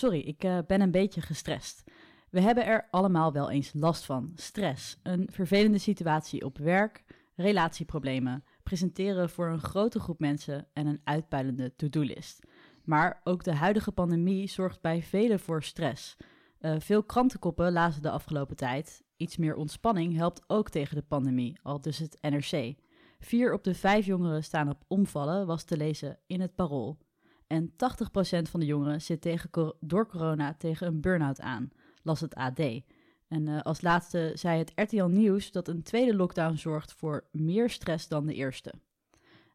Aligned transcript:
Sorry, 0.00 0.18
ik 0.18 0.44
uh, 0.44 0.58
ben 0.66 0.80
een 0.80 0.90
beetje 0.90 1.20
gestrest. 1.20 1.84
We 2.30 2.40
hebben 2.40 2.66
er 2.66 2.88
allemaal 2.90 3.32
wel 3.32 3.50
eens 3.50 3.72
last 3.74 4.04
van. 4.04 4.32
Stress, 4.34 4.98
een 5.02 5.28
vervelende 5.30 5.78
situatie 5.78 6.44
op 6.44 6.58
werk, 6.58 7.04
relatieproblemen, 7.34 8.44
presenteren 8.62 9.30
voor 9.30 9.48
een 9.48 9.60
grote 9.60 10.00
groep 10.00 10.20
mensen 10.20 10.66
en 10.72 10.86
een 10.86 11.00
uitpuilende 11.04 11.74
to-do-list. 11.76 12.46
Maar 12.84 13.20
ook 13.24 13.44
de 13.44 13.54
huidige 13.54 13.92
pandemie 13.92 14.48
zorgt 14.48 14.80
bij 14.80 15.02
velen 15.02 15.40
voor 15.40 15.62
stress. 15.62 16.16
Uh, 16.60 16.74
veel 16.78 17.02
krantenkoppen 17.02 17.72
lazen 17.72 18.02
de 18.02 18.10
afgelopen 18.10 18.56
tijd. 18.56 19.02
Iets 19.16 19.36
meer 19.36 19.54
ontspanning 19.54 20.16
helpt 20.16 20.44
ook 20.46 20.70
tegen 20.70 20.96
de 20.96 21.04
pandemie, 21.08 21.58
al 21.62 21.80
dus 21.80 21.98
het 21.98 22.18
NRC. 22.20 22.74
Vier 23.18 23.52
op 23.52 23.64
de 23.64 23.74
vijf 23.74 24.06
jongeren 24.06 24.44
staan 24.44 24.68
op 24.68 24.84
omvallen, 24.86 25.46
was 25.46 25.64
te 25.64 25.76
lezen 25.76 26.18
in 26.26 26.40
het 26.40 26.54
parool. 26.54 26.98
En 27.50 27.70
80% 27.70 27.74
van 28.50 28.60
de 28.60 28.66
jongeren 28.66 29.02
zit 29.02 29.20
tegen, 29.20 29.74
door 29.80 30.06
corona 30.06 30.54
tegen 30.58 30.86
een 30.86 31.00
burn-out 31.00 31.40
aan, 31.40 31.70
las 32.02 32.20
het 32.20 32.34
AD. 32.34 32.58
En 33.28 33.46
uh, 33.46 33.60
als 33.60 33.80
laatste 33.80 34.32
zei 34.34 34.58
het 34.58 34.72
RTL 34.74 35.04
Nieuws 35.04 35.52
dat 35.52 35.68
een 35.68 35.82
tweede 35.82 36.14
lockdown 36.14 36.54
zorgt 36.54 36.92
voor 36.92 37.24
meer 37.32 37.70
stress 37.70 38.08
dan 38.08 38.26
de 38.26 38.34
eerste. 38.34 38.72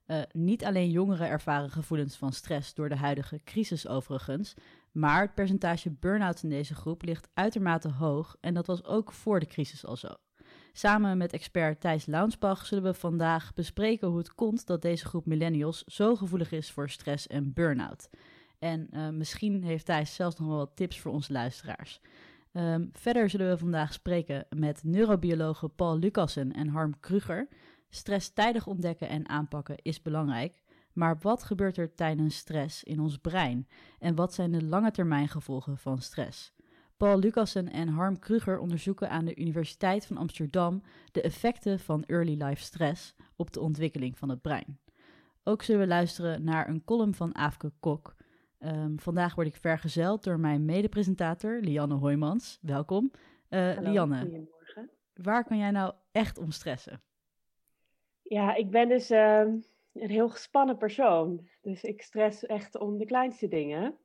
Uh, 0.08 0.22
niet 0.32 0.66
alleen 0.66 0.92
jongeren 0.92 1.28
ervaren 1.28 1.70
gevoelens 1.70 2.16
van 2.16 2.34
stress 2.34 2.74
door 2.74 2.90
de 2.90 2.96
huidige 2.96 3.42
crisis 3.44 3.88
overigens, 3.88 4.54
maar 4.92 5.22
het 5.22 5.34
percentage 5.34 5.92
burn-outs 5.92 6.44
in 6.44 6.50
deze 6.50 6.76
groep 6.76 7.02
ligt 7.02 7.30
uitermate 7.34 7.90
hoog 7.90 8.38
en 8.40 8.54
dat 8.54 8.68
was 8.68 8.84
ook 8.84 9.12
voor 9.12 9.40
de 9.40 9.48
crisis 9.48 9.86
al 9.86 9.96
zo. 9.96 10.16
Samen 10.78 11.18
met 11.18 11.34
expert 11.34 11.82
Thijs 11.82 12.06
Launsbach 12.06 12.66
zullen 12.66 12.84
we 12.84 12.94
vandaag 12.94 13.54
bespreken 13.54 14.08
hoe 14.08 14.18
het 14.18 14.36
komt 14.36 14.68
dat 14.68 14.82
deze 14.82 15.06
groep 15.06 15.26
millennials 15.26 15.84
zo 15.84 16.16
gevoelig 16.16 16.52
is 16.52 16.72
voor 16.72 16.90
stress 16.90 17.28
en 17.28 17.54
burn-out. 17.54 18.10
En 18.60 18.88
uh, 18.92 19.10
misschien 19.10 19.64
heeft 19.64 19.86
Thijs 19.86 20.16
zelfs 20.16 20.36
nog 20.36 20.48
wel 20.48 20.58
wat 20.58 20.76
tips 20.76 21.00
voor 21.00 21.12
onze 21.12 21.32
luisteraars. 21.32 22.02
Um, 22.54 22.90
verder 22.94 23.30
zullen 23.30 23.50
we 23.50 23.58
vandaag 23.58 23.94
spreken 23.94 24.46
met 24.56 24.84
neurobiologen 24.84 25.76
Paul 25.76 25.98
Lucassen 25.98 26.52
en 26.52 26.68
Harm 26.68 27.00
Kruger. 27.00 27.48
Stress 27.90 28.34
tijdig 28.34 28.68
ontdekken 28.68 29.10
en 29.10 29.30
aanpakken 29.30 29.76
is 29.82 30.02
belangrijk. 30.02 30.64
Maar 30.94 31.18
wat 31.22 31.44
gebeurt 31.44 31.78
er 31.78 31.96
tijdens 31.96 32.38
stress 32.38 32.84
in 32.84 33.00
ons 33.00 33.18
brein? 33.18 33.68
En 34.00 34.16
wat 34.16 34.34
zijn 34.34 34.52
de 34.52 34.64
lange 34.64 34.92
termijn 34.92 35.28
gevolgen 35.28 35.78
van 35.78 36.02
stress? 36.02 36.55
Paul 36.98 37.20
Lucassen 37.20 37.72
en 37.72 37.88
Harm 37.88 38.20
Kruger 38.20 38.60
onderzoeken 38.60 39.10
aan 39.10 39.26
de 39.26 39.36
Universiteit 39.36 40.06
van 40.06 40.18
Amsterdam 40.18 40.82
de 41.12 41.22
effecten 41.22 41.80
van 41.80 42.04
early 42.04 42.44
life 42.44 42.62
stress 42.62 43.16
op 43.36 43.52
de 43.52 43.60
ontwikkeling 43.60 44.18
van 44.18 44.30
het 44.30 44.42
brein. 44.42 44.80
Ook 45.44 45.62
zullen 45.62 45.82
we 45.82 45.88
luisteren 45.88 46.44
naar 46.44 46.70
een 46.70 46.84
column 46.84 47.14
van 47.14 47.36
Aafke 47.36 47.72
Kok. 47.80 48.16
Um, 48.60 49.00
vandaag 49.00 49.36
word 49.36 49.48
ik 49.48 49.56
vergezeld 49.56 50.24
door 50.24 50.40
mijn 50.40 50.66
medepresentator 50.66 51.60
Lianne 51.62 51.96
Hoijmans. 51.96 52.60
Welkom. 52.62 53.12
Uh, 53.50 53.74
Hallo, 53.74 53.92
Lianne, 53.92 54.20
goedemorgen. 54.20 54.90
waar 55.14 55.44
kan 55.44 55.58
jij 55.58 55.72
nou 55.72 55.94
echt 56.12 56.38
om 56.38 56.52
stressen? 56.52 57.02
Ja, 58.22 58.56
ik 58.56 58.70
ben 58.70 58.90
dus 58.90 59.12
uh, 59.12 59.40
een 59.94 60.10
heel 60.10 60.30
gespannen 60.30 60.78
persoon. 60.78 61.48
Dus 61.62 61.84
ik 61.84 62.02
stress 62.02 62.46
echt 62.46 62.80
om 62.80 62.98
de 62.98 63.06
kleinste 63.06 63.48
dingen. 63.48 63.98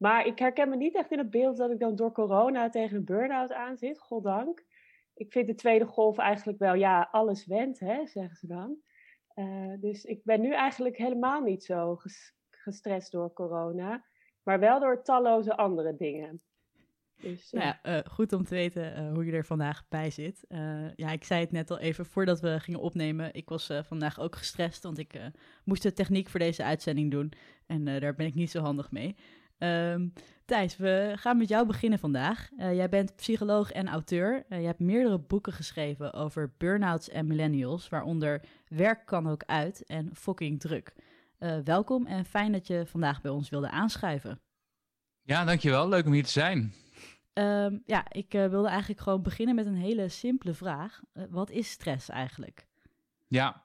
Maar 0.00 0.26
ik 0.26 0.38
herken 0.38 0.68
me 0.68 0.76
niet 0.76 0.94
echt 0.94 1.12
in 1.12 1.18
het 1.18 1.30
beeld 1.30 1.56
dat 1.56 1.70
ik 1.70 1.78
dan 1.78 1.96
door 1.96 2.12
corona 2.12 2.68
tegen 2.68 2.96
een 2.96 3.04
burn-out 3.04 3.52
aan 3.52 3.76
zit, 3.76 3.98
goddank. 3.98 4.64
Ik 5.14 5.32
vind 5.32 5.46
de 5.46 5.54
tweede 5.54 5.84
golf 5.84 6.18
eigenlijk 6.18 6.58
wel, 6.58 6.74
ja, 6.74 7.08
alles 7.10 7.46
went, 7.46 7.80
hè, 7.80 8.06
zeggen 8.06 8.36
ze 8.36 8.46
dan. 8.46 8.76
Uh, 9.34 9.72
dus 9.80 10.04
ik 10.04 10.24
ben 10.24 10.40
nu 10.40 10.52
eigenlijk 10.52 10.96
helemaal 10.96 11.40
niet 11.40 11.64
zo 11.64 11.96
ges 11.96 12.34
gestrest 12.50 13.12
door 13.12 13.32
corona, 13.32 14.04
maar 14.42 14.58
wel 14.58 14.80
door 14.80 15.02
talloze 15.02 15.56
andere 15.56 15.96
dingen. 15.96 16.42
Dus, 17.16 17.52
uh... 17.52 17.60
nou 17.60 17.74
ja, 17.82 17.96
uh, 17.96 18.04
goed 18.12 18.32
om 18.32 18.44
te 18.44 18.54
weten 18.54 18.98
uh, 18.98 19.12
hoe 19.12 19.24
je 19.24 19.32
er 19.32 19.44
vandaag 19.44 19.88
bij 19.88 20.10
zit. 20.10 20.44
ja, 20.96 21.10
ik 21.10 21.24
zei 21.24 21.40
het 21.40 21.52
net 21.52 21.70
al 21.70 21.78
even 21.78 22.06
voordat 22.06 22.40
we 22.40 22.60
gingen 22.60 22.80
opnemen. 22.80 23.34
Ik 23.34 23.48
was 23.48 23.70
vandaag 23.82 24.20
ook 24.20 24.36
gestrest, 24.36 24.82
want 24.82 24.98
ik 24.98 25.20
moest 25.64 25.82
de 25.82 25.92
techniek 25.92 26.28
voor 26.28 26.40
deze 26.40 26.64
uitzending 26.64 27.10
doen. 27.10 27.32
En 27.66 27.84
daar 27.84 28.14
ben 28.14 28.26
ik 28.26 28.34
niet 28.34 28.50
zo 28.50 28.60
handig 28.60 28.90
mee. 28.90 29.16
Um, 29.62 30.12
Thijs, 30.44 30.76
we 30.76 31.12
gaan 31.16 31.36
met 31.36 31.48
jou 31.48 31.66
beginnen 31.66 31.98
vandaag. 31.98 32.48
jij 32.56 32.88
bent 32.88 33.16
psycholoog 33.16 33.72
en 33.72 33.88
auteur. 33.88 34.44
je 34.48 34.54
hebt 34.54 34.80
meerdere 34.80 35.18
boeken 35.18 35.52
geschreven 35.52 36.12
over 36.12 36.52
burn-outs 36.58 37.08
en 37.08 37.26
millennials, 37.26 37.88
waaronder 37.88 38.42
Werk 38.68 39.06
kan 39.06 39.28
ook 39.28 39.42
uit 39.46 39.84
en 39.84 40.10
Fucking 40.14 40.60
druk. 40.60 40.94
welkom 41.64 42.06
en 42.06 42.24
fijn 42.24 42.52
dat 42.52 42.66
je 42.66 42.86
vandaag 42.86 43.20
bij 43.20 43.30
ons 43.30 43.48
wilde 43.48 43.70
aanschuiven. 43.70 44.40
Ja, 45.22 45.44
dankjewel. 45.44 45.88
Leuk 45.88 46.06
om 46.06 46.12
hier 46.12 46.24
te 46.24 46.30
zijn. 46.30 46.72
Um, 47.32 47.82
ja, 47.86 48.12
ik 48.12 48.32
wilde 48.32 48.68
eigenlijk 48.68 49.00
gewoon 49.00 49.22
beginnen 49.22 49.54
met 49.54 49.66
een 49.66 49.76
hele 49.76 50.08
simpele 50.08 50.54
vraag. 50.54 51.00
Wat 51.30 51.50
is 51.50 51.70
stress 51.70 52.08
eigenlijk? 52.08 52.66
Ja, 53.26 53.64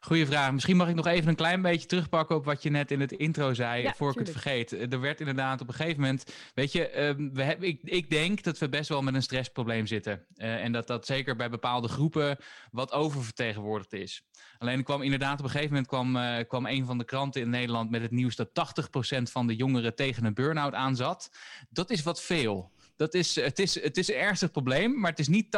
goede 0.00 0.26
vraag. 0.26 0.52
Misschien 0.52 0.76
mag 0.76 0.88
ik 0.88 0.94
nog 0.94 1.06
even 1.06 1.28
een 1.28 1.34
klein 1.34 1.62
beetje 1.62 1.86
terugpakken 1.86 2.36
op 2.36 2.44
wat 2.44 2.62
je 2.62 2.70
net 2.70 2.90
in 2.90 3.00
het 3.00 3.12
intro 3.12 3.54
zei, 3.54 3.82
ja, 3.82 3.94
voor 3.96 4.10
ik 4.10 4.18
het 4.18 4.30
vergeet. 4.30 4.92
Er 4.92 5.00
werd 5.00 5.20
inderdaad 5.20 5.60
op 5.60 5.68
een 5.68 5.74
gegeven 5.74 6.00
moment, 6.00 6.24
weet 6.54 6.72
je, 6.72 6.90
uh, 6.90 7.28
we 7.32 7.42
hebben, 7.42 7.68
ik, 7.68 7.80
ik 7.82 8.10
denk 8.10 8.42
dat 8.42 8.58
we 8.58 8.68
best 8.68 8.88
wel 8.88 9.02
met 9.02 9.14
een 9.14 9.22
stressprobleem 9.22 9.86
zitten. 9.86 10.24
Uh, 10.36 10.64
en 10.64 10.72
dat 10.72 10.86
dat 10.86 11.06
zeker 11.06 11.36
bij 11.36 11.50
bepaalde 11.50 11.88
groepen 11.88 12.36
wat 12.70 12.92
oververtegenwoordigd 12.92 13.92
is. 13.92 14.22
Alleen 14.58 14.84
kwam 14.84 15.02
inderdaad 15.02 15.38
op 15.38 15.44
een 15.44 15.50
gegeven 15.50 15.70
moment 15.70 15.88
kwam, 15.88 16.16
uh, 16.16 16.36
kwam 16.48 16.66
een 16.66 16.86
van 16.86 16.98
de 16.98 17.04
kranten 17.04 17.40
in 17.40 17.50
Nederland 17.50 17.90
met 17.90 18.02
het 18.02 18.10
nieuws 18.10 18.36
dat 18.36 18.48
80% 18.48 19.22
van 19.22 19.46
de 19.46 19.56
jongeren 19.56 19.94
tegen 19.94 20.24
een 20.24 20.34
burn-out 20.34 20.74
aanzat. 20.74 21.30
Dat 21.68 21.90
is 21.90 22.02
wat 22.02 22.22
veel. 22.22 22.72
Dat 23.00 23.14
is, 23.14 23.34
het, 23.34 23.58
is, 23.58 23.82
het 23.82 23.96
is 23.96 24.08
een 24.08 24.14
ernstig 24.14 24.50
probleem, 24.50 25.00
maar 25.00 25.10
het 25.10 25.18
is 25.18 25.28
niet 25.28 25.46
80% 25.46 25.48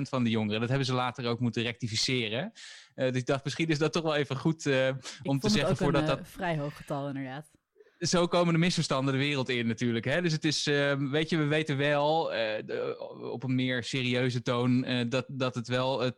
van 0.00 0.24
de 0.24 0.30
jongeren. 0.30 0.60
Dat 0.60 0.68
hebben 0.68 0.86
ze 0.86 0.92
later 0.92 1.26
ook 1.26 1.40
moeten 1.40 1.62
rectificeren. 1.62 2.52
Uh, 2.94 3.06
dus 3.10 3.20
ik 3.20 3.26
dacht, 3.26 3.44
misschien 3.44 3.68
is 3.68 3.78
dat 3.78 3.92
toch 3.92 4.02
wel 4.02 4.14
even 4.14 4.36
goed 4.36 4.66
uh, 4.66 4.88
om 5.22 5.38
te 5.40 5.48
zeggen 5.48 5.76
voordat 5.76 6.00
een, 6.00 6.08
dat. 6.08 6.18
Uh, 6.18 6.24
vrij 6.24 6.58
hoog 6.58 6.76
getal, 6.76 7.08
inderdaad. 7.08 7.50
Zo 7.98 8.26
komen 8.26 8.52
de 8.52 8.58
misverstanden 8.58 9.14
de 9.14 9.20
wereld 9.20 9.48
in 9.48 9.66
natuurlijk. 9.66 10.04
Hè? 10.04 10.22
Dus 10.22 10.32
het 10.32 10.44
is, 10.44 10.66
uh, 10.66 10.92
weet 10.94 11.30
je, 11.30 11.36
we 11.36 11.44
weten 11.44 11.76
wel 11.76 12.24
de, 12.24 12.96
op 13.32 13.42
een 13.42 13.54
meer 13.54 13.84
serieuze 13.84 14.42
toon 14.42 14.86
dat, 15.08 15.24
dat 15.28 15.54
het 15.54 15.68
wel 15.68 16.10
20% 16.10 16.12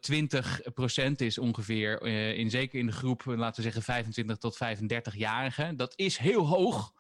is 1.17 1.39
ongeveer. 1.39 2.03
in, 2.37 2.51
zeker 2.51 2.79
in 2.79 2.87
de 2.87 2.93
groep, 2.93 3.23
laten 3.25 3.57
we 3.57 3.63
zeggen 3.63 3.83
25 3.83 4.37
tot 4.37 4.59
35-jarigen. 4.65 5.77
Dat 5.77 5.93
is 5.97 6.17
heel 6.17 6.47
hoog. 6.47 6.93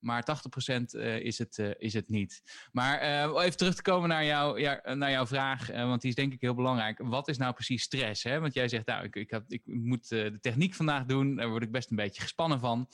Maar 0.00 0.24
80% 0.70 0.82
uh, 0.92 1.18
is, 1.18 1.38
het, 1.38 1.58
uh, 1.58 1.70
is 1.78 1.94
het 1.94 2.08
niet. 2.08 2.42
Maar 2.72 3.02
uh, 3.02 3.42
even 3.44 3.56
terug 3.56 3.74
te 3.74 3.82
komen 3.82 4.08
naar, 4.08 4.24
jou, 4.24 4.60
ja, 4.60 4.94
naar 4.94 5.10
jouw 5.10 5.26
vraag, 5.26 5.66
want 5.66 6.00
die 6.00 6.10
is 6.10 6.16
denk 6.16 6.32
ik 6.32 6.40
heel 6.40 6.54
belangrijk. 6.54 6.98
Wat 7.02 7.28
is 7.28 7.38
nou 7.38 7.54
precies 7.54 7.82
stress? 7.82 8.22
Hè? 8.22 8.40
Want 8.40 8.54
jij 8.54 8.68
zegt, 8.68 8.86
nou, 8.86 9.04
ik, 9.04 9.16
ik, 9.16 9.30
heb, 9.30 9.44
ik 9.48 9.62
moet 9.64 10.08
de 10.08 10.38
techniek 10.40 10.74
vandaag 10.74 11.04
doen. 11.04 11.36
Daar 11.36 11.48
word 11.48 11.62
ik 11.62 11.72
best 11.72 11.90
een 11.90 11.96
beetje 11.96 12.22
gespannen 12.22 12.60
van. 12.60 12.88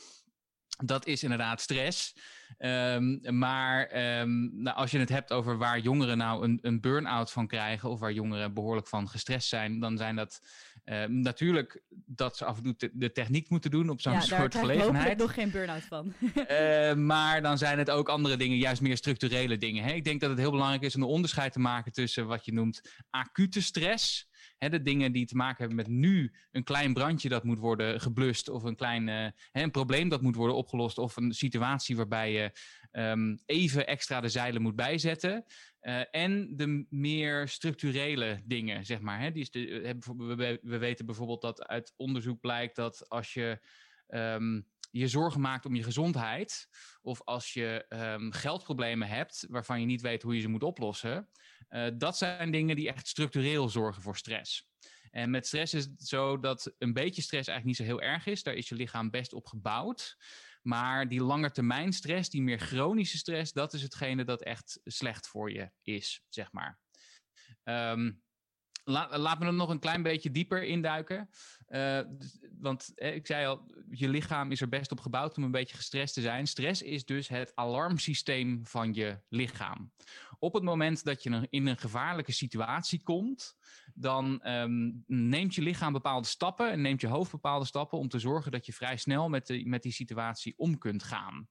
Dat 0.85 1.07
is 1.07 1.23
inderdaad 1.23 1.61
stress. 1.61 2.17
Um, 2.59 3.39
maar 3.39 3.97
um, 4.21 4.63
nou, 4.63 4.77
als 4.77 4.91
je 4.91 4.99
het 4.99 5.09
hebt 5.09 5.33
over 5.33 5.59
waar 5.59 5.79
jongeren 5.79 6.19
nou 6.19 6.45
een, 6.45 6.59
een 6.63 6.81
burn-out 6.81 7.33
van 7.33 7.47
krijgen, 7.47 7.91
of 7.91 8.01
waar 8.01 8.13
jongeren 8.13 8.55
behoorlijk 8.55 8.89
van 8.89 9.09
gestrest 9.09 9.49
zijn, 9.49 9.81
dan 9.81 9.97
zijn 9.97 10.17
dat 10.17 10.41
uh, 10.84 11.05
natuurlijk 11.05 11.82
dat 12.06 12.37
ze 12.37 12.44
af 12.44 12.56
en 12.56 12.62
toe 12.62 12.91
de 12.93 13.12
techniek 13.12 13.50
moeten 13.50 13.70
doen 13.70 13.88
op 13.88 14.00
zo'n 14.00 14.12
ja, 14.12 14.20
soort 14.20 14.53
daar 14.53 14.62
gelegenheid. 14.62 15.12
Ik 15.12 15.19
nog 15.19 15.35
geen 15.35 15.50
burn-out 15.50 15.82
van. 15.82 16.14
uh, 16.50 16.94
maar 17.12 17.43
dan 17.43 17.59
zijn 17.59 17.79
het 17.79 17.91
ook 17.91 18.09
andere 18.09 18.37
dingen, 18.37 18.56
juist 18.56 18.81
meer 18.81 18.97
structurele 18.97 19.56
dingen. 19.56 19.85
Hè? 19.85 19.93
Ik 19.93 20.05
denk 20.05 20.20
dat 20.20 20.31
het 20.31 20.38
heel 20.38 20.50
belangrijk 20.50 20.82
is 20.82 20.97
om 20.97 21.03
een 21.03 21.09
onderscheid 21.09 21.53
te 21.53 21.59
maken 21.59 21.93
tussen 21.93 22.26
wat 22.26 22.44
je 22.44 22.53
noemt 22.53 23.05
acute 23.11 23.62
stress. 23.62 24.29
Hè, 24.59 24.69
de 24.69 24.83
dingen 24.83 25.12
die 25.12 25.27
te 25.27 25.37
maken 25.37 25.59
hebben 25.59 25.77
met 25.77 25.89
nu 25.89 26.33
een 26.51 26.65
klein 26.65 26.93
brandje 26.93 27.29
dat 27.29 27.45
moet 27.45 27.59
worden 27.59 28.01
geblust, 28.01 28.49
of 28.49 28.62
een 28.62 28.77
klein 28.77 29.09
uh, 29.09 29.15
hè, 29.51 29.62
een 29.62 29.71
probleem 29.71 30.09
dat 30.09 30.23
moet 30.23 30.37
worden 30.37 30.56
opgelost, 30.56 30.99
of 30.99 31.17
een 31.17 31.33
situatie 31.33 31.97
waarbij 31.97 32.33
je 32.33 32.53
um, 32.93 33.39
even 33.47 33.87
extra 33.87 34.21
de 34.21 34.29
zeilen 34.29 34.62
moet 34.62 34.77
bijzetten. 34.77 35.45
Uh, 35.83 36.01
en 36.11 36.56
de 36.56 36.87
meer 36.89 37.49
structurele 37.49 38.43
dingen, 38.45 38.85
zeg 38.85 39.01
maar. 39.01 39.21
Hè? 39.21 39.31
Die 39.31 39.43
is 39.43 39.51
de, 39.51 39.95
we, 40.17 40.59
we 40.62 40.79
weten 40.79 41.07
bijvoorbeeld 41.07 41.41
dat 41.43 41.67
uit 41.67 41.93
onderzoek 41.97 42.41
blijkt 42.41 42.77
dat 42.77 43.09
als 43.09 43.35
je 43.35 43.61
um, 44.09 44.67
je 44.99 45.08
zorgen 45.08 45.41
maakt 45.41 45.67
om 45.67 45.75
je 45.75 45.82
gezondheid, 45.82 46.69
of 47.02 47.23
als 47.23 47.52
je 47.52 47.87
um, 47.88 48.32
geldproblemen 48.32 49.08
hebt 49.08 49.46
waarvan 49.49 49.81
je 49.81 49.87
niet 49.87 50.00
weet 50.00 50.23
hoe 50.23 50.35
je 50.35 50.41
ze 50.41 50.49
moet 50.49 50.62
oplossen, 50.62 51.29
uh, 51.69 51.87
dat 51.94 52.17
zijn 52.17 52.50
dingen 52.50 52.76
die 52.76 52.88
echt 52.88 53.08
structureel 53.08 53.69
zorgen 53.69 54.02
voor 54.02 54.17
stress. 54.17 54.69
En 55.11 55.31
met 55.31 55.46
stress 55.46 55.75
is 55.75 55.85
het 55.85 56.06
zo 56.06 56.41
dat 56.41 56.75
een 56.79 56.93
beetje 56.93 57.23
stress 57.23 57.49
eigenlijk 57.49 57.64
niet 57.64 57.88
zo 57.88 57.94
heel 57.94 58.08
erg 58.11 58.26
is. 58.26 58.43
Daar 58.43 58.55
is 58.55 58.69
je 58.69 58.75
lichaam 58.75 59.11
best 59.11 59.32
op 59.32 59.46
gebouwd. 59.46 60.17
Maar 60.62 61.08
die 61.08 61.23
langetermijn 61.23 61.93
stress, 61.93 62.31
die 62.31 62.43
meer 62.43 62.58
chronische 62.58 63.17
stress, 63.17 63.52
dat 63.52 63.73
is 63.73 63.82
hetgene 63.82 64.25
dat 64.25 64.43
echt 64.43 64.81
slecht 64.85 65.29
voor 65.29 65.52
je 65.52 65.70
is, 65.82 66.23
zeg 66.29 66.52
maar. 66.52 66.79
Um, 67.64 68.23
La, 68.85 69.19
laat 69.19 69.39
me 69.39 69.47
er 69.47 69.55
nog 69.55 69.69
een 69.69 69.79
klein 69.79 70.03
beetje 70.03 70.31
dieper 70.31 70.65
induiken. 70.65 71.31
Uh, 71.69 72.01
want 72.59 72.93
ik 72.95 73.27
zei 73.27 73.47
al, 73.47 73.67
je 73.91 74.09
lichaam 74.09 74.51
is 74.51 74.61
er 74.61 74.69
best 74.69 74.91
op 74.91 75.01
gebouwd 75.01 75.37
om 75.37 75.43
een 75.43 75.51
beetje 75.51 75.77
gestrest 75.77 76.15
te 76.15 76.21
zijn. 76.21 76.47
Stress 76.47 76.83
is 76.83 77.05
dus 77.05 77.29
het 77.29 77.53
alarmsysteem 77.55 78.67
van 78.67 78.95
je 78.95 79.21
lichaam. 79.29 79.93
Op 80.39 80.55
het 80.55 80.63
moment 80.63 81.05
dat 81.05 81.23
je 81.23 81.47
in 81.51 81.67
een 81.67 81.79
gevaarlijke 81.79 82.33
situatie 82.33 83.03
komt, 83.03 83.57
dan 83.95 84.49
um, 84.49 85.05
neemt 85.07 85.55
je 85.55 85.63
lichaam 85.63 85.93
bepaalde 85.93 86.29
stappen 86.29 86.71
en 86.71 86.81
neemt 86.81 87.01
je 87.01 87.07
hoofd 87.07 87.31
bepaalde 87.31 87.65
stappen 87.65 87.99
om 87.99 88.09
te 88.09 88.19
zorgen 88.19 88.53
dat 88.53 88.67
je 88.67 88.73
vrij 88.73 88.97
snel 88.97 89.29
met, 89.29 89.47
de, 89.47 89.67
met 89.67 89.83
die 89.83 89.93
situatie 89.93 90.55
om 90.57 90.79
kunt 90.79 91.03
gaan. 91.03 91.49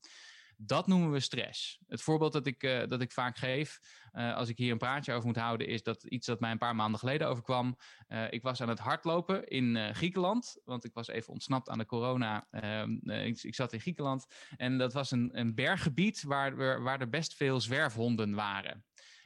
Dat 0.65 0.87
noemen 0.87 1.11
we 1.11 1.19
stress. 1.19 1.79
Het 1.87 2.01
voorbeeld 2.01 2.33
dat 2.33 2.47
ik, 2.47 2.63
uh, 2.63 2.87
dat 2.87 3.01
ik 3.01 3.11
vaak 3.11 3.37
geef, 3.37 3.79
uh, 4.13 4.35
als 4.35 4.49
ik 4.49 4.57
hier 4.57 4.71
een 4.71 4.77
praatje 4.77 5.13
over 5.13 5.25
moet 5.25 5.35
houden, 5.35 5.67
is 5.67 5.83
dat 5.83 6.03
iets 6.03 6.27
dat 6.27 6.39
mij 6.39 6.51
een 6.51 6.57
paar 6.57 6.75
maanden 6.75 6.99
geleden 6.99 7.27
overkwam. 7.27 7.77
Uh, 8.07 8.31
ik 8.31 8.41
was 8.41 8.61
aan 8.61 8.69
het 8.69 8.79
hardlopen 8.79 9.47
in 9.47 9.95
Griekenland, 9.95 10.57
want 10.65 10.83
ik 10.83 10.93
was 10.93 11.07
even 11.07 11.33
ontsnapt 11.33 11.69
aan 11.69 11.77
de 11.77 11.85
corona. 11.85 12.47
Ehm, 12.51 13.09
ik, 13.09 13.43
ik, 13.43 13.55
zat 13.55 13.73
in 13.73 13.79
Griekenland 13.79 14.25
en 14.57 14.77
dat 14.77 14.93
was 14.93 15.11
een, 15.11 15.29
een 15.39 15.55
berggebied 15.55 16.23
waar, 16.23 16.81
waar 16.83 16.99
er 16.99 17.09
best 17.09 17.35
veel 17.35 17.59
zwerfhonden 17.59 18.35
waren. 18.35 18.83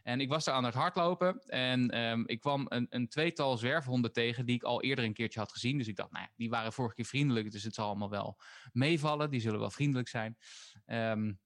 En 0.07 0.21
ik 0.21 0.29
was 0.29 0.45
daar 0.45 0.55
aan 0.55 0.63
het 0.63 0.73
hardlopen 0.73 1.39
en 1.47 1.99
um, 1.99 2.23
ik 2.27 2.39
kwam 2.39 2.65
een, 2.69 2.87
een, 2.89 3.07
tweetal 3.07 3.57
zwerfhonden 3.57 4.13
tegen 4.13 4.45
die 4.45 4.55
ik 4.55 4.63
al 4.63 4.81
eerder 4.81 5.05
een 5.05 5.13
keertje 5.13 5.39
had 5.39 5.51
gezien. 5.51 5.77
Dus 5.77 5.87
ik 5.87 5.95
dacht, 5.95 6.11
nou 6.11 6.23
ja, 6.23 6.31
die 6.35 6.49
waren 6.49 6.73
vorige 6.73 6.95
keer 6.95 7.05
vriendelijk, 7.05 7.51
dus 7.51 7.63
het 7.63 7.73
zal 7.73 7.87
allemaal 7.87 8.09
wel 8.09 8.37
meevallen. 8.71 9.29
Die 9.29 9.39
zullen 9.39 9.59
wel 9.59 9.69
vriendelijk 9.69 10.07
zijn. 10.07 10.37
Um, 10.85 11.39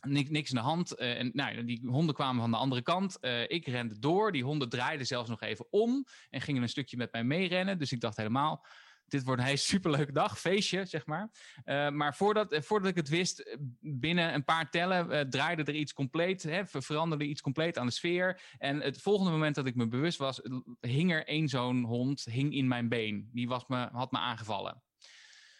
niks, 0.00 0.50
in 0.50 0.56
de 0.56 0.60
hand. 0.60 1.00
Uh, 1.00 1.18
en 1.18 1.30
nou, 1.32 1.64
die 1.64 1.82
honden 1.86 2.14
kwamen 2.14 2.40
van 2.40 2.50
de 2.50 2.56
andere 2.56 2.82
kant. 2.82 3.18
Uh, 3.20 3.42
ik 3.42 3.66
rende 3.66 3.98
door. 3.98 4.32
Die 4.32 4.44
honden 4.44 4.68
draaiden 4.68 5.06
zelfs 5.06 5.28
nog 5.28 5.40
even 5.40 5.66
om 5.70 6.06
en 6.30 6.40
gingen 6.40 6.62
een 6.62 6.68
stukje 6.68 6.96
met 6.96 7.12
mij 7.12 7.24
meerennen. 7.24 7.78
Dus 7.78 7.92
ik 7.92 8.00
dacht 8.00 8.16
helemaal, 8.16 8.66
dit 9.06 9.24
wordt 9.24 9.40
een 9.40 9.46
hele 9.46 9.58
superleuke 9.58 10.12
dag, 10.12 10.40
feestje, 10.40 10.84
zeg 10.84 11.06
maar. 11.06 11.30
Uh, 11.64 11.88
maar 11.88 12.16
voordat, 12.16 12.56
voordat 12.60 12.88
ik 12.90 12.96
het 12.96 13.08
wist, 13.08 13.58
binnen 13.80 14.34
een 14.34 14.44
paar 14.44 14.70
tellen 14.70 15.12
uh, 15.12 15.20
draaide 15.20 15.64
er 15.64 15.74
iets 15.74 15.92
compleet, 15.92 16.42
hè, 16.42 16.62
veranderde 16.66 17.24
iets 17.24 17.40
compleet 17.40 17.78
aan 17.78 17.86
de 17.86 17.92
sfeer. 17.92 18.42
En 18.58 18.80
het 18.80 19.00
volgende 19.00 19.30
moment 19.30 19.54
dat 19.54 19.66
ik 19.66 19.74
me 19.74 19.88
bewust 19.88 20.18
was, 20.18 20.40
hing 20.80 21.12
er 21.12 21.26
één 21.26 21.48
zo'n 21.48 21.84
hond 21.84 22.24
hing 22.24 22.54
in 22.54 22.68
mijn 22.68 22.88
been. 22.88 23.28
Die 23.32 23.48
was 23.48 23.66
me, 23.66 23.88
had 23.92 24.12
me 24.12 24.18
aangevallen. 24.18 24.82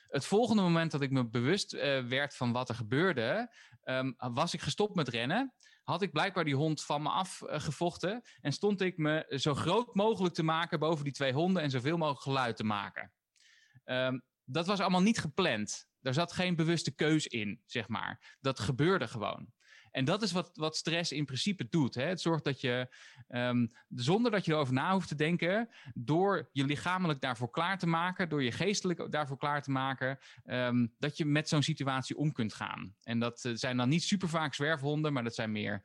Het 0.08 0.24
volgende 0.24 0.62
moment 0.62 0.90
dat 0.90 1.00
ik 1.00 1.10
me 1.10 1.28
bewust 1.28 1.72
werd 2.08 2.36
van 2.36 2.52
wat 2.52 2.68
er 2.68 2.74
gebeurde, 2.74 3.54
um, 3.84 4.14
was 4.16 4.54
ik 4.54 4.60
gestopt 4.60 4.94
met 4.94 5.08
rennen 5.08 5.54
had 5.82 6.02
ik 6.02 6.12
blijkbaar 6.12 6.44
die 6.44 6.54
hond 6.54 6.84
van 6.84 7.02
me 7.02 7.08
afgevochten. 7.08 8.22
En 8.40 8.52
stond 8.52 8.80
ik 8.80 8.96
me 8.96 9.34
zo 9.36 9.54
groot 9.54 9.94
mogelijk 9.94 10.34
te 10.34 10.42
maken 10.42 10.78
boven 10.78 11.04
die 11.04 11.12
twee 11.12 11.32
honden 11.32 11.62
en 11.62 11.70
zoveel 11.70 11.96
mogelijk 11.96 12.22
geluid 12.22 12.56
te 12.56 12.64
maken. 12.64 13.12
Um, 13.84 14.22
dat 14.44 14.66
was 14.66 14.80
allemaal 14.80 15.02
niet 15.02 15.18
gepland. 15.18 15.86
Daar 16.00 16.14
zat 16.14 16.32
geen 16.32 16.56
bewuste 16.56 16.94
keus 16.94 17.26
in, 17.26 17.60
zeg 17.66 17.88
maar. 17.88 18.36
Dat 18.40 18.60
gebeurde 18.60 19.08
gewoon. 19.08 19.52
En 19.90 20.04
dat 20.04 20.22
is 20.22 20.32
wat, 20.32 20.50
wat 20.54 20.76
stress 20.76 21.12
in 21.12 21.24
principe 21.24 21.68
doet. 21.68 21.94
Hè? 21.94 22.02
Het 22.02 22.20
zorgt 22.20 22.44
dat 22.44 22.60
je, 22.60 22.94
um, 23.28 23.72
zonder 23.88 24.30
dat 24.30 24.44
je 24.44 24.52
erover 24.52 24.74
na 24.74 24.92
hoeft 24.92 25.08
te 25.08 25.14
denken, 25.14 25.68
door 25.94 26.48
je 26.52 26.64
lichamelijk 26.64 27.20
daarvoor 27.20 27.50
klaar 27.50 27.78
te 27.78 27.86
maken, 27.86 28.28
door 28.28 28.42
je 28.42 28.52
geestelijk 28.52 29.10
daarvoor 29.10 29.36
klaar 29.36 29.62
te 29.62 29.70
maken, 29.70 30.18
um, 30.44 30.94
dat 30.98 31.16
je 31.16 31.24
met 31.24 31.48
zo'n 31.48 31.62
situatie 31.62 32.16
om 32.16 32.32
kunt 32.32 32.54
gaan. 32.54 32.94
En 33.02 33.18
dat 33.18 33.44
uh, 33.44 33.52
zijn 33.54 33.76
dan 33.76 33.88
niet 33.88 34.02
super 34.02 34.28
vaak 34.28 34.54
zwerfhonden, 34.54 35.12
maar 35.12 35.24
dat 35.24 35.34
zijn 35.34 35.52
meer 35.52 35.82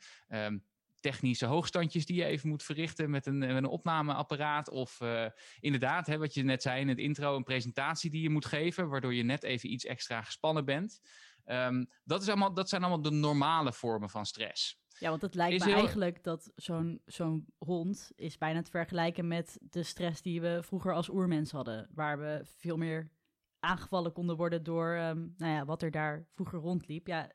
technische 1.07 1.45
hoogstandjes 1.45 2.06
die 2.06 2.15
je 2.15 2.25
even 2.25 2.50
moet 2.50 2.63
verrichten 2.63 3.09
met 3.09 3.25
een, 3.25 3.38
met 3.38 3.50
een 3.50 3.65
opnameapparaat. 3.65 4.69
Of 4.69 5.01
uh, 5.01 5.25
inderdaad, 5.59 6.07
hè, 6.07 6.18
wat 6.18 6.33
je 6.33 6.44
net 6.44 6.62
zei 6.62 6.81
in 6.81 6.88
het 6.88 6.98
intro, 6.98 7.36
een 7.36 7.44
presentatie 7.44 8.09
die 8.09 8.21
je 8.21 8.30
moet 8.30 8.45
geven, 8.45 8.89
waardoor 8.89 9.13
je 9.13 9.24
net 9.24 9.44
even 9.44 9.71
iets 9.71 9.86
extra 9.86 10.21
gespannen 10.21 10.65
bent. 10.65 11.00
Um, 11.45 11.89
dat, 12.04 12.21
is 12.21 12.27
allemaal, 12.27 12.54
dat 12.54 12.69
zijn 12.69 12.81
allemaal 12.81 13.01
de 13.01 13.12
normale 13.12 13.74
vormen 13.74 14.09
van 14.09 14.25
stress. 14.25 14.80
Ja, 15.00 15.09
want 15.09 15.21
het 15.21 15.36
lijkt 15.36 15.54
is 15.54 15.63
me 15.63 15.68
heel... 15.68 15.77
eigenlijk 15.77 16.24
dat 16.24 16.51
zo'n 16.56 17.01
zo'n 17.06 17.45
hond 17.57 18.12
is 18.15 18.38
bijna 18.38 18.62
te 18.62 18.71
vergelijken 18.71 19.27
met 19.27 19.57
de 19.62 19.83
stress 19.83 20.21
die 20.21 20.42
we 20.42 20.59
vroeger 20.63 20.94
als 20.94 21.09
oermens 21.09 21.51
hadden. 21.51 21.89
Waar 21.94 22.19
we 22.19 22.42
veel 22.44 22.77
meer 22.77 23.12
aangevallen 23.59 24.13
konden 24.13 24.38
worden 24.38 24.63
door 24.63 24.95
um, 24.95 25.33
nou 25.38 25.54
ja, 25.54 25.65
wat 25.65 25.81
er 25.81 25.92
daar 25.92 26.27
vroeger 26.33 26.59
rondliep. 26.59 27.07
Ja, 27.07 27.31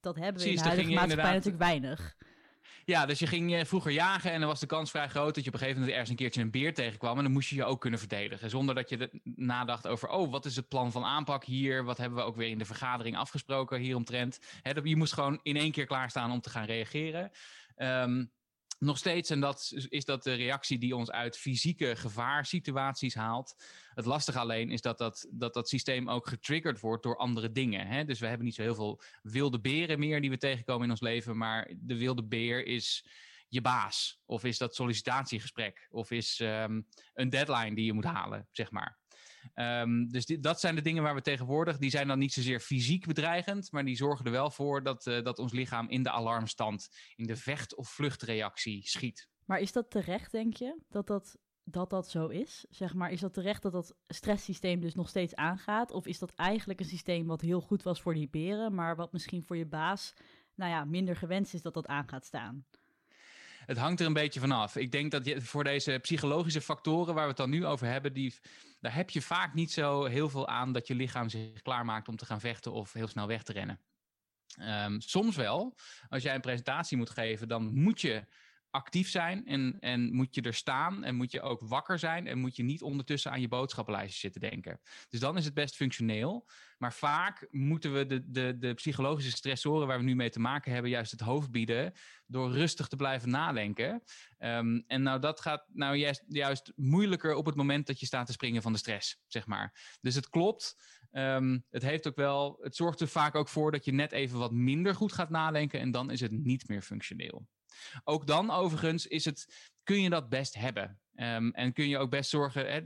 dat 0.00 0.14
hebben 0.14 0.42
we 0.42 0.48
Precies, 0.48 0.58
in 0.58 0.62
de 0.62 0.68
huidige 0.68 0.94
maatschappij 0.94 1.32
natuurlijk 1.32 1.62
weinig. 1.62 2.16
Ja, 2.84 3.06
dus 3.06 3.18
je 3.18 3.26
ging 3.26 3.54
eh, 3.54 3.64
vroeger 3.64 3.92
jagen 3.92 4.32
en 4.32 4.40
dan 4.40 4.48
was 4.48 4.60
de 4.60 4.66
kans 4.66 4.90
vrij 4.90 5.08
groot 5.08 5.34
dat 5.34 5.44
je 5.44 5.48
op 5.48 5.54
een 5.54 5.60
gegeven 5.60 5.80
moment 5.80 5.98
ergens 5.98 6.10
een 6.10 6.24
keertje 6.24 6.40
een 6.40 6.50
beer 6.50 6.74
tegenkwam. 6.74 7.16
En 7.16 7.22
dan 7.22 7.32
moest 7.32 7.48
je 7.48 7.56
je 7.56 7.64
ook 7.64 7.80
kunnen 7.80 7.98
verdedigen. 7.98 8.50
Zonder 8.50 8.74
dat 8.74 8.88
je 8.88 9.10
nadacht 9.24 9.86
over, 9.86 10.08
oh, 10.08 10.30
wat 10.30 10.44
is 10.44 10.56
het 10.56 10.68
plan 10.68 10.92
van 10.92 11.04
aanpak 11.04 11.44
hier? 11.44 11.84
Wat 11.84 11.98
hebben 11.98 12.18
we 12.18 12.24
ook 12.24 12.36
weer 12.36 12.48
in 12.48 12.58
de 12.58 12.64
vergadering 12.64 13.16
afgesproken 13.16 13.80
hieromtrent? 13.80 14.38
He, 14.62 14.72
je 14.82 14.96
moest 14.96 15.12
gewoon 15.12 15.40
in 15.42 15.56
één 15.56 15.72
keer 15.72 15.86
klaarstaan 15.86 16.30
om 16.30 16.40
te 16.40 16.50
gaan 16.50 16.64
reageren. 16.64 17.30
Um, 17.76 18.30
nog 18.80 18.98
steeds, 18.98 19.30
en 19.30 19.40
dat 19.40 19.72
is 19.88 20.04
dat 20.04 20.22
de 20.22 20.34
reactie 20.34 20.78
die 20.78 20.96
ons 20.96 21.10
uit 21.10 21.38
fysieke 21.38 21.96
gevaarsituaties 21.96 23.14
haalt. 23.14 23.64
Het 23.94 24.04
lastige 24.04 24.38
alleen 24.38 24.70
is 24.70 24.80
dat 24.80 24.98
dat, 24.98 25.28
dat, 25.30 25.54
dat 25.54 25.68
systeem 25.68 26.08
ook 26.08 26.28
getriggerd 26.28 26.80
wordt 26.80 27.02
door 27.02 27.16
andere 27.16 27.52
dingen. 27.52 27.86
Hè? 27.86 28.04
Dus 28.04 28.20
we 28.20 28.26
hebben 28.26 28.44
niet 28.44 28.54
zo 28.54 28.62
heel 28.62 28.74
veel 28.74 29.02
wilde 29.22 29.60
beren 29.60 29.98
meer 29.98 30.20
die 30.20 30.30
we 30.30 30.36
tegenkomen 30.36 30.84
in 30.84 30.90
ons 30.90 31.00
leven. 31.00 31.36
Maar 31.36 31.72
de 31.76 31.96
wilde 31.96 32.24
beer 32.24 32.66
is 32.66 33.06
je 33.48 33.60
baas. 33.60 34.20
Of 34.24 34.44
is 34.44 34.58
dat 34.58 34.74
sollicitatiegesprek. 34.74 35.88
Of 35.90 36.10
is 36.10 36.40
um, 36.42 36.86
een 37.14 37.30
deadline 37.30 37.74
die 37.74 37.84
je 37.84 37.92
moet 37.92 38.04
halen, 38.04 38.48
zeg 38.52 38.70
maar. 38.70 38.99
Um, 39.54 40.08
dus 40.08 40.26
dat 40.26 40.60
zijn 40.60 40.74
de 40.74 40.80
dingen 40.80 41.02
waar 41.02 41.14
we 41.14 41.22
tegenwoordig, 41.22 41.78
die 41.78 41.90
zijn 41.90 42.08
dan 42.08 42.18
niet 42.18 42.32
zozeer 42.32 42.60
fysiek 42.60 43.06
bedreigend, 43.06 43.72
maar 43.72 43.84
die 43.84 43.96
zorgen 43.96 44.24
er 44.24 44.30
wel 44.30 44.50
voor 44.50 44.82
dat, 44.82 45.06
uh, 45.06 45.22
dat 45.22 45.38
ons 45.38 45.52
lichaam 45.52 45.88
in 45.88 46.02
de 46.02 46.10
alarmstand, 46.10 46.88
in 47.14 47.26
de 47.26 47.36
vecht- 47.36 47.74
of 47.74 47.88
vluchtreactie 47.88 48.88
schiet. 48.88 49.28
Maar 49.44 49.60
is 49.60 49.72
dat 49.72 49.90
terecht, 49.90 50.32
denk 50.32 50.56
je, 50.56 50.80
dat 50.88 51.06
dat, 51.06 51.38
dat 51.64 51.90
dat 51.90 52.08
zo 52.10 52.26
is? 52.26 52.66
Zeg 52.70 52.94
maar, 52.94 53.10
is 53.10 53.20
dat 53.20 53.32
terecht 53.32 53.62
dat 53.62 53.72
dat 53.72 53.96
stresssysteem 54.06 54.80
dus 54.80 54.94
nog 54.94 55.08
steeds 55.08 55.34
aangaat? 55.34 55.92
Of 55.92 56.06
is 56.06 56.18
dat 56.18 56.34
eigenlijk 56.34 56.80
een 56.80 56.86
systeem 56.86 57.26
wat 57.26 57.40
heel 57.40 57.60
goed 57.60 57.82
was 57.82 58.02
voor 58.02 58.14
die 58.14 58.28
beren, 58.28 58.74
maar 58.74 58.96
wat 58.96 59.12
misschien 59.12 59.42
voor 59.42 59.56
je 59.56 59.66
baas, 59.66 60.14
nou 60.54 60.70
ja, 60.70 60.84
minder 60.84 61.16
gewenst 61.16 61.54
is 61.54 61.62
dat 61.62 61.74
dat 61.74 61.86
aan 61.86 62.08
gaat 62.08 62.26
staan? 62.26 62.64
Het 63.66 63.78
hangt 63.78 64.00
er 64.00 64.06
een 64.06 64.12
beetje 64.12 64.40
vanaf. 64.40 64.76
Ik 64.76 64.92
denk 64.92 65.10
dat 65.10 65.24
je 65.24 65.40
voor 65.40 65.64
deze 65.64 65.98
psychologische 66.02 66.60
factoren 66.60 67.14
waar 67.14 67.22
we 67.22 67.28
het 67.28 67.36
dan 67.36 67.50
nu 67.50 67.66
over 67.66 67.86
hebben, 67.86 68.12
die, 68.12 68.34
daar 68.80 68.94
heb 68.94 69.10
je 69.10 69.22
vaak 69.22 69.54
niet 69.54 69.72
zo 69.72 70.04
heel 70.04 70.28
veel 70.28 70.48
aan 70.48 70.72
dat 70.72 70.86
je 70.86 70.94
lichaam 70.94 71.28
zich 71.28 71.62
klaarmaakt 71.62 72.08
om 72.08 72.16
te 72.16 72.26
gaan 72.26 72.40
vechten 72.40 72.72
of 72.72 72.92
heel 72.92 73.08
snel 73.08 73.26
weg 73.26 73.42
te 73.42 73.52
rennen. 73.52 73.80
Um, 74.58 75.00
soms 75.00 75.36
wel. 75.36 75.76
Als 76.08 76.22
jij 76.22 76.34
een 76.34 76.40
presentatie 76.40 76.96
moet 76.96 77.10
geven, 77.10 77.48
dan 77.48 77.74
moet 77.74 78.00
je 78.00 78.24
actief 78.70 79.08
zijn 79.08 79.46
en, 79.46 79.76
en 79.80 80.14
moet 80.14 80.34
je 80.34 80.42
er 80.42 80.54
staan 80.54 81.04
en 81.04 81.14
moet 81.14 81.32
je 81.32 81.40
ook 81.40 81.60
wakker 81.60 81.98
zijn 81.98 82.26
en 82.26 82.38
moet 82.38 82.56
je 82.56 82.62
niet 82.62 82.82
ondertussen 82.82 83.30
aan 83.30 83.40
je 83.40 83.48
boodschappenlijstje 83.48 84.18
zitten 84.20 84.40
denken. 84.40 84.80
Dus 85.08 85.20
dan 85.20 85.36
is 85.36 85.44
het 85.44 85.54
best 85.54 85.76
functioneel. 85.76 86.48
Maar 86.78 86.92
vaak 86.92 87.46
moeten 87.50 87.92
we 87.92 88.06
de, 88.06 88.30
de, 88.30 88.58
de 88.58 88.74
psychologische 88.74 89.30
stressoren 89.30 89.86
waar 89.86 89.98
we 89.98 90.04
nu 90.04 90.14
mee 90.14 90.30
te 90.30 90.40
maken 90.40 90.72
hebben 90.72 90.90
juist 90.90 91.10
het 91.10 91.20
hoofd 91.20 91.50
bieden 91.50 91.92
door 92.26 92.52
rustig 92.52 92.88
te 92.88 92.96
blijven 92.96 93.30
nadenken. 93.30 94.02
Um, 94.38 94.84
en 94.86 95.02
nou 95.02 95.20
dat 95.20 95.40
gaat 95.40 95.64
nou 95.72 95.96
juist, 95.96 96.24
juist 96.28 96.72
moeilijker 96.76 97.34
op 97.34 97.46
het 97.46 97.54
moment 97.54 97.86
dat 97.86 98.00
je 98.00 98.06
staat 98.06 98.26
te 98.26 98.32
springen 98.32 98.62
van 98.62 98.72
de 98.72 98.78
stress, 98.78 99.20
zeg 99.26 99.46
maar. 99.46 99.96
Dus 100.00 100.14
het 100.14 100.28
klopt. 100.28 100.76
Um, 101.12 101.64
het 101.70 101.82
heeft 101.82 102.06
ook 102.06 102.16
wel, 102.16 102.58
het 102.62 102.76
zorgt 102.76 103.00
er 103.00 103.08
vaak 103.08 103.34
ook 103.34 103.48
voor 103.48 103.72
dat 103.72 103.84
je 103.84 103.92
net 103.92 104.12
even 104.12 104.38
wat 104.38 104.52
minder 104.52 104.94
goed 104.94 105.12
gaat 105.12 105.30
nadenken 105.30 105.80
en 105.80 105.90
dan 105.90 106.10
is 106.10 106.20
het 106.20 106.32
niet 106.32 106.68
meer 106.68 106.82
functioneel. 106.82 107.46
Ook 108.04 108.26
dan 108.26 108.50
overigens 108.50 109.06
is 109.06 109.24
het, 109.24 109.70
kun 109.82 110.02
je 110.02 110.10
dat 110.10 110.28
best 110.28 110.54
hebben. 110.54 111.00
Um, 111.14 111.52
en 111.52 111.72
kun 111.72 111.88
je 111.88 111.98
ook 111.98 112.10
best 112.10 112.30
zorgen, 112.30 112.72
hè, 112.72 112.80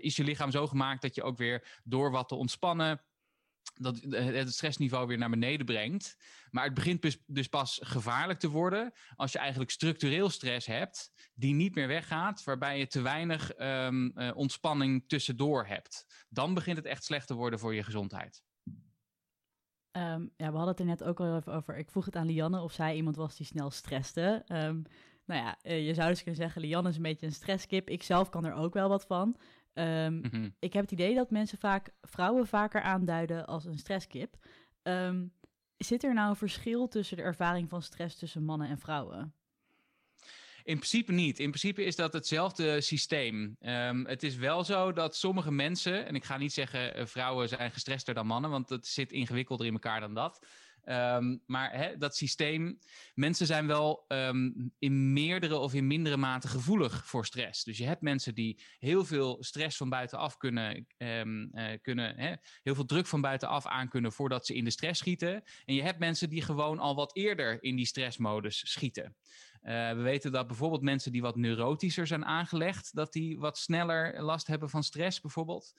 is 0.00 0.16
je 0.16 0.24
lichaam 0.24 0.50
zo 0.50 0.66
gemaakt 0.66 1.02
dat 1.02 1.14
je 1.14 1.22
ook 1.22 1.36
weer 1.36 1.80
door 1.84 2.10
wat 2.10 2.28
te 2.28 2.34
ontspannen, 2.34 3.04
dat 3.74 4.00
het 4.10 4.52
stressniveau 4.52 5.06
weer 5.06 5.18
naar 5.18 5.30
beneden 5.30 5.66
brengt. 5.66 6.16
Maar 6.50 6.64
het 6.64 6.74
begint 6.74 7.18
dus, 7.26 7.46
pas 7.46 7.80
gevaarlijk 7.82 8.38
te 8.38 8.48
worden 8.48 8.92
als 9.16 9.32
je 9.32 9.38
eigenlijk 9.38 9.70
structureel 9.70 10.30
stress 10.30 10.66
hebt, 10.66 11.12
die 11.34 11.54
niet 11.54 11.74
meer 11.74 11.88
weggaat, 11.88 12.44
waarbij 12.44 12.78
je 12.78 12.86
te 12.86 13.00
weinig 13.00 13.58
um, 13.58 14.12
uh, 14.14 14.30
ontspanning 14.34 15.04
tussendoor 15.06 15.66
hebt. 15.66 16.24
Dan 16.28 16.54
begint 16.54 16.76
het 16.76 16.86
echt 16.86 17.04
slecht 17.04 17.26
te 17.26 17.34
worden 17.34 17.58
voor 17.58 17.74
je 17.74 17.82
gezondheid. 17.82 18.42
Um, 19.92 20.30
ja, 20.36 20.50
we 20.50 20.56
hadden 20.56 20.68
het 20.68 20.80
er 20.80 20.84
net 20.84 21.04
ook 21.04 21.20
al 21.20 21.36
even 21.36 21.52
over. 21.52 21.76
Ik 21.76 21.90
vroeg 21.90 22.04
het 22.04 22.16
aan 22.16 22.26
Lianne 22.26 22.60
of 22.60 22.72
zij 22.72 22.96
iemand 22.96 23.16
was 23.16 23.36
die 23.36 23.46
snel 23.46 23.70
stresste. 23.70 24.44
Um, 24.48 24.82
nou 25.24 25.42
ja, 25.42 25.56
uh, 25.62 25.86
je 25.86 25.94
zou 25.94 26.08
dus 26.08 26.22
kunnen 26.22 26.40
zeggen, 26.40 26.60
Lianne 26.60 26.88
is 26.88 26.96
een 26.96 27.02
beetje 27.02 27.26
een 27.26 27.32
stresskip. 27.32 27.88
Ik 27.88 28.02
zelf 28.02 28.28
kan 28.28 28.44
er 28.44 28.54
ook 28.54 28.74
wel 28.74 28.88
wat 28.88 29.06
van. 29.06 29.36
Um, 29.74 30.14
mm 30.14 30.22
-hmm. 30.30 30.54
Ik 30.58 30.72
heb 30.72 30.82
het 30.82 30.92
idee 30.92 31.14
dat 31.14 31.30
mensen 31.30 31.58
vaak 31.58 31.92
vrouwen 32.00 32.46
vaker 32.46 32.82
aanduiden 32.82 33.46
als 33.46 33.64
een 33.64 33.78
stresskip. 33.78 34.36
zit 35.76 36.04
er 36.04 36.14
nou 36.14 36.28
een 36.28 36.36
verschil 36.36 36.88
tussen 36.88 37.16
de 37.16 37.22
ervaring 37.22 37.68
van 37.68 37.82
stress 37.82 38.16
tussen 38.16 38.44
mannen 38.44 38.68
en 38.68 38.78
vrouwen? 38.78 39.34
In 40.64 40.76
principe 40.76 41.12
niet. 41.12 41.38
In 41.38 41.48
principe 41.48 41.84
is 41.84 41.96
dat 41.96 42.12
hetzelfde 42.12 42.80
systeem. 42.80 43.56
Um, 43.62 44.06
het 44.06 44.22
is 44.22 44.36
wel 44.36 44.64
zo 44.64 44.92
dat 44.92 45.16
sommige 45.16 45.52
mensen, 45.52 46.06
en 46.06 46.14
ik 46.14 46.24
ga 46.24 46.36
niet 46.36 46.52
zeggen 46.52 46.98
uh, 46.98 47.06
vrouwen 47.06 47.48
zijn 47.48 47.72
gestrester 47.72 48.14
dan 48.14 48.26
mannen, 48.26 48.50
want 48.50 48.68
het 48.68 48.86
zit 48.86 49.12
ingewikkelder 49.12 49.66
in 49.66 49.72
elkaar 49.72 50.00
dan 50.00 50.14
dat. 50.14 50.40
Um, 50.84 51.42
maar 51.46 51.94
dat 51.98 52.16
systeem, 52.16 52.78
mensen 53.14 53.46
zijn 53.46 53.66
wel 53.66 54.04
um, 54.08 54.72
in 54.78 55.12
meerdere 55.12 55.56
of 55.56 55.74
in 55.74 55.86
mindere 55.86 56.16
mate 56.16 56.48
gevoelig 56.48 57.06
voor 57.06 57.26
stress. 57.26 57.64
Dus 57.64 57.78
je 57.78 57.86
hebt 57.86 58.02
mensen 58.02 58.34
die 58.34 58.62
heel 58.78 59.04
veel 59.04 59.36
stress 59.40 59.76
van 59.76 59.88
buitenaf 59.88 60.36
kunnen, 60.36 60.86
um, 60.98 61.50
uh, 61.52 61.64
kunnen 61.82 62.38
heel 62.62 62.74
veel 62.74 62.84
druk 62.84 63.06
van 63.06 63.20
buitenaf 63.20 63.66
aan 63.66 63.88
kunnen 63.88 64.12
voordat 64.12 64.46
ze 64.46 64.54
in 64.54 64.64
de 64.64 64.70
stress 64.70 65.00
schieten. 65.00 65.42
En 65.64 65.74
je 65.74 65.82
hebt 65.82 65.98
mensen 65.98 66.28
die 66.30 66.42
gewoon 66.42 66.78
al 66.78 66.94
wat 66.94 67.16
eerder 67.16 67.62
in 67.62 67.76
die 67.76 67.86
stressmodus 67.86 68.70
schieten. 68.72 69.16
Uh, 69.62 69.90
we 69.90 70.00
weten 70.00 70.32
dat 70.32 70.46
bijvoorbeeld 70.46 70.82
mensen 70.82 71.12
die 71.12 71.22
wat 71.22 71.36
neurotischer 71.36 72.06
zijn 72.06 72.24
aangelegd, 72.24 72.94
dat 72.94 73.12
die 73.12 73.38
wat 73.38 73.58
sneller 73.58 74.22
last 74.22 74.46
hebben 74.46 74.70
van 74.70 74.82
stress 74.82 75.20
bijvoorbeeld. 75.20 75.74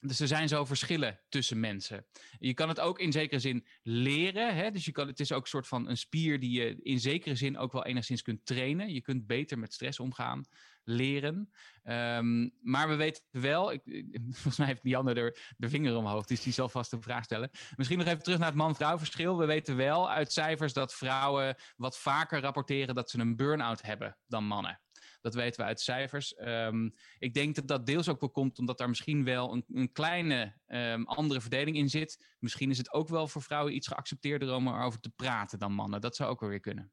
Dus 0.00 0.20
er 0.20 0.26
zijn 0.26 0.48
zo 0.48 0.64
verschillen 0.64 1.20
tussen 1.28 1.60
mensen. 1.60 2.06
Je 2.38 2.54
kan 2.54 2.68
het 2.68 2.80
ook 2.80 2.98
in 2.98 3.12
zekere 3.12 3.40
zin 3.40 3.66
leren. 3.82 4.54
Hè? 4.54 4.70
Dus 4.70 4.84
je 4.84 4.92
kan, 4.92 5.06
het 5.06 5.20
is 5.20 5.32
ook 5.32 5.42
een 5.42 5.48
soort 5.48 5.68
van 5.68 5.88
een 5.88 5.96
spier 5.96 6.40
die 6.40 6.50
je 6.50 6.76
in 6.82 7.00
zekere 7.00 7.34
zin 7.34 7.58
ook 7.58 7.72
wel 7.72 7.84
enigszins 7.84 8.22
kunt 8.22 8.46
trainen. 8.46 8.92
Je 8.92 9.00
kunt 9.00 9.26
beter 9.26 9.58
met 9.58 9.72
stress 9.72 10.00
omgaan, 10.00 10.44
leren. 10.84 11.50
Um, 11.84 12.54
maar 12.60 12.88
we 12.88 12.94
weten 12.94 13.22
wel, 13.30 13.72
ik, 13.72 13.82
volgens 14.32 14.56
mij 14.56 14.66
heeft 14.66 14.84
Lianne 14.84 15.14
er 15.14 15.54
de 15.56 15.68
vinger 15.68 15.96
omhoog, 15.96 16.26
dus 16.26 16.42
die 16.42 16.52
zal 16.52 16.68
vast 16.68 16.92
een 16.92 17.02
vraag 17.02 17.24
stellen. 17.24 17.50
Misschien 17.76 17.98
nog 17.98 18.06
even 18.06 18.22
terug 18.22 18.38
naar 18.38 18.48
het 18.48 18.56
man-vrouw 18.56 18.98
verschil. 18.98 19.38
We 19.38 19.46
weten 19.46 19.76
wel 19.76 20.10
uit 20.10 20.32
cijfers 20.32 20.72
dat 20.72 20.94
vrouwen 20.94 21.56
wat 21.76 21.98
vaker 21.98 22.40
rapporteren 22.40 22.94
dat 22.94 23.10
ze 23.10 23.18
een 23.18 23.36
burn-out 23.36 23.82
hebben 23.82 24.16
dan 24.26 24.44
mannen. 24.44 24.80
Dat 25.24 25.34
weten 25.34 25.60
we 25.60 25.66
uit 25.66 25.80
cijfers. 25.80 26.38
Um, 26.38 26.94
ik 27.18 27.34
denk 27.34 27.54
dat 27.54 27.68
dat 27.68 27.86
deels 27.86 28.08
ook 28.08 28.20
wel 28.20 28.30
komt 28.30 28.58
omdat 28.58 28.78
daar 28.78 28.88
misschien 28.88 29.24
wel 29.24 29.52
een, 29.52 29.64
een 29.68 29.92
kleine 29.92 30.54
um, 30.66 31.06
andere 31.06 31.40
verdeling 31.40 31.76
in 31.76 31.88
zit. 31.88 32.34
Misschien 32.38 32.70
is 32.70 32.78
het 32.78 32.92
ook 32.92 33.08
wel 33.08 33.26
voor 33.26 33.42
vrouwen 33.42 33.74
iets 33.74 33.86
geaccepteerder 33.86 34.54
om 34.54 34.68
erover 34.68 35.00
te 35.00 35.10
praten 35.10 35.58
dan 35.58 35.72
mannen. 35.72 36.00
Dat 36.00 36.16
zou 36.16 36.30
ook 36.30 36.40
wel 36.40 36.48
weer 36.48 36.60
kunnen. 36.60 36.92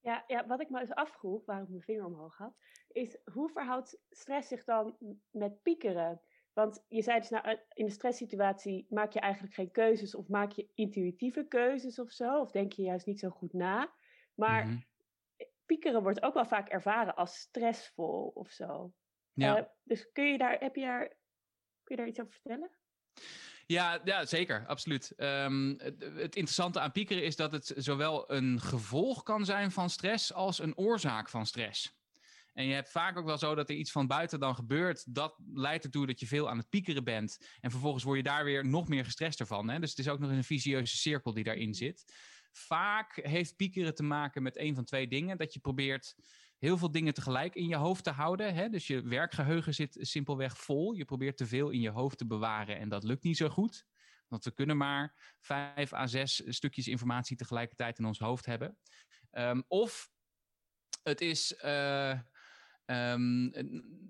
Ja, 0.00 0.24
ja, 0.26 0.46
wat 0.46 0.60
ik 0.60 0.70
me 0.70 0.80
eens 0.80 0.94
afvroeg, 0.94 1.44
waar 1.44 1.62
ik 1.62 1.68
mijn 1.68 1.82
vinger 1.82 2.04
omhoog 2.04 2.36
had, 2.36 2.56
is 2.88 3.18
hoe 3.32 3.50
verhoudt 3.50 3.98
stress 4.10 4.48
zich 4.48 4.64
dan 4.64 4.96
met 5.30 5.62
piekeren? 5.62 6.20
Want 6.52 6.84
je 6.88 7.02
zei 7.02 7.18
dus, 7.18 7.30
nou, 7.30 7.58
in 7.72 7.84
de 7.84 7.92
stresssituatie 7.92 8.86
maak 8.88 9.12
je 9.12 9.20
eigenlijk 9.20 9.54
geen 9.54 9.70
keuzes 9.70 10.14
of 10.14 10.28
maak 10.28 10.52
je 10.52 10.68
intuïtieve 10.74 11.46
keuzes 11.48 11.98
of 11.98 12.10
zo, 12.10 12.40
of 12.40 12.50
denk 12.50 12.72
je 12.72 12.82
juist 12.82 13.06
niet 13.06 13.20
zo 13.20 13.30
goed 13.30 13.52
na. 13.52 13.94
Maar 14.34 14.64
mm 14.64 14.70
-hmm 14.70 14.94
piekeren 15.66 16.02
wordt 16.02 16.22
ook 16.22 16.34
wel 16.34 16.46
vaak 16.46 16.68
ervaren 16.68 17.16
als 17.16 17.34
stressvol 17.36 18.30
of 18.34 18.50
zo. 18.50 18.92
Ja. 19.32 19.58
Uh, 19.58 19.64
dus 19.82 20.12
kun 20.12 20.24
je 20.24 20.38
daar, 20.38 20.56
heb 20.58 20.74
je 20.74 20.82
daar, 20.82 21.08
kun 21.82 21.96
je 21.96 21.96
daar 21.96 22.06
iets 22.06 22.20
over 22.20 22.32
vertellen? 22.32 22.70
Ja, 23.66 24.00
ja 24.04 24.24
zeker, 24.24 24.66
absoluut. 24.66 25.12
Um, 25.16 25.74
het, 25.78 26.02
het, 26.02 26.36
interessante 26.36 26.80
aan 26.80 26.92
piekeren 26.92 27.24
is 27.24 27.36
dat 27.36 27.52
het 27.52 27.72
zowel 27.76 28.32
een 28.32 28.60
gevolg 28.60 29.22
kan 29.22 29.44
zijn 29.44 29.70
van 29.70 29.90
stress 29.90 30.32
als 30.32 30.58
een 30.58 30.76
oorzaak 30.76 31.28
van 31.28 31.46
stress. 31.46 31.94
En 32.52 32.66
je 32.66 32.74
hebt 32.74 32.90
vaak 32.90 33.18
ook 33.18 33.24
wel 33.24 33.38
zo 33.38 33.54
dat 33.54 33.68
er 33.68 33.76
iets 33.76 33.90
van 33.90 34.06
buiten 34.06 34.40
dan 34.40 34.54
gebeurt. 34.54 35.14
Dat 35.14 35.38
leidt 35.52 35.84
ertoe 35.84 36.06
dat 36.06 36.20
je 36.20 36.26
veel 36.26 36.50
aan 36.50 36.58
het 36.58 36.68
piekeren 36.68 37.04
bent. 37.04 37.38
En 37.60 37.70
vervolgens 37.70 38.04
word 38.04 38.16
je 38.16 38.22
daar 38.22 38.44
weer 38.44 38.66
nog 38.66 38.88
meer 38.88 39.04
gestrest 39.04 39.40
ervan. 39.40 39.68
Hè? 39.68 39.78
Dus 39.78 39.90
het 39.90 39.98
is 39.98 40.08
ook 40.08 40.18
nog 40.18 40.30
een 40.30 40.44
visieuze 40.44 40.96
cirkel 40.96 41.34
die 41.34 41.44
daarin 41.44 41.74
zit 41.74 42.04
vaak 42.56 43.16
heeft 43.22 43.56
piekeren 43.56 43.94
te 43.94 44.02
maken 44.02 44.42
met 44.42 44.58
een 44.58 44.74
van 44.74 44.84
twee 44.84 45.08
dingen. 45.08 45.36
Dat 45.36 45.52
je 45.52 45.60
probeert 45.60 46.16
heel 46.58 46.78
veel 46.78 46.90
dingen 46.90 47.14
tegelijk 47.14 47.54
in 47.54 47.68
je 47.68 47.76
hoofd 47.76 48.04
te 48.04 48.10
houden. 48.10 48.54
Hè? 48.54 48.68
Dus 48.68 48.86
je 48.86 49.02
werkgeheugen 49.02 49.74
zit 49.74 49.98
simpelweg 50.00 50.56
vol. 50.58 50.92
Je 50.92 51.04
probeert 51.04 51.36
te 51.36 51.46
veel 51.46 51.70
in 51.70 51.80
je 51.80 51.90
hoofd 51.90 52.18
te 52.18 52.26
bewaren 52.26 52.78
en 52.78 52.88
dat 52.88 53.04
lukt 53.04 53.22
niet 53.22 53.36
zo 53.36 53.48
goed. 53.48 53.86
Want 54.28 54.44
we 54.44 54.50
kunnen 54.50 54.76
maar 54.76 55.34
vijf 55.40 55.92
à 55.92 56.06
zes 56.06 56.42
stukjes 56.46 56.88
informatie 56.88 57.36
tegelijkertijd 57.36 57.98
in 57.98 58.04
ons 58.04 58.18
hoofd 58.18 58.46
hebben. 58.46 58.78
Um, 59.32 59.64
of 59.68 60.10
het 61.02 61.20
is 61.20 61.60
uh, 61.64 62.20
Um, 62.86 63.52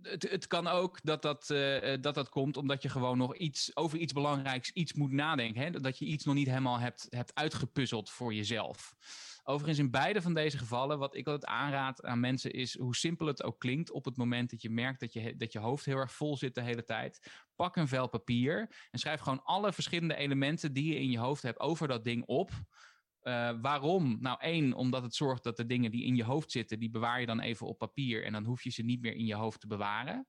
het, 0.02 0.46
kan 0.46 0.66
ook 0.66 0.98
dat 1.02 1.22
dat, 1.22 1.50
uh, 1.50 1.96
dat 2.00 2.14
dat 2.14 2.28
komt 2.28 2.56
omdat 2.56 2.82
je 2.82 2.88
gewoon 2.88 3.18
nog 3.18 3.36
iets 3.36 3.76
over 3.76 3.98
iets 3.98 4.12
belangrijks 4.12 4.70
iets 4.70 4.92
moet 4.92 5.12
nadenken. 5.12 5.62
Hè? 5.62 5.70
Dat 5.70 5.98
je 5.98 6.04
iets 6.04 6.24
nog 6.24 6.34
niet 6.34 6.48
helemaal 6.48 6.78
hebt, 6.78 7.06
hebt 7.10 7.34
uitgepuzzeld 7.34 8.10
voor 8.10 8.34
jezelf. 8.34 8.94
Overigens, 9.48 9.78
in 9.78 9.90
beide 9.90 10.22
van 10.22 10.34
deze 10.34 10.58
gevallen, 10.58 10.98
wat 10.98 11.16
ik 11.16 11.26
altijd 11.26 11.50
aanraad 11.50 12.02
aan 12.02 12.20
mensen 12.20 12.52
is 12.52 12.78
hoe 12.78 12.96
simpel 12.96 13.26
het 13.26 13.42
ook 13.42 13.58
klinkt 13.58 13.90
op 13.90 14.04
het 14.04 14.16
moment 14.16 14.50
dat 14.50 14.62
je 14.62 14.70
merkt 14.70 15.00
dat 15.00 15.12
je, 15.12 15.36
dat 15.36 15.52
je 15.52 15.58
hoofd 15.58 15.84
heel 15.84 15.96
erg 15.96 16.12
vol 16.12 16.36
zit 16.36 16.54
de 16.54 16.62
hele 16.62 16.84
tijd. 16.84 17.30
Pak 17.56 17.76
een 17.76 17.88
vel 17.88 18.08
papier 18.08 18.86
en 18.90 18.98
schrijf 18.98 19.20
gewoon 19.20 19.44
alle 19.44 19.72
verschillende 19.72 20.16
elementen 20.16 20.72
die 20.72 20.92
je 20.92 21.00
in 21.00 21.10
je 21.10 21.18
hoofd 21.18 21.42
hebt 21.42 21.60
over 21.60 21.88
dat 21.88 22.04
ding 22.04 22.24
op. 22.24 22.50
Uh, 23.26 23.52
waarom? 23.60 24.16
Nou, 24.20 24.40
één, 24.40 24.72
omdat 24.72 25.02
het 25.02 25.14
zorgt 25.14 25.42
dat 25.42 25.56
de 25.56 25.66
dingen 25.66 25.90
die 25.90 26.04
in 26.04 26.16
je 26.16 26.24
hoofd 26.24 26.50
zitten, 26.50 26.78
die 26.78 26.90
bewaar 26.90 27.20
je 27.20 27.26
dan 27.26 27.40
even 27.40 27.66
op 27.66 27.78
papier 27.78 28.24
en 28.24 28.32
dan 28.32 28.44
hoef 28.44 28.62
je 28.62 28.70
ze 28.70 28.82
niet 28.82 29.00
meer 29.00 29.14
in 29.14 29.26
je 29.26 29.34
hoofd 29.34 29.60
te 29.60 29.66
bewaren. 29.66 30.26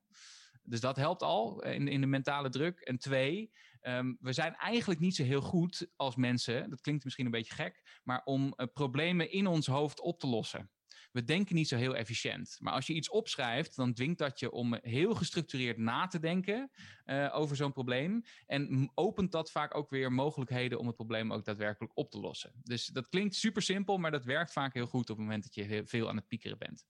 Dus 0.63 0.79
dat 0.79 0.95
helpt 0.95 1.23
al 1.23 1.63
eh, 1.63 1.73
in, 1.73 1.87
in 1.87 2.01
de 2.01 2.07
mentale 2.07 2.49
druk. 2.49 2.79
En 2.79 2.97
twee, 2.97 3.51
um, 3.81 4.17
we 4.19 4.33
zijn 4.33 4.55
eigenlijk 4.55 4.99
niet 4.99 5.15
zo 5.15 5.23
heel 5.23 5.41
goed 5.41 5.87
als 5.95 6.15
mensen, 6.15 6.69
dat 6.69 6.81
klinkt 6.81 7.03
misschien 7.03 7.25
een 7.25 7.31
beetje 7.31 7.53
gek, 7.53 7.99
maar 8.03 8.21
om 8.23 8.53
uh, 8.55 8.67
problemen 8.73 9.31
in 9.31 9.47
ons 9.47 9.67
hoofd 9.67 9.99
op 9.99 10.19
te 10.19 10.27
lossen 10.27 10.69
we 11.17 11.23
denken 11.23 11.55
niet 11.55 11.67
zo 11.67 11.75
heel 11.75 11.95
efficiënt. 11.95 12.57
Maar 12.59 12.73
als 12.73 12.87
je 12.87 12.93
iets 12.93 13.09
opschrijft, 13.09 13.75
dan 13.75 13.93
dwingt 13.93 14.17
dat 14.17 14.39
je 14.39 14.51
om 14.51 14.77
heel 14.81 15.15
gestructureerd 15.15 15.77
na 15.77 16.07
te 16.07 16.19
denken 16.19 16.71
uh, 17.05 17.31
over 17.33 17.55
zo'n 17.55 17.71
probleem. 17.71 18.23
En 18.45 18.91
opent 18.93 19.31
dat 19.31 19.51
vaak 19.51 19.75
ook 19.75 19.89
weer 19.89 20.11
mogelijkheden 20.11 20.79
om 20.79 20.87
het 20.87 20.95
probleem 20.95 21.33
ook 21.33 21.45
daadwerkelijk 21.45 21.97
op 21.97 22.11
te 22.11 22.19
lossen. 22.19 22.51
Dus 22.63 22.85
dat 22.85 23.09
klinkt 23.09 23.35
super 23.35 23.61
simpel, 23.61 23.97
maar 23.97 24.11
dat 24.11 24.25
werkt 24.25 24.51
vaak 24.51 24.73
heel 24.73 24.87
goed 24.87 25.09
op 25.09 25.17
het 25.17 25.25
moment 25.25 25.43
dat 25.43 25.55
je 25.55 25.81
veel 25.85 26.09
aan 26.09 26.15
het 26.15 26.27
piekeren 26.27 26.57
bent. 26.57 26.85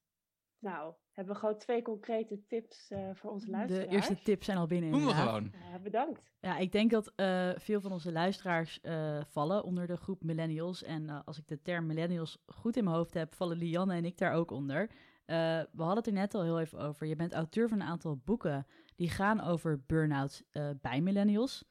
Nou, 0.59 0.93
hebben 1.11 1.33
we 1.33 1.39
gewoon 1.39 1.57
twee 1.57 1.81
concrete 1.81 2.45
tips 2.47 2.91
uh, 2.91 3.09
voor 3.13 3.31
onze 3.31 3.49
luisteraars. 3.49 3.89
De 3.89 3.95
eerste 3.95 4.21
tips 4.23 4.45
zijn 4.45 4.57
al 4.57 4.67
binnen. 4.67 4.91
Doen 4.91 5.05
we 5.05 5.13
gewoon. 5.13 5.43
Uh, 5.43 5.81
bedankt. 5.83 6.21
Ja, 6.39 6.57
ik 6.57 6.71
denk 6.71 6.91
dat 6.91 7.13
uh, 7.15 7.49
veel 7.55 7.81
van 7.81 7.91
onze 7.91 8.11
luisteraars 8.11 8.79
vallen 9.27 9.63
onder 9.63 9.87
de 9.87 9.97
groep 9.97 10.23
millennials. 10.23 10.83
En 10.83 11.25
als 11.25 11.37
ik 11.37 11.47
de 11.47 11.61
term 11.61 11.85
millennials 11.85 12.43
goed 12.45 12.77
in 12.77 12.83
mijn 12.83 12.95
hoofd 12.95 13.13
heb, 13.13 13.33
vallen 13.33 13.57
Lianne 13.57 13.93
en 13.93 14.05
ik 14.05 14.17
daar 14.17 14.33
ook 14.33 14.51
onder. 14.51 14.89
we 15.25 15.67
hadden 15.77 15.97
het 15.97 16.07
er 16.07 16.13
net 16.13 16.33
al 16.33 16.43
heel 16.43 16.59
even 16.59 16.79
over. 16.79 17.07
Je 17.07 17.15
bent 17.15 17.33
auteur 17.33 17.69
van 17.69 17.79
een 17.79 17.87
aantal 17.87 18.17
boeken 18.25 18.65
die 18.95 19.09
gaan 19.09 19.41
over 19.41 19.83
burn-out 19.85 20.43
bij 20.81 21.01
millennials. 21.01 21.65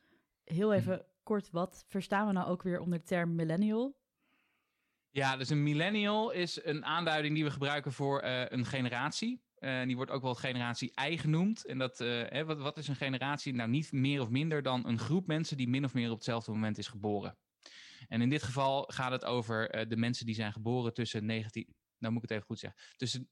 Heel 0.45 0.73
even 0.73 0.95
hm. 0.95 1.03
kort, 1.23 1.51
wat 1.51 1.85
verstaan 1.89 2.27
we 2.27 2.33
nou 2.33 2.49
ook 2.49 2.63
weer 2.63 2.81
onder 2.81 2.99
de 2.99 3.05
term 3.05 3.35
millennial? 3.35 3.97
Ja, 5.17 5.37
dus 5.37 5.51
een 5.51 5.63
millennial 5.63 6.31
is 6.31 6.65
een 6.65 6.85
aanduiding 6.85 7.35
die 7.35 7.45
we 7.45 7.51
gebruiken 7.51 7.93
voor 7.93 8.25
uh, 8.25 8.43
een 8.49 8.67
generatie. 8.67 9.43
Uh, 9.59 9.83
die 9.83 9.97
wordt 9.97 10.11
ook 10.11 10.23
wel 10.23 10.35
generatie 10.35 10.93
I 11.09 11.19
genoemd. 11.19 11.67
En 11.67 11.79
dat, 11.79 12.01
uh, 12.01 12.23
hè, 12.27 12.45
wat, 12.45 12.59
wat 12.59 12.79
is 12.79 12.89
een 12.89 12.97
generatie? 12.97 13.55
Nou, 13.55 13.69
niet 13.69 13.93
meer 13.93 14.21
of 14.21 14.29
minder 14.29 14.63
dan 14.63 14.87
een 14.87 14.99
groep 14.99 15.27
mensen 15.27 15.57
die 15.57 15.69
min 15.69 15.85
of 15.85 15.95
meer 15.95 16.11
op 16.11 16.17
hetzelfde 16.17 16.53
moment 16.53 16.79
is 16.79 16.89
geboren. 16.89 17.39
En 18.09 18.21
in 18.21 18.29
dit 18.29 18.43
geval 18.43 18.83
gaat 18.83 19.11
het 19.11 19.25
over 19.25 19.89
de 19.89 19.97
mensen 19.97 20.27
die 20.27 20.35
zijn 20.35 20.53
geboren 20.53 20.95
tussen 20.95 21.27
19. 21.27 21.75
Nou 21.99 22.13
moet 22.13 22.23
ik 22.23 22.29
het 22.29 22.39
even 22.39 22.51
goed 22.51 22.59
zeggen. 22.59 22.81
Tussen 22.97 23.29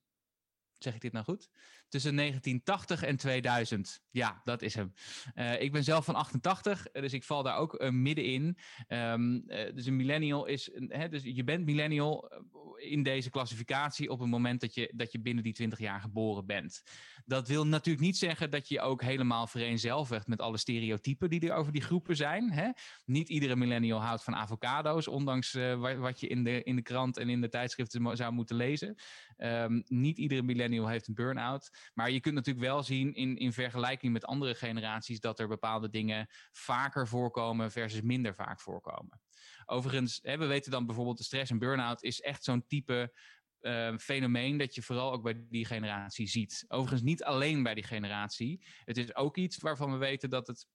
Zeg 0.79 0.95
ik 0.95 1.00
dit 1.00 1.12
nou 1.12 1.25
goed? 1.25 1.49
Tussen 1.88 2.17
1980 2.17 3.03
en 3.03 3.17
2000. 3.17 4.03
Ja, 4.11 4.41
dat 4.45 4.62
is 4.62 4.75
hem. 4.75 4.93
Uh, 5.35 5.61
ik 5.61 5.73
ben 5.73 5.85
zelf 5.85 6.05
van 6.05 6.14
88, 6.14 6.87
dus 6.93 7.12
ik 7.12 7.25
val 7.25 7.43
daar 7.43 7.57
ook 7.57 7.83
uh, 7.83 7.91
middenin. 7.91 8.59
Um, 8.88 9.35
uh, 9.47 9.75
dus 9.75 9.87
een 9.87 9.97
millennial 9.97 10.47
is. 10.47 10.71
Hè, 10.88 11.09
dus 11.09 11.23
je 11.23 11.45
bent 11.45 11.64
millennial 11.64 12.33
in 12.76 13.03
deze 13.03 13.31
klassificatie 13.31 14.11
op 14.11 14.21
het 14.21 14.29
moment 14.29 14.61
dat 14.61 14.75
je, 14.75 14.93
dat 14.95 15.12
je 15.12 15.21
binnen 15.21 15.45
die 15.45 15.53
20 15.53 15.79
jaar 15.79 16.00
geboren 16.00 16.47
bent. 16.47 16.83
Dat 17.25 17.49
wil 17.49 17.67
natuurlijk 17.67 18.05
niet 18.05 18.17
zeggen 18.17 18.50
dat 18.50 18.69
je 18.69 18.81
ook 18.81 19.03
helemaal 19.03 19.47
vereenzelvigt 19.47 20.26
met 20.26 20.41
alle 20.41 20.59
stereotypen 20.59 21.31
die 21.31 21.41
er 21.41 21.55
over 21.55 21.73
die 21.73 21.83
groepen 21.83 22.17
zijn. 22.17 22.53
Hè? 22.53 22.71
Niet 23.05 23.29
iedere 23.29 23.57
millennial 23.57 24.03
houdt 24.03 24.25
van 24.25 24.35
avocado's, 24.35 25.09
ondanks 25.09 25.53
wat 25.99 26.21
je 26.21 26.26
in 26.26 26.45
de, 26.45 26.62
in 26.62 26.76
de 26.76 26.83
krant 26.83 27.17
en 27.17 27.29
in 27.29 27.41
de 27.41 27.49
tijdschriften 27.49 28.17
zou 28.17 28.33
moeten 28.33 28.57
lezen. 28.57 28.95
Um, 29.38 29.83
niet 29.87 30.19
iedere 30.19 30.43
millennial 30.43 30.88
heeft 30.88 31.09
een 31.09 31.14
burn-out. 31.14 31.71
Maar 31.95 32.11
je 32.11 32.21
kunt 32.21 32.35
natuurlijk 32.35 32.66
wel 32.66 32.83
zien 32.83 33.14
in, 33.14 33.37
in 33.37 33.52
vergelijking 33.52 34.12
met 34.12 34.25
andere 34.25 34.54
generaties 34.54 35.21
dat 35.21 35.38
er 35.38 35.49
bepaalde 35.49 35.90
dingen 35.90 36.26
vaker 36.52 37.09
voorkomen 37.09 37.71
versus 37.71 38.00
minder 38.00 38.35
vaak 38.35 38.61
voorkomen. 38.61 39.21
Overigens, 39.64 40.19
hè, 40.23 40.38
we 40.38 40.47
weten 40.47 40.71
dan 40.71 40.87
bijvoorbeeld 40.87 41.19
de 41.19 41.25
stress 41.25 41.50
en 41.50 41.59
burn-out 41.59 42.02
is 42.02 42.21
echt 42.21 42.45
zo'n 42.45 42.66
type 42.66 43.12
uh, 43.61 43.97
fenomeen 43.97 44.59
dat 44.59 44.75
je 44.75 44.83
vooral 44.83 45.12
ook 45.12 45.23
bij 45.23 45.47
die 45.49 45.64
generatie 45.64 46.26
ziet. 46.26 46.64
Overigens 46.69 47.02
niet 47.02 47.25
alleen 47.25 47.62
bij 47.62 47.75
die 47.75 47.85
generatie. 47.85 48.66
Het 48.85 48.97
is 48.97 49.14
ook 49.14 49.37
iets 49.37 49.59
waarvan 49.59 49.93
we 49.93 49.97
weten 49.97 50.31
dat 50.31 50.47
het 50.47 50.66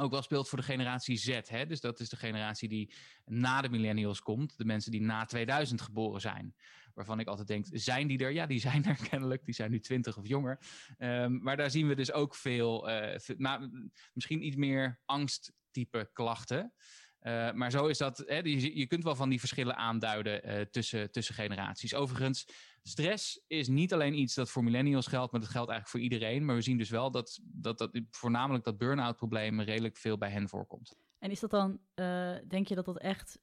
ook 0.00 0.10
wel 0.10 0.22
speelt 0.22 0.48
voor 0.48 0.58
de 0.58 0.64
generatie 0.64 1.16
Z. 1.16 1.40
Hè? 1.44 1.66
Dus 1.66 1.80
dat 1.80 2.00
is 2.00 2.08
de 2.08 2.16
generatie 2.16 2.68
die 2.68 2.94
na 3.24 3.60
de 3.60 3.68
millennials 3.68 4.20
komt. 4.20 4.56
De 4.56 4.64
mensen 4.64 4.90
die 4.90 5.00
na 5.00 5.24
2000 5.24 5.80
geboren 5.80 6.20
zijn. 6.20 6.54
Waarvan 6.94 7.20
ik 7.20 7.26
altijd 7.26 7.48
denk, 7.48 7.66
zijn 7.70 8.06
die 8.06 8.18
er? 8.18 8.32
Ja, 8.32 8.46
die 8.46 8.60
zijn 8.60 8.84
er 8.84 8.96
kennelijk. 9.10 9.44
Die 9.44 9.54
zijn 9.54 9.70
nu 9.70 9.80
20 9.80 10.16
of 10.16 10.28
jonger. 10.28 10.60
Um, 10.98 11.42
maar 11.42 11.56
daar 11.56 11.70
zien 11.70 11.88
we 11.88 11.94
dus 11.94 12.12
ook 12.12 12.34
veel, 12.34 12.90
uh, 12.90 13.68
misschien 14.12 14.46
iets 14.46 14.56
meer 14.56 15.00
angsttype 15.04 16.10
klachten. 16.12 16.72
Uh, 17.22 17.52
maar 17.52 17.70
zo 17.70 17.86
is 17.86 17.98
dat, 17.98 18.22
hè, 18.26 18.36
je, 18.36 18.78
je, 18.78 18.86
kunt 18.86 19.04
wel 19.04 19.14
van 19.14 19.28
die 19.28 19.38
verschillen 19.38 19.76
aanduiden 19.76 20.48
uh, 20.48 20.60
tussen, 20.60 21.10
tussen 21.10 21.34
generaties. 21.34 21.94
Overigens, 21.94 22.46
stress 22.82 23.44
is 23.46 23.68
niet 23.68 23.92
alleen 23.92 24.18
iets 24.18 24.34
dat 24.34 24.50
voor 24.50 24.64
millennials 24.64 25.06
geldt, 25.06 25.32
maar 25.32 25.40
dat 25.40 25.50
geldt 25.50 25.70
eigenlijk 25.70 25.88
voor 25.88 26.12
iedereen. 26.12 26.44
Maar 26.44 26.54
we 26.54 26.62
zien 26.62 26.78
dus 26.78 26.90
wel 26.90 27.10
dat, 27.10 27.40
dat, 27.42 27.78
dat 27.78 28.00
voornamelijk 28.10 28.64
dat 28.64 28.78
burn-out 28.78 29.16
probleem 29.16 29.60
redelijk 29.60 29.96
veel 29.96 30.18
bij 30.18 30.30
hen 30.30 30.48
voorkomt. 30.48 30.96
En 31.18 31.30
is 31.30 31.40
dat 31.40 31.50
dan, 31.50 31.78
uh, 31.94 32.34
denk 32.48 32.66
je 32.68 32.74
dat 32.74 32.84
dat 32.84 32.98
echt 32.98 33.38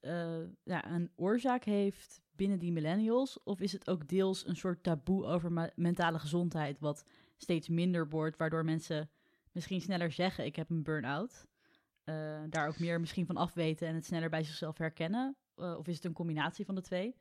ja, 0.64 0.92
een 0.92 1.12
oorzaak 1.16 1.64
heeft 1.64 2.22
binnen 2.32 2.60
die 2.60 2.72
millennials? 2.72 3.44
Of 3.44 3.60
is 3.60 3.72
het 3.72 3.90
ook 3.90 4.08
deels 4.08 4.48
een 4.48 4.56
soort 4.56 4.84
taboe 4.84 5.26
over 5.26 5.72
mentale 5.76 6.20
gezondheid, 6.20 6.80
wat 6.80 7.04
steeds 7.38 7.68
minder 7.68 8.10
wordt, 8.10 8.38
waardoor 8.38 8.66
mensen 8.66 9.10
misschien 9.52 9.82
sneller 9.82 10.12
zeggen: 10.12 10.46
Ik 10.46 10.56
heb 10.56 10.70
een 10.70 10.84
burn-out? 10.84 11.48
Uh, 12.10 12.42
daar 12.50 12.68
ook 12.68 12.80
meer 12.80 13.00
misschien 13.00 13.26
van 13.26 13.38
afweten 13.38 13.88
en 13.88 13.96
het 13.96 14.06
sneller 14.06 14.30
bij 14.30 14.44
zichzelf 14.44 14.78
herkennen? 14.78 15.38
Uh, 15.56 15.78
of 15.78 15.88
is 15.88 15.96
het 15.96 16.06
een 16.06 16.14
combinatie 16.14 16.66
van 16.66 16.76
de 16.76 16.82
twee? 16.82 17.16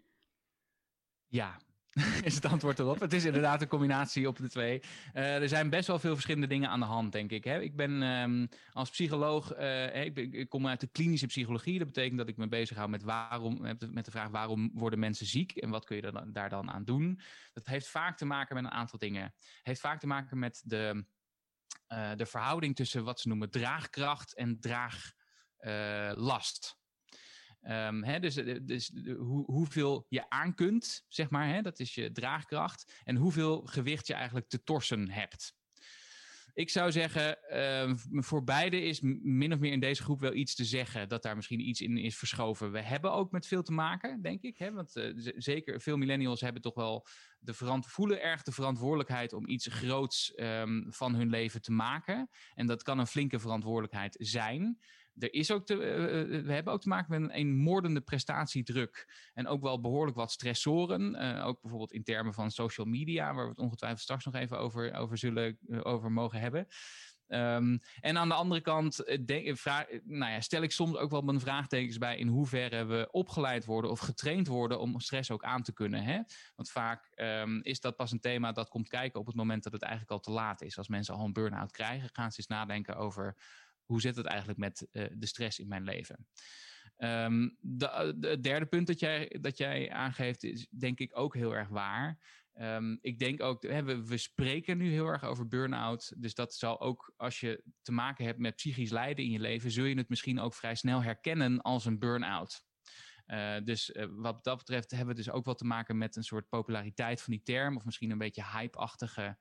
Ja, 1.26 1.60
is 2.22 2.34
het 2.34 2.44
antwoord 2.44 2.78
erop. 2.78 3.00
Het 3.00 3.12
is 3.12 3.24
inderdaad 3.24 3.62
een 3.62 3.68
combinatie 3.68 4.28
op 4.28 4.36
de 4.36 4.48
twee. 4.48 4.82
Uh, 5.14 5.42
er 5.42 5.48
zijn 5.48 5.70
best 5.70 5.86
wel 5.86 5.98
veel 5.98 6.12
verschillende 6.12 6.46
dingen 6.46 6.68
aan 6.68 6.80
de 6.80 6.86
hand, 6.86 7.12
denk 7.12 7.30
ik. 7.30 7.44
Hè? 7.44 7.60
Ik 7.60 7.76
ben 7.76 8.02
um, 8.02 8.48
als 8.72 8.90
psycholoog, 8.90 9.54
ik, 9.92 10.16
ik, 10.16 10.48
kom 10.48 10.66
uit 10.66 10.80
de 10.80 10.86
klinische 10.86 11.26
psychologie. 11.26 11.78
Dat 11.78 11.86
betekent 11.86 12.18
dat 12.18 12.28
ik 12.28 12.36
me 12.36 12.48
bezighoud 12.48 12.88
met, 12.88 13.02
waarom, 13.02 13.60
met 13.90 14.04
de 14.04 14.10
vraag 14.10 14.28
waarom 14.28 14.70
worden 14.74 14.98
mensen 14.98 15.26
ziek 15.26 15.56
en 15.56 15.70
wat 15.70 15.84
kun 15.84 15.96
je 15.96 16.28
daar 16.32 16.48
dan 16.48 16.70
aan 16.70 16.84
doen. 16.84 17.20
Dat 17.52 17.66
heeft 17.66 17.88
vaak 17.88 18.16
te 18.16 18.24
maken 18.24 18.54
met 18.54 18.64
een 18.64 18.78
aantal 18.78 18.98
dingen. 18.98 19.22
Het 19.22 19.60
heeft 19.62 19.80
vaak 19.80 20.00
te 20.00 20.06
maken 20.06 20.38
met 20.38 20.62
de 20.64 21.04
uh, 21.88 22.10
de 22.16 22.26
verhouding 22.26 22.76
tussen 22.76 23.04
wat 23.04 23.20
ze 23.20 23.28
noemen 23.28 23.50
draagkracht 23.50 24.34
en 24.34 24.60
draaglast. 24.60 25.16
Um, 27.62 28.04
hè, 28.04 28.20
dus 28.20 28.36
eh, 28.36 28.58
dus 28.62 28.92
hoe, 29.18 29.44
hoeveel 29.44 30.06
je 30.08 30.30
aan 30.30 30.54
kunt, 30.54 31.04
zeg 31.08 31.30
maar, 31.30 31.62
dat 31.62 31.78
is 31.78 31.94
je 31.94 32.12
draagkracht. 32.12 33.00
En 33.04 33.16
hoeveel 33.16 33.66
gewicht 33.66 34.06
je 34.06 34.14
eigenlijk 34.14 34.48
te 34.48 34.62
torsen 34.62 35.10
hebt. 35.10 35.56
Ik 36.58 36.70
zou 36.70 36.92
zeggen, 36.92 37.38
uh, 37.52 37.92
voor 38.22 38.44
beide 38.44 38.82
is 38.82 39.00
min 39.22 39.52
of 39.52 39.58
meer 39.58 39.72
in 39.72 39.80
deze 39.80 40.02
groep 40.02 40.20
wel 40.20 40.34
iets 40.34 40.54
te 40.54 40.64
zeggen. 40.64 41.08
Dat 41.08 41.22
daar 41.22 41.36
misschien 41.36 41.68
iets 41.68 41.80
in 41.80 41.96
is 41.96 42.16
verschoven. 42.16 42.72
We 42.72 42.80
hebben 42.80 43.12
ook 43.12 43.30
met 43.30 43.46
veel 43.46 43.62
te 43.62 43.72
maken, 43.72 44.22
denk 44.22 44.42
ik. 44.42 44.58
Hè? 44.58 44.72
Want 44.72 44.96
uh, 44.96 45.32
zeker 45.36 45.80
veel 45.80 45.96
millennials 45.96 46.40
hebben 46.40 46.62
toch 46.62 46.74
wel 46.74 47.06
de 47.38 47.54
voelen 47.80 48.22
erg 48.22 48.42
de 48.42 48.52
verantwoordelijkheid 48.52 49.32
om 49.32 49.48
iets 49.48 49.66
groots 49.66 50.32
um, 50.36 50.86
van 50.88 51.14
hun 51.14 51.30
leven 51.30 51.62
te 51.62 51.72
maken. 51.72 52.28
En 52.54 52.66
dat 52.66 52.82
kan 52.82 52.98
een 52.98 53.06
flinke 53.06 53.38
verantwoordelijkheid 53.38 54.16
zijn 54.20 54.78
er 55.18 55.34
is 55.34 55.50
ook 55.50 55.66
te, 55.66 55.74
uh, 55.74 56.44
we 56.44 56.52
hebben 56.52 56.72
ook 56.72 56.80
te 56.80 56.88
maken 56.88 57.20
met 57.20 57.30
een, 57.34 57.56
moordende 57.56 58.00
prestatiedruk. 58.00 59.30
En 59.34 59.46
ook 59.46 59.62
wel 59.62 59.80
behoorlijk 59.80 60.16
wat 60.16 60.32
stressoren. 60.32 61.16
Ook 61.42 61.60
bijvoorbeeld 61.60 61.92
in 61.92 62.04
termen 62.04 62.34
van 62.34 62.50
social 62.50 62.86
media, 62.86 63.34
waar 63.34 63.44
we 63.44 63.50
het 63.50 63.58
ongetwijfeld 63.58 64.02
straks 64.02 64.24
nog 64.24 64.34
even 64.34 64.58
over, 64.58 64.94
over 64.94 65.18
zullen 65.18 65.58
over 65.82 66.12
mogen 66.12 66.40
hebben. 66.40 66.68
Um, 67.28 67.80
en 68.00 68.18
aan 68.18 68.28
de 68.28 68.34
andere 68.34 68.60
kant 68.60 69.02
vraag, 69.56 69.86
nou 70.04 70.32
ja, 70.32 70.40
stel 70.40 70.62
ik 70.62 70.72
soms 70.72 70.96
ook 70.96 71.10
wel 71.10 71.20
mijn 71.20 71.40
vraagtekens 71.40 71.98
bij 71.98 72.16
in 72.18 72.28
hoeverre 72.28 72.84
we 72.84 73.08
opgeleid 73.10 73.64
worden 73.64 73.90
of 73.90 73.98
getraind 73.98 74.46
worden 74.46 74.80
om 74.80 75.00
stress 75.00 75.30
ook 75.30 75.44
aan 75.44 75.62
te 75.62 75.72
kunnen. 75.72 76.02
Hè? 76.02 76.20
Want 76.56 76.70
vaak 76.70 77.12
um, 77.16 77.62
is 77.62 77.80
dat 77.80 77.96
pas 77.96 78.12
een 78.12 78.20
thema 78.20 78.52
dat 78.52 78.68
komt 78.68 78.88
kijken 78.88 79.20
op 79.20 79.26
het 79.26 79.34
moment 79.34 79.62
dat 79.62 79.72
het 79.72 79.82
eigenlijk 79.82 80.12
al 80.12 80.20
te 80.20 80.30
laat 80.30 80.62
is. 80.62 80.78
Als 80.78 80.88
mensen 80.88 81.14
al 81.14 81.24
een 81.24 81.32
burn-out 81.32 81.70
krijgen, 81.70 82.08
gaan 82.12 82.30
ze 82.30 82.38
eens 82.38 82.46
nadenken 82.46 82.96
over 82.96 83.36
hoe 83.88 84.00
zit 84.00 84.16
het 84.16 84.26
eigenlijk 84.26 84.58
met 84.58 84.88
uh, 84.92 85.06
de 85.12 85.26
stress 85.26 85.58
in 85.58 85.68
mijn 85.68 85.84
leven? 85.84 86.26
De, 86.96 88.14
de, 88.18 88.28
het 88.28 88.42
derde 88.42 88.66
punt 88.66 88.86
dat 88.86 89.00
jij, 89.00 89.36
dat 89.40 89.58
jij 89.58 89.90
aangeeft 89.90 90.44
is 90.44 90.68
denk 90.70 90.98
ik 90.98 91.18
ook 91.18 91.34
heel 91.34 91.56
erg 91.56 91.68
waar. 91.68 92.18
Um, 92.60 92.98
ik 93.00 93.18
denk 93.18 93.42
ook, 93.42 93.62
we, 93.62 94.04
we, 94.06 94.16
spreken 94.16 94.78
nu 94.78 94.90
heel 94.90 95.06
erg 95.06 95.24
over 95.24 95.48
burn-out. 95.48 96.12
Dus 96.16 96.34
dat 96.34 96.54
zal 96.54 96.80
ook, 96.80 97.12
als 97.16 97.40
je 97.40 97.62
te 97.82 97.92
maken 97.92 98.24
hebt 98.24 98.38
met 98.38 98.56
psychisch 98.56 98.90
lijden 98.90 99.24
in 99.24 99.30
je 99.30 99.38
leven, 99.38 99.70
zul 99.70 99.84
je 99.84 99.96
het 99.96 100.08
misschien 100.08 100.40
ook 100.40 100.54
vrij 100.54 100.74
snel 100.74 101.02
herkennen 101.02 101.60
als 101.60 101.84
een 101.84 101.98
burn-out. 101.98 102.66
Uh, 103.26 103.56
dus 103.64 103.96
wat 104.10 104.44
dat 104.44 104.58
betreft 104.58 104.90
hebben 104.90 105.08
we 105.08 105.22
dus 105.22 105.30
ook 105.30 105.44
wel 105.44 105.54
te 105.54 105.64
maken 105.64 105.98
met 105.98 106.16
een 106.16 106.22
soort 106.22 106.48
populariteit 106.48 107.22
van 107.22 107.32
die 107.32 107.42
term, 107.42 107.76
of 107.76 107.84
misschien 107.84 108.10
een 108.10 108.18
beetje 108.18 108.44
hype-achtige 108.44 109.38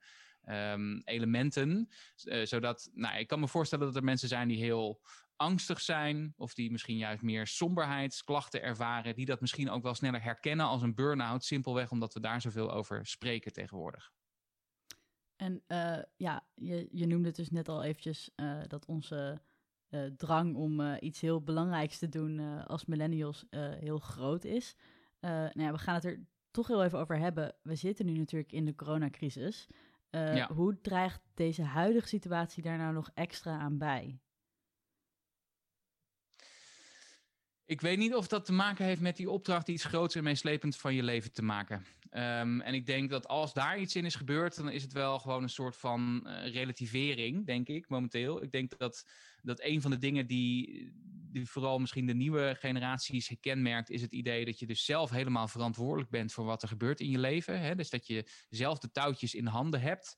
um, 0.48 1.02
elementen. 1.04 1.88
Uh, 2.24 2.44
zodat, 2.44 2.90
nou, 2.94 3.18
ik 3.18 3.26
kan 3.26 3.40
me 3.40 3.48
voorstellen 3.48 3.86
dat 3.86 3.96
er 3.96 4.04
mensen 4.04 4.28
zijn 4.28 4.48
die 4.48 4.58
heel 4.58 5.00
angstig 5.36 5.80
zijn, 5.80 6.34
of 6.36 6.54
die 6.54 6.70
misschien 6.70 6.96
juist 6.96 7.22
meer 7.22 7.46
somberheidsklachten 7.46 8.62
ervaren, 8.62 9.14
die 9.14 9.26
dat 9.26 9.40
misschien 9.40 9.70
ook 9.70 9.82
wel 9.82 9.94
sneller 9.94 10.22
herkennen 10.22 10.66
als 10.66 10.82
een 10.82 10.94
burn-out, 10.94 11.44
simpelweg 11.44 11.90
omdat 11.90 12.14
we 12.14 12.20
daar 12.20 12.40
zoveel 12.40 12.72
over 12.72 13.06
spreken 13.06 13.52
tegenwoordig. 13.52 14.10
En 15.36 15.62
uh, 15.68 15.98
ja, 16.16 16.46
je, 16.54 16.88
je 16.90 17.06
noemde 17.06 17.26
het 17.26 17.36
dus 17.36 17.50
net 17.50 17.68
al 17.68 17.82
eventjes 17.82 18.30
uh, 18.36 18.60
dat 18.66 18.86
onze 18.86 19.40
drang 20.16 20.54
om 20.54 20.96
iets 21.00 21.20
heel 21.20 21.42
belangrijks 21.42 21.98
te 21.98 22.08
doen 22.08 22.64
als 22.66 22.84
millennials 22.84 23.46
heel 23.80 23.98
groot 23.98 24.44
is. 24.44 24.76
nou 25.20 25.60
ja, 25.60 25.72
we 25.72 25.78
gaan 25.78 25.94
het 25.94 26.04
er 26.04 26.26
toch 26.50 26.66
heel 26.66 26.84
even 26.84 26.98
over 26.98 27.18
hebben. 27.18 27.54
We 27.62 27.74
zitten 27.74 28.06
nu 28.06 28.12
natuurlijk 28.12 28.52
in 28.52 28.64
de 28.64 28.74
coronacrisis. 28.74 29.66
Ja. 30.10 30.52
Hoe 30.52 30.80
draagt 30.80 31.20
deze 31.34 31.62
huidige 31.62 32.08
situatie 32.08 32.62
daar 32.62 32.78
nou 32.78 32.92
nog 32.94 33.10
extra 33.14 33.58
aan 33.58 33.78
bij? 33.78 34.20
Ik 37.68 37.80
weet 37.80 37.98
niet 37.98 38.14
of 38.14 38.28
dat 38.28 38.44
te 38.44 38.52
maken 38.52 38.84
heeft 38.84 39.00
met 39.00 39.16
die 39.16 39.30
opdracht 39.30 39.68
iets 39.68 39.84
groots 39.84 40.14
en 40.14 40.24
meeslepend 40.24 40.76
van 40.76 40.94
je 40.94 41.02
leven 41.02 41.32
te 41.32 41.42
maken. 41.42 41.84
Um, 42.10 42.60
en 42.60 42.74
ik 42.74 42.86
denk 42.86 43.10
dat 43.10 43.28
als 43.28 43.52
daar 43.52 43.78
iets 43.78 43.96
in 43.96 44.04
is 44.04 44.14
gebeurd, 44.14 44.56
dan 44.56 44.70
is 44.70 44.82
het 44.82 44.92
wel 44.92 45.18
gewoon 45.18 45.42
een 45.42 45.48
soort 45.48 45.76
van 45.76 46.24
uh, 46.26 46.52
relativering, 46.52 47.46
denk 47.46 47.68
ik, 47.68 47.88
momenteel. 47.88 48.42
Ik 48.42 48.52
denk 48.52 48.78
dat, 48.78 49.08
dat 49.42 49.62
een 49.62 49.80
van 49.80 49.90
de 49.90 49.98
dingen 49.98 50.26
die, 50.26 50.92
die 51.32 51.46
vooral 51.46 51.78
misschien 51.78 52.06
de 52.06 52.14
nieuwe 52.14 52.56
generaties 52.58 53.36
kenmerkt, 53.40 53.90
is 53.90 54.02
het 54.02 54.12
idee 54.12 54.44
dat 54.44 54.58
je 54.58 54.66
dus 54.66 54.84
zelf 54.84 55.10
helemaal 55.10 55.48
verantwoordelijk 55.48 56.10
bent 56.10 56.32
voor 56.32 56.44
wat 56.44 56.62
er 56.62 56.68
gebeurt 56.68 57.00
in 57.00 57.10
je 57.10 57.18
leven. 57.18 57.60
Hè? 57.60 57.74
Dus 57.74 57.90
dat 57.90 58.06
je 58.06 58.28
zelf 58.48 58.78
de 58.78 58.90
touwtjes 58.90 59.34
in 59.34 59.46
handen 59.46 59.80
hebt. 59.80 60.16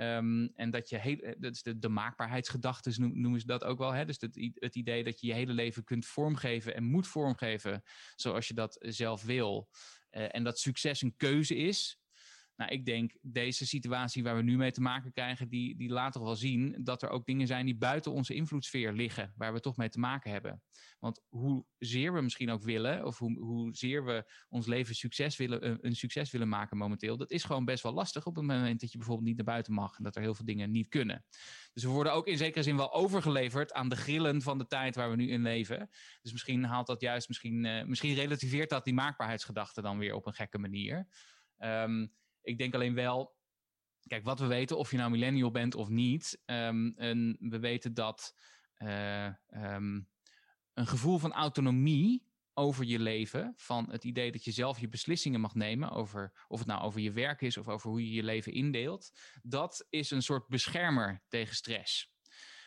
Um, 0.00 0.52
en 0.54 0.70
dat 0.70 0.88
je 0.88 0.98
heel, 0.98 1.16
eh, 1.16 1.34
dat 1.38 1.54
is 1.54 1.62
de, 1.62 1.78
de 1.78 1.88
maakbaarheidsgedachten 1.88 3.20
noemen 3.20 3.40
ze 3.40 3.46
dat 3.46 3.64
ook 3.64 3.78
wel. 3.78 3.92
Hè? 3.92 4.04
Dus 4.04 4.20
het, 4.20 4.52
het 4.54 4.76
idee 4.76 5.04
dat 5.04 5.20
je 5.20 5.26
je 5.26 5.32
hele 5.32 5.52
leven 5.52 5.84
kunt 5.84 6.06
vormgeven 6.06 6.74
en 6.74 6.84
moet 6.84 7.06
vormgeven 7.06 7.82
zoals 8.14 8.48
je 8.48 8.54
dat 8.54 8.76
zelf 8.80 9.22
wil. 9.22 9.68
Uh, 10.10 10.34
en 10.34 10.44
dat 10.44 10.58
succes 10.58 11.02
een 11.02 11.16
keuze 11.16 11.56
is. 11.56 11.99
Nou, 12.60 12.72
ik 12.72 12.84
denk 12.84 13.16
deze 13.22 13.66
situatie 13.66 14.22
waar 14.22 14.36
we 14.36 14.42
nu 14.42 14.56
mee 14.56 14.70
te 14.70 14.80
maken 14.80 15.12
krijgen, 15.12 15.48
die, 15.48 15.76
die 15.76 15.88
laat 15.88 16.12
toch 16.12 16.22
wel 16.22 16.36
zien 16.36 16.76
dat 16.82 17.02
er 17.02 17.08
ook 17.08 17.26
dingen 17.26 17.46
zijn 17.46 17.66
die 17.66 17.76
buiten 17.76 18.12
onze 18.12 18.34
invloedssfeer 18.34 18.92
liggen, 18.92 19.32
waar 19.36 19.52
we 19.52 19.60
toch 19.60 19.76
mee 19.76 19.88
te 19.88 19.98
maken 19.98 20.30
hebben. 20.30 20.62
Want 20.98 21.22
hoezeer 21.28 22.12
we 22.12 22.20
misschien 22.20 22.50
ook 22.50 22.62
willen, 22.62 23.06
of 23.06 23.18
hoe, 23.18 23.38
hoezeer 23.38 24.04
we 24.04 24.32
ons 24.48 24.66
leven 24.66 24.94
succes 24.94 25.36
willen, 25.36 25.62
eh, 25.62 25.74
een 25.80 25.96
succes 25.96 26.30
willen 26.30 26.48
maken 26.48 26.76
momenteel, 26.76 27.16
dat 27.16 27.30
is 27.30 27.44
gewoon 27.44 27.64
best 27.64 27.82
wel 27.82 27.92
lastig 27.92 28.26
op 28.26 28.36
het 28.36 28.44
moment 28.44 28.80
dat 28.80 28.92
je 28.92 28.98
bijvoorbeeld 28.98 29.28
niet 29.28 29.36
naar 29.36 29.46
buiten 29.46 29.72
mag 29.72 29.98
en 29.98 30.04
dat 30.04 30.16
er 30.16 30.22
heel 30.22 30.34
veel 30.34 30.46
dingen 30.46 30.70
niet 30.70 30.88
kunnen. 30.88 31.24
Dus 31.72 31.82
we 31.82 31.90
worden 31.90 32.12
ook 32.12 32.26
in 32.26 32.36
zekere 32.36 32.62
zin 32.62 32.76
wel 32.76 32.92
overgeleverd 32.92 33.72
aan 33.72 33.88
de 33.88 33.96
grillen 33.96 34.42
van 34.42 34.58
de 34.58 34.66
tijd 34.66 34.94
waar 34.94 35.10
we 35.10 35.16
nu 35.16 35.30
in 35.30 35.42
leven. 35.42 35.90
Dus 36.22 36.32
misschien 36.32 36.64
haalt 36.64 36.86
dat 36.86 37.00
juist, 37.00 37.28
misschien, 37.28 37.64
uh, 37.64 37.84
misschien 37.84 38.14
relativeert 38.14 38.70
dat 38.70 38.84
die 38.84 38.94
maakbaarheidsgedachte 38.94 39.82
dan 39.82 39.98
weer 39.98 40.14
op 40.14 40.26
een 40.26 40.34
gekke 40.34 40.58
manier. 40.58 41.08
Um, 41.58 42.12
ik 42.42 42.58
denk 42.58 42.74
alleen 42.74 42.94
wel, 42.94 43.36
kijk, 44.06 44.24
wat 44.24 44.38
we 44.38 44.46
weten, 44.46 44.78
of 44.78 44.90
je 44.90 44.96
nou 44.96 45.10
millennial 45.10 45.50
bent 45.50 45.74
of 45.74 45.88
niet, 45.88 46.42
um, 46.46 46.94
en 46.96 47.36
we 47.40 47.58
weten 47.58 47.94
dat 47.94 48.34
uh, 48.78 49.26
um, 49.48 50.08
een 50.74 50.86
gevoel 50.86 51.18
van 51.18 51.32
autonomie 51.32 52.28
over 52.54 52.84
je 52.84 52.98
leven, 52.98 53.52
van 53.56 53.90
het 53.90 54.04
idee 54.04 54.32
dat 54.32 54.44
je 54.44 54.50
zelf 54.50 54.78
je 54.78 54.88
beslissingen 54.88 55.40
mag 55.40 55.54
nemen 55.54 55.90
over 55.90 56.44
of 56.48 56.58
het 56.58 56.68
nou 56.68 56.82
over 56.82 57.00
je 57.00 57.12
werk 57.12 57.40
is 57.40 57.56
of 57.56 57.68
over 57.68 57.90
hoe 57.90 58.04
je 58.04 58.12
je 58.12 58.22
leven 58.22 58.52
indeelt, 58.52 59.10
dat 59.42 59.86
is 59.90 60.10
een 60.10 60.22
soort 60.22 60.48
beschermer 60.48 61.22
tegen 61.28 61.54
stress. 61.54 62.12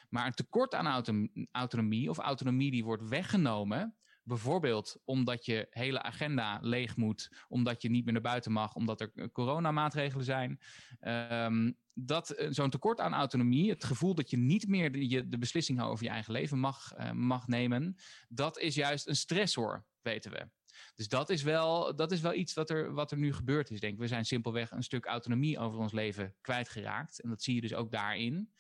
Maar 0.10 0.26
een 0.26 0.34
tekort 0.34 0.74
aan 0.74 1.04
autonomie 1.52 2.10
of 2.10 2.18
autonomie 2.18 2.72
die 2.72 2.84
wordt 2.84 3.08
weggenomen, 3.08 3.98
Bijvoorbeeld 4.24 5.02
omdat 5.06 5.46
je 5.46 5.68
hele 5.70 6.02
agenda 6.02 6.60
leeg 6.62 6.98
moet, 6.98 7.30
omdat 7.48 7.82
je 7.82 7.90
niet 7.90 8.04
meer 8.04 8.14
naar 8.14 8.22
buiten 8.22 8.52
mag, 8.52 8.76
omdat 8.76 9.02
er 9.02 9.32
coronamaatregelen 9.32 10.26
zijn. 10.26 10.60
Ehm, 11.00 11.72
dat 11.94 12.30
eh, 12.30 12.48
zo'n 12.52 12.70
tekort 12.70 13.00
aan 13.00 13.14
autonomie, 13.14 13.70
het 13.70 13.84
gevoel 13.84 14.16
dat 14.16 14.30
je 14.30 14.38
niet 14.38 14.68
meer 14.68 14.92
de, 14.92 15.28
de 15.28 15.38
beslissing 15.38 15.82
over 15.82 16.04
je 16.04 16.10
eigen 16.12 16.34
leven 16.34 16.60
mag, 16.60 16.98
uh, 16.98 17.12
mag 17.12 17.48
nemen, 17.48 17.96
dat 18.30 18.60
is 18.60 18.76
juist 18.76 19.08
een 19.08 19.16
stressor, 19.16 19.86
weten 20.02 20.32
we. 20.32 20.48
Dus 20.96 21.08
dat 21.08 21.30
is 21.30 21.44
wel, 21.44 21.96
dat 21.96 22.12
is 22.12 22.22
wel 22.22 22.34
iets 22.34 22.54
wat 22.54 22.70
er, 22.70 22.94
wat 22.94 23.12
er 23.12 23.18
nu 23.18 23.34
gebeurd 23.34 23.72
is, 23.72 23.80
denk 23.80 23.94
ik. 23.94 24.00
We 24.00 24.08
zijn 24.08 24.26
simpelweg 24.26 24.72
een 24.72 24.84
stuk 24.84 25.06
autonomie 25.06 25.60
over 25.60 25.80
ons 25.80 25.92
leven 25.92 26.36
kwijtgeraakt. 26.42 27.22
En 27.22 27.30
dat 27.30 27.44
zie 27.44 27.56
je 27.56 27.62
dus 27.62 27.74
ook 27.74 27.92
daarin. 27.92 28.54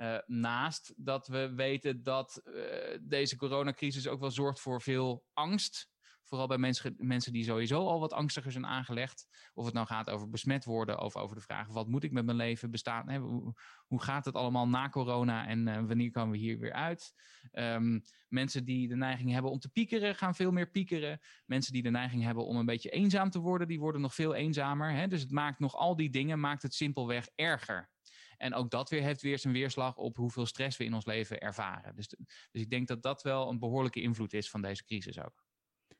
Uh, 0.00 0.18
naast 0.26 0.92
dat 0.96 1.26
we 1.26 1.52
weten 1.54 2.02
dat 2.02 2.42
uh, 2.44 2.54
deze 3.00 3.36
coronacrisis 3.36 4.08
ook 4.08 4.20
wel 4.20 4.30
zorgt 4.30 4.60
voor 4.60 4.82
veel 4.82 5.24
angst. 5.32 5.88
Vooral 6.22 6.48
bij 6.48 6.58
mensen, 6.58 6.94
mensen 6.98 7.32
die 7.32 7.44
sowieso 7.44 7.86
al 7.86 8.00
wat 8.00 8.12
angstiger 8.12 8.52
zijn 8.52 8.66
aangelegd. 8.66 9.26
Of 9.54 9.64
het 9.64 9.74
nou 9.74 9.86
gaat 9.86 10.10
over 10.10 10.28
besmet 10.28 10.64
worden 10.64 11.00
of 11.00 11.16
over 11.16 11.36
de 11.36 11.42
vraag: 11.42 11.68
wat 11.68 11.88
moet 11.88 12.04
ik 12.04 12.12
met 12.12 12.24
mijn 12.24 12.36
leven 12.36 12.70
bestaan? 12.70 13.08
Hè? 13.08 13.18
Hoe, 13.18 14.02
gaat 14.02 14.24
het 14.24 14.34
allemaal 14.34 14.68
na 14.68 14.88
corona 14.88 15.46
en 15.46 15.66
uh, 15.66 15.74
wanneer 15.74 16.10
komen 16.10 16.32
we 16.32 16.38
hier 16.38 16.58
weer 16.58 16.72
uit? 16.72 17.14
Um, 17.52 18.02
mensen 18.28 18.64
die 18.64 18.88
de 18.88 18.96
neiging 18.96 19.32
hebben 19.32 19.50
om 19.50 19.58
te 19.58 19.68
piekeren, 19.68 20.14
gaan 20.14 20.34
veel 20.34 20.50
meer 20.50 20.70
piekeren. 20.70 21.20
Mensen 21.46 21.72
die 21.72 21.82
de 21.82 21.90
neiging 21.90 22.22
hebben 22.22 22.46
om 22.46 22.56
een 22.56 22.66
beetje 22.66 22.90
eenzaam 22.90 23.30
te 23.30 23.38
worden, 23.38 23.68
die 23.68 23.80
worden 23.80 24.00
nog 24.00 24.14
veel 24.14 24.34
eenzamer. 24.34 24.92
Hè? 24.92 25.08
Dus 25.08 25.20
het 25.20 25.30
maakt 25.30 25.58
nog 25.58 25.74
al 25.74 25.96
die 25.96 26.10
dingen, 26.10 26.40
maakt 26.40 26.62
het 26.62 26.74
simpelweg 26.74 27.28
erger. 27.34 27.90
En 28.40 28.54
ook 28.54 28.70
dat 28.70 28.90
weer 28.90 29.02
heeft 29.02 29.22
weer 29.22 29.38
zijn 29.38 29.52
weerslag 29.52 29.96
op 29.96 30.16
hoeveel 30.16 30.46
stress 30.46 30.76
we 30.76 30.84
in 30.84 30.94
ons 30.94 31.04
leven 31.04 31.40
ervaren. 31.40 31.96
Dus, 31.96 32.08
dus 32.50 32.62
ik 32.62 32.70
denk 32.70 32.88
dat 32.88 33.02
dat 33.02 33.22
wel 33.22 33.48
een 33.48 33.58
behoorlijke 33.58 34.00
invloed 34.00 34.32
is 34.32 34.50
van 34.50 34.62
deze 34.62 34.84
crisis 34.84 35.20
ook. 35.20 35.44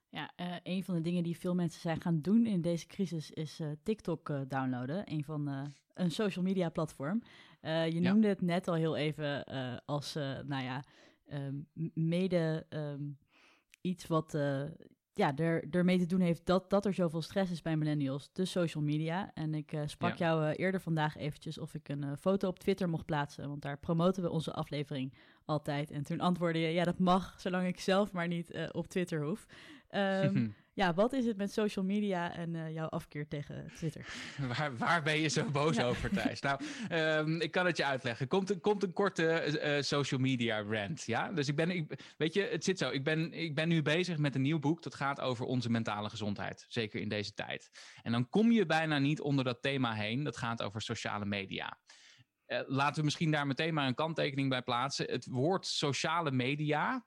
Ja, 0.09 0.33
uh, 0.37 0.57
een 0.63 0.85
van 0.85 0.95
de 0.95 1.01
dingen 1.01 1.23
die 1.23 1.39
veel 1.39 1.55
mensen 1.55 1.81
zijn 1.81 2.01
gaan 2.01 2.21
doen 2.21 2.47
in 2.47 2.61
deze 2.61 2.87
crisis 2.87 3.31
is 3.31 3.61
uh, 3.61 3.71
TikTok 3.83 4.29
uh, 4.29 4.41
downloaden. 4.49 5.13
Een 5.13 5.25
van 5.25 5.73
een 5.95 6.11
social 6.11 6.45
media 6.45 6.69
platform. 6.69 7.23
je 7.63 7.99
noemde 8.01 8.29
het 8.29 8.41
net 8.41 8.69
al 8.69 8.75
heel 8.75 8.97
even 8.97 9.45
als, 9.85 10.15
nou 10.45 10.63
ja, 10.63 10.85
um, 11.33 11.69
mede 11.95 12.67
um, 12.71 13.19
iets 13.81 14.07
wat 14.07 14.39
ja, 15.21 15.37
er, 15.37 15.65
ermee 15.71 15.99
te 15.99 16.07
doen 16.07 16.21
heeft 16.21 16.47
dat, 16.47 16.71
dat 16.71 16.87
er 16.87 16.95
zoveel 16.95 17.23
stress 17.23 17.51
is 17.51 17.63
bij 17.63 17.77
millennials, 17.77 18.31
de 18.33 18.45
social 18.45 18.83
media. 18.83 19.31
En 19.35 19.55
ik 19.55 19.73
uh, 19.73 19.81
sprak 19.87 20.17
ja. 20.17 20.27
jou 20.27 20.45
uh, 20.45 20.51
eerder 20.57 20.81
vandaag 20.81 21.17
eventjes 21.17 21.59
of 21.59 21.75
ik 21.75 21.89
een 21.89 22.05
uh, 22.05 22.13
foto 22.21 22.49
op 22.49 22.59
Twitter 22.59 22.89
mocht 22.89 23.05
plaatsen, 23.05 23.49
want 23.49 23.63
daar 23.63 23.79
promoten 23.79 24.23
we 24.23 24.31
onze 24.31 24.53
aflevering 24.53 25.15
altijd. 25.45 25.91
En 25.91 26.03
toen 26.03 26.21
antwoordde 26.21 26.59
je, 26.59 26.69
ja, 26.69 26.85
dat 26.85 26.99
mag, 26.99 27.35
zolang 27.41 27.67
ik 27.67 27.81
zelf 27.81 28.13
maar 28.13 28.29
niet 28.29 28.69
op 28.73 28.87
Twitter 28.89 29.23
hoef. 29.25 29.47
Um, 29.91 30.55
ja, 30.81 30.95
wat 30.95 31.13
is 31.13 31.27
het 31.27 31.37
met 31.37 31.53
social 31.53 31.85
media 31.85 32.35
en 32.35 32.73
jouw 32.73 32.87
afkeer 32.87 33.29
tegen 33.29 33.71
Twitter? 33.75 34.07
Waar, 34.57 34.77
waar 34.77 35.03
ben 35.03 35.21
je 35.21 35.29
zo 35.29 35.51
boos 35.51 35.77
ja. 35.77 35.85
over, 35.85 36.11
Thijs? 36.11 36.41
nou, 36.41 36.61
um, 36.93 37.41
ik 37.41 37.51
kan 37.51 37.67
het 37.67 37.77
je 37.77 37.85
uitleggen. 37.85 38.29
Komt 38.29 38.51
een, 38.51 38.61
komt 38.61 38.83
een 38.83 38.93
korte 38.93 39.79
social 39.81 40.21
media 40.21 40.63
rant, 40.63 41.03
ja? 41.03 41.33
Dus 41.33 41.49
ik 41.49 41.57
ben, 41.57 41.71
ik, 41.71 42.15
weet 42.17 42.35
je, 42.35 42.43
het 42.43 42.65
zit 42.65 42.79
zo. 42.79 42.91
Ik 42.91 43.05
ben, 43.05 43.33
ik 43.33 43.55
ben 43.55 43.69
nu 43.69 43.83
bezig 43.83 44.19
met 44.19 44.35
een 44.35 44.43
nieuw 44.43 44.59
boek 44.59 44.83
dat 44.83 44.95
gaat 44.95 45.21
over 45.21 45.45
onze 45.45 45.71
mentale 45.71 46.11
gezondheid. 46.11 46.65
Zeker 46.69 47.01
in 47.01 47.09
deze 47.09 47.35
tijd. 47.35 47.71
En 48.03 48.13
dan 48.13 48.29
kom 48.29 48.51
je 48.51 48.67
bijna 48.67 48.99
niet 48.99 49.21
onder 49.21 49.45
dat 49.45 49.63
thema 49.63 49.93
heen. 49.93 50.25
Dat 50.25 50.37
gaat 50.37 50.63
over 50.63 50.83
sociale 50.83 51.25
media. 51.25 51.79
Uh, 52.47 52.61
laten 52.67 52.99
we 52.99 53.05
misschien 53.05 53.31
daar 53.31 53.47
meteen 53.47 53.75
maar 53.75 53.87
een 53.87 53.95
kanttekening 53.95 54.49
bij 54.49 54.63
plaatsen. 54.63 55.11
Het 55.11 55.27
woord 55.27 55.67
sociale 55.67 56.31
media 56.31 57.05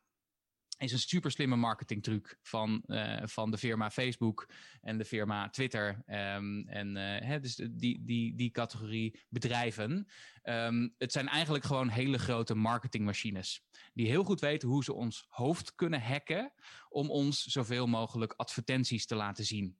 is 0.77 0.91
een 0.91 0.99
super 0.99 1.31
slimme 1.31 1.55
marketingtruc 1.55 2.37
van, 2.41 2.83
uh, 2.87 3.21
van 3.23 3.51
de 3.51 3.57
firma 3.57 3.91
Facebook 3.91 4.49
en 4.81 4.97
de 4.97 5.05
firma 5.05 5.49
Twitter. 5.49 6.03
Um, 6.07 6.67
en 6.67 6.95
uh, 6.95 7.19
hè, 7.19 7.39
dus 7.39 7.55
die, 7.55 8.03
die, 8.03 8.35
die 8.35 8.51
categorie 8.51 9.19
bedrijven. 9.29 10.07
Um, 10.43 10.95
het 10.97 11.11
zijn 11.11 11.27
eigenlijk 11.27 11.63
gewoon 11.63 11.89
hele 11.89 12.17
grote 12.17 12.55
marketingmachines. 12.55 13.63
Die 13.93 14.07
heel 14.07 14.23
goed 14.23 14.39
weten 14.39 14.69
hoe 14.69 14.83
ze 14.83 14.93
ons 14.93 15.25
hoofd 15.27 15.75
kunnen 15.75 16.01
hacken 16.01 16.53
om 16.89 17.09
ons 17.09 17.43
zoveel 17.43 17.87
mogelijk 17.87 18.33
advertenties 18.33 19.05
te 19.05 19.15
laten 19.15 19.45
zien. 19.45 19.77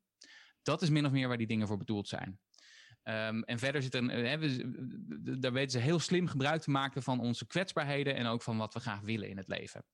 Dat 0.62 0.82
is 0.82 0.89
min 0.89 1.06
of 1.06 1.12
meer 1.12 1.27
waar 1.27 1.38
die 1.38 1.47
dingen 1.47 1.67
voor 1.67 1.77
bedoeld 1.77 2.08
zijn. 2.08 2.39
Um, 3.03 3.43
en 3.43 3.59
verder 3.59 3.81
zit 3.81 3.93
hè, 3.93 4.37
we, 4.37 5.39
daar 5.39 5.53
weten 5.53 5.71
ze 5.71 5.79
heel 5.79 5.99
slim 5.99 6.27
gebruik 6.27 6.61
te 6.61 6.69
maken 6.69 7.03
van 7.03 7.19
onze 7.19 7.47
kwetsbaarheden 7.47 8.15
en 8.15 8.25
ook 8.25 8.41
van 8.41 8.57
wat 8.57 8.73
we 8.73 8.79
graag 8.79 9.01
willen 9.01 9.29
in 9.29 9.37
het 9.37 9.47
leven. 9.47 9.85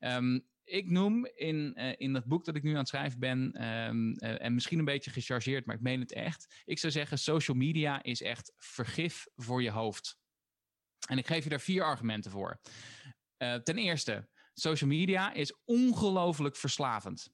Um, 0.00 0.46
ik 0.64 0.90
noem 0.90 1.26
in, 1.26 1.72
uh, 1.74 1.92
in 1.96 2.12
dat 2.12 2.24
boek 2.24 2.44
dat 2.44 2.56
ik 2.56 2.62
nu 2.62 2.70
aan 2.70 2.78
het 2.78 2.88
schrijven 2.88 3.18
ben, 3.18 3.64
um, 3.64 4.08
uh, 4.08 4.42
en 4.42 4.54
misschien 4.54 4.78
een 4.78 4.84
beetje 4.84 5.10
gechargeerd, 5.10 5.66
maar 5.66 5.74
ik 5.74 5.80
meen 5.80 6.00
het 6.00 6.12
echt. 6.12 6.62
Ik 6.64 6.78
zou 6.78 6.92
zeggen, 6.92 7.18
social 7.18 7.56
media 7.56 8.02
is 8.02 8.22
echt 8.22 8.52
vergif 8.56 9.26
voor 9.36 9.62
je 9.62 9.70
hoofd. 9.70 10.18
En 11.08 11.18
ik 11.18 11.26
geef 11.26 11.44
je 11.44 11.50
daar 11.50 11.60
vier 11.60 11.82
argumenten 11.82 12.30
voor. 12.30 12.60
Ten 13.36 13.78
eerste, 13.78 14.28
social 14.54 14.90
media 14.90 15.32
is 15.32 15.54
ongelooflijk 15.64 16.56
verslavend. 16.56 17.30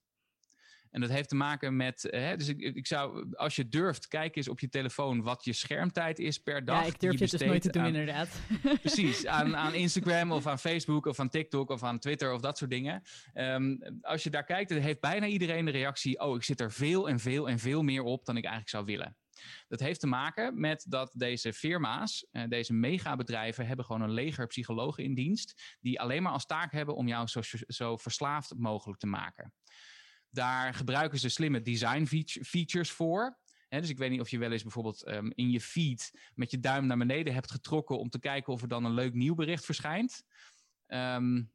En 0.95 1.01
dat 1.01 1.11
heeft 1.11 1.29
te 1.29 1.35
maken 1.35 1.77
met, 1.77 2.09
hè, 2.11 2.37
dus 2.37 2.49
ik, 2.49 2.61
ik 2.61 2.87
zou, 2.87 3.35
als 3.37 3.57
je 3.57 3.69
durft, 3.69 4.09
kijk 4.09 4.37
eens 4.37 4.49
op 4.49 4.61
je 4.61 4.69
telefoon 4.69 5.23
wat 5.23 5.45
je 5.45 5.53
schermtijd 5.53 6.19
is 6.19 6.39
per 6.39 6.65
dag. 6.65 6.81
Ja, 6.81 6.87
ik 6.87 7.01
durf 7.01 7.17
dit 7.17 7.31
dus 7.31 7.41
nooit 7.41 7.63
te 7.63 7.71
doen, 7.71 7.83
aan, 7.83 7.89
inderdaad. 7.89 8.41
Precies, 8.81 9.27
aan, 9.37 9.57
aan 9.57 9.75
Instagram 9.75 10.33
of 10.33 10.47
aan 10.47 10.59
Facebook 10.59 11.07
of 11.07 11.21
aan 11.21 11.29
TikTok 11.29 11.71
of 11.71 11.83
aan 11.83 11.99
Twitter 11.99 12.33
of 12.33 12.41
dat 12.41 12.59
soort 12.59 12.71
dingen. 12.71 13.03
Um, 13.35 13.79
als 14.01 14.23
je 14.23 14.31
daar 14.31 14.45
kijkt, 14.45 14.71
dan 14.71 14.79
heeft 14.79 15.01
bijna 15.01 15.27
iedereen 15.27 15.65
de 15.65 15.71
reactie, 15.71 16.21
oh, 16.21 16.37
ik 16.37 16.43
zit 16.43 16.61
er 16.61 16.73
veel 16.73 17.09
en 17.09 17.19
veel 17.19 17.49
en 17.49 17.59
veel 17.59 17.83
meer 17.83 18.03
op 18.03 18.25
dan 18.25 18.37
ik 18.37 18.45
eigenlijk 18.45 18.71
zou 18.71 18.85
willen. 18.85 19.17
Dat 19.69 19.81
heeft 19.81 20.01
te 20.01 20.07
maken 20.07 20.61
met 20.61 20.85
dat 20.89 21.13
deze 21.17 21.53
firma's, 21.53 22.27
uh, 22.33 22.43
deze 22.49 22.73
megabedrijven, 22.73 23.67
hebben 23.67 23.85
gewoon 23.85 24.03
een 24.03 24.13
leger 24.13 24.47
psychologen 24.47 25.05
in 25.05 25.15
dienst. 25.15 25.77
Die 25.81 26.01
alleen 26.01 26.23
maar 26.23 26.33
als 26.33 26.47
taak 26.47 26.73
hebben 26.73 26.95
om 26.95 27.09
jou 27.09 27.27
zo, 27.27 27.41
zo 27.67 27.97
verslaafd 27.97 28.55
mogelijk 28.57 29.01
te 29.01 29.07
maken. 29.07 29.53
Daar 30.35 30.75
gebruiken 30.75 31.19
ze 31.19 31.29
slimme 31.29 31.63
design 31.63 32.27
features 32.43 32.91
voor. 32.91 33.39
He, 33.69 33.81
dus 33.81 33.91
ik 33.91 33.99
weet 33.99 34.11
niet 34.11 34.21
of 34.21 34.29
je 34.29 34.39
wel 34.39 34.53
eens 34.53 34.63
bijvoorbeeld 34.63 35.09
um, 35.09 35.33
in 35.35 35.51
je 35.51 35.61
feed 35.61 36.31
met 36.35 36.51
je 36.51 36.61
duim 36.61 36.87
naar 36.87 36.99
beneden 36.99 37.35
hebt 37.35 37.51
getrokken 37.51 37.99
om 37.99 38.09
te 38.09 38.19
kijken 38.19 38.53
of 38.53 38.63
er 38.63 38.69
dan 38.69 38.85
een 38.85 38.95
leuk 38.95 39.15
nieuw 39.15 39.35
bericht 39.35 39.65
verschijnt. 39.65 40.25
Um, 40.87 41.53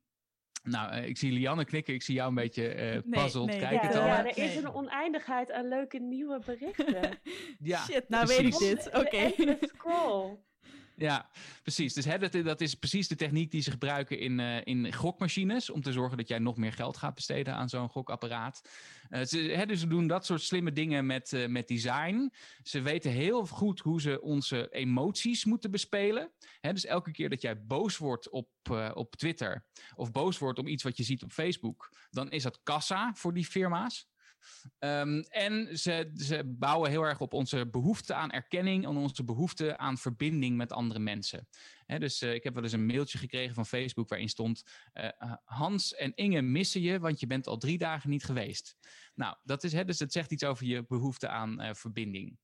nou, 0.63 0.95
uh, 0.95 1.07
ik 1.07 1.17
zie 1.17 1.31
Lianne 1.31 1.65
knikken, 1.65 1.93
ik 1.93 2.03
zie 2.03 2.15
jou 2.15 2.29
een 2.29 2.35
beetje 2.35 2.93
uh, 2.93 3.01
puzzeld 3.09 3.49
nee, 3.49 3.59
nee, 3.59 3.69
kijken. 3.69 3.99
Ja, 3.99 4.05
ja, 4.05 4.25
er 4.25 4.37
is 4.37 4.55
een 4.55 4.73
oneindigheid 4.73 5.51
aan 5.51 5.67
leuke 5.67 5.99
nieuwe 5.99 6.39
berichten. 6.45 7.19
ja, 7.59 7.83
Shit, 7.83 8.09
nou 8.09 8.25
precies. 8.25 8.59
weet 8.59 8.69
ik 8.69 8.83
dit. 8.83 8.87
Oké. 8.87 8.99
Okay. 8.99 9.57
scroll. 9.61 10.37
Ja, 10.99 11.29
precies. 11.62 11.93
Dus 11.93 12.05
hè, 12.05 12.43
dat, 12.43 12.62
is 12.62 12.75
precies 12.75 13.07
de 13.07 13.15
techniek 13.15 13.51
die 13.51 13.62
ze 13.62 13.71
gebruiken 13.71 14.19
in, 14.19 14.39
uh, 14.39 14.57
in 14.63 14.93
gokmachines. 14.93 15.69
Om 15.69 15.81
te 15.81 15.91
zorgen 15.91 16.17
dat 16.17 16.27
jij 16.27 16.39
nog 16.39 16.57
meer 16.57 16.73
geld 16.73 16.97
gaat 16.97 17.15
besteden 17.15 17.53
aan 17.53 17.69
zo'n 17.69 17.89
gokapparaat. 17.89 18.69
Uh, 19.09 19.23
ze, 19.23 19.38
hè, 19.38 19.65
dus 19.65 19.79
ze 19.79 19.88
doen 19.88 20.07
dat 20.07 20.25
soort 20.25 20.41
slimme 20.41 20.71
dingen 20.71 21.05
met, 21.05 21.31
uh, 21.31 21.47
met 21.47 21.67
design. 21.67 22.33
Ze 22.63 22.81
weten 22.81 23.12
heel 23.12 23.45
goed 23.45 23.79
hoe 23.79 24.01
ze 24.01 24.21
onze 24.21 24.69
emoties 24.69 25.45
moeten 25.45 25.71
bespelen. 25.71 26.31
Hè, 26.59 26.73
dus 26.73 26.85
elke 26.85 27.12
keer 27.12 27.29
dat 27.29 27.41
jij 27.41 27.65
boos 27.65 27.97
wordt 27.97 28.29
op, 28.29 28.49
op 28.93 29.15
Twitter. 29.15 29.65
Of 29.95 30.12
boos 30.12 30.38
wordt 30.38 30.59
om 30.59 30.67
iets 30.67 30.83
wat 30.83 30.97
je 30.97 31.03
ziet 31.03 31.23
op 31.23 31.31
Facebook. 31.31 31.93
Dan 32.09 32.31
is 32.31 32.43
dat 32.43 32.59
kassa 32.63 33.13
voor 33.13 33.33
die 33.33 33.45
firma's. 33.45 34.08
Um, 34.80 35.19
en 35.19 35.78
ze, 35.78 36.12
ze 36.15 36.43
bouwen 36.45 36.89
heel 36.89 37.04
erg 37.04 37.21
op 37.21 37.34
onze 37.34 37.69
behoefte 37.69 38.13
aan 38.13 38.32
erkenning 38.32 38.84
en 38.84 38.97
onze 38.97 39.23
behoefte 39.23 39.78
aan 39.78 39.97
verbinding 39.97 40.58
met 40.58 40.71
andere 40.71 40.99
mensen. 40.99 41.47
Dus 41.97 42.21
uh, 42.21 42.34
ik 42.34 42.43
heb 42.43 42.54
wel 42.54 42.63
eens 42.63 42.71
een 42.71 42.86
mailtje 42.86 43.17
gekregen 43.17 43.56
van 43.56 43.65
Facebook 43.65 44.10
waarin 44.10 44.30
stond: 44.30 44.63
uh, 44.93 45.34
Hans 45.43 45.93
en 45.93 46.15
Inge 46.15 46.41
missen 46.41 46.82
je, 46.82 46.99
want 46.99 47.19
je 47.19 47.28
bent 47.28 47.47
al 47.47 47.58
drie 47.58 47.78
dagen 47.78 48.10
niet 48.10 48.23
geweest. 48.23 48.78
Nou, 49.15 49.36
dat 49.43 49.63
is, 49.63 49.73
he, 49.73 49.86
dus 49.86 49.99
het 49.99 50.12
zegt 50.12 50.32
iets 50.32 50.43
over 50.43 50.65
je 50.65 50.86
behoefte 50.86 51.28
aan 51.28 51.75
verbinding. 51.75 52.39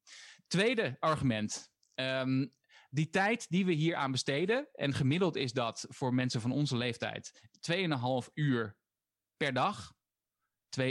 Tweede 0.48 0.98
argument. 1.00 1.74
Um, 1.96 2.54
die 2.90 3.10
tijd 3.10 3.50
die 3.50 3.66
we 3.66 3.72
hier 3.72 3.96
aan 3.96 4.12
besteden, 4.12 4.68
en 4.74 4.94
gemiddeld 4.94 5.36
is 5.36 5.54
dat 5.54 5.86
voor 5.90 6.14
mensen 6.14 6.42
van 6.42 6.52
onze 6.52 6.78
leeftijd 6.78 7.42
2,5 7.72 7.78
uur 8.34 8.78
per 9.38 9.54
dag. 9.54 9.94
2,5 10.80 10.86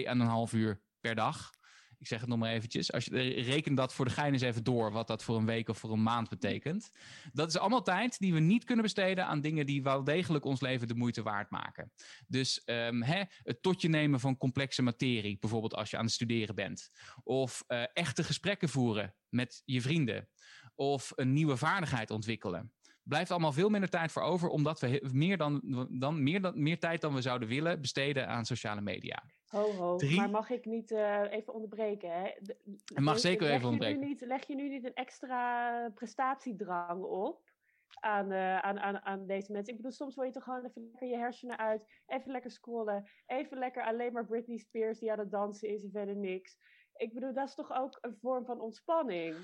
uur 0.53 0.83
per 1.05 1.14
dag. 1.14 1.51
Ik 1.99 2.07
zeg 2.07 2.21
het 2.21 2.29
nog 2.29 2.38
maar 2.38 2.51
eventjes. 2.51 2.93
Als 2.93 3.05
je 3.05 3.43
reken 3.43 3.75
dat 3.75 3.95
voor 3.95 4.05
de 4.05 4.11
gein 4.11 4.33
eens 4.33 4.43
even 4.43 4.64
door, 4.64 4.93
wat 4.93 5.07
dat 5.07 5.23
voor 5.23 5.37
een 5.37 5.47
week 5.47 5.69
of 5.69 5.79
voor 5.79 5.93
een 5.93 6.03
maand 6.03 6.29
betekent. 6.29 6.90
Dat 7.33 7.49
is 7.49 7.59
allemaal 7.59 7.83
tijd 7.83 8.19
die 8.19 8.33
we 8.33 8.40
niet 8.40 8.64
kunnen 8.64 8.85
besteden 8.85 9.27
aan 9.27 9.40
dingen 9.40 9.67
die 9.67 9.83
wel 9.83 10.05
degelijk 10.05 10.45
ons 10.45 10.61
leven 10.61 10.88
de 10.88 10.95
moeite 10.95 11.23
waard 11.23 11.51
maken. 11.51 11.93
Dus 12.27 12.62
um, 12.64 13.03
hè, 13.03 13.23
het 13.43 13.62
totje 13.62 13.88
nemen 13.88 14.21
van 14.21 14.37
complexe 14.37 14.83
materie, 14.83 15.38
bijvoorbeeld 15.40 15.75
als 15.75 15.90
je 15.90 15.97
aan 15.97 16.05
het 16.05 16.12
studeren 16.12 16.55
bent. 16.55 16.90
Of 17.23 17.64
uh, 17.69 17.83
echte 17.93 18.25
gesprekken 18.25 18.69
voeren 18.69 19.14
met 19.29 19.62
je 19.64 19.81
vrienden. 19.81 20.29
Of 20.75 21.12
een 21.14 21.33
nieuwe 21.33 21.57
vaardigheid 21.57 22.11
ontwikkelen 22.11 22.73
blijft 23.05 23.31
allemaal 23.31 23.53
veel 23.53 23.69
minder 23.69 23.90
tijd 23.90 24.12
voor 24.12 24.23
over, 24.23 24.49
omdat 24.49 24.81
we 24.81 25.09
meer, 25.12 25.37
dan, 25.37 25.61
dan, 25.90 26.23
meer, 26.23 26.40
dan, 26.40 26.62
meer 26.62 26.79
tijd 26.79 27.01
dan 27.01 27.14
we 27.14 27.21
zouden 27.21 27.49
willen 27.49 27.81
besteden 27.81 28.29
aan 28.29 28.45
sociale 28.45 28.81
media. 28.81 29.23
Ho, 29.55 29.73
ho. 29.73 29.97
Drie. 29.97 30.17
Maar 30.17 30.31
mag 30.31 30.51
ik 30.51 30.64
niet 30.64 30.90
eh, 30.90 31.23
even 31.31 31.53
onderbreken? 31.55 32.11
Hè? 32.12 32.31
De- 32.43 32.57
mag 32.95 33.05
leg- 33.05 33.19
zeker 33.19 33.47
even 33.47 33.59
je 33.61 33.64
onderbreken. 33.67 34.01
Niet, 34.09 34.21
leg 34.21 34.47
je 34.47 34.55
nu 34.55 34.69
niet 34.69 34.85
een 34.85 34.95
extra 34.95 35.90
prestatiedrang 35.95 37.03
op 37.03 37.51
aan, 38.01 38.31
eh, 38.33 38.59
aan, 38.59 38.79
aan, 38.79 39.01
aan 39.01 39.27
deze 39.27 39.53
mensen? 39.53 39.71
Ik 39.73 39.77
bedoel, 39.77 39.93
soms 39.97 40.14
wil 40.14 40.25
je 40.25 40.33
toch 40.33 40.43
gewoon 40.45 40.64
even 40.64 40.83
lekker 40.90 41.09
je 41.09 41.17
hersenen 41.17 41.59
uit, 41.59 41.83
even 42.07 42.33
lekker 42.33 42.51
scrollen, 42.51 43.09
even 43.27 43.59
lekker 43.59 43.83
alleen 43.85 44.12
maar 44.12 44.27
Britney 44.27 44.57
Spears 44.59 44.99
die 44.99 45.12
aan 45.12 45.19
het 45.19 45.31
dansen 45.31 45.69
is 45.69 45.83
en 45.83 45.90
verder 45.90 46.17
niks. 46.17 46.57
Ik 46.97 47.14
bedoel, 47.14 47.35
dat 47.35 47.49
is 47.49 47.55
toch 47.55 47.73
ook 47.73 47.99
een 48.01 48.17
vorm 48.21 48.45
van 48.45 48.61
ontspanning? 48.61 49.35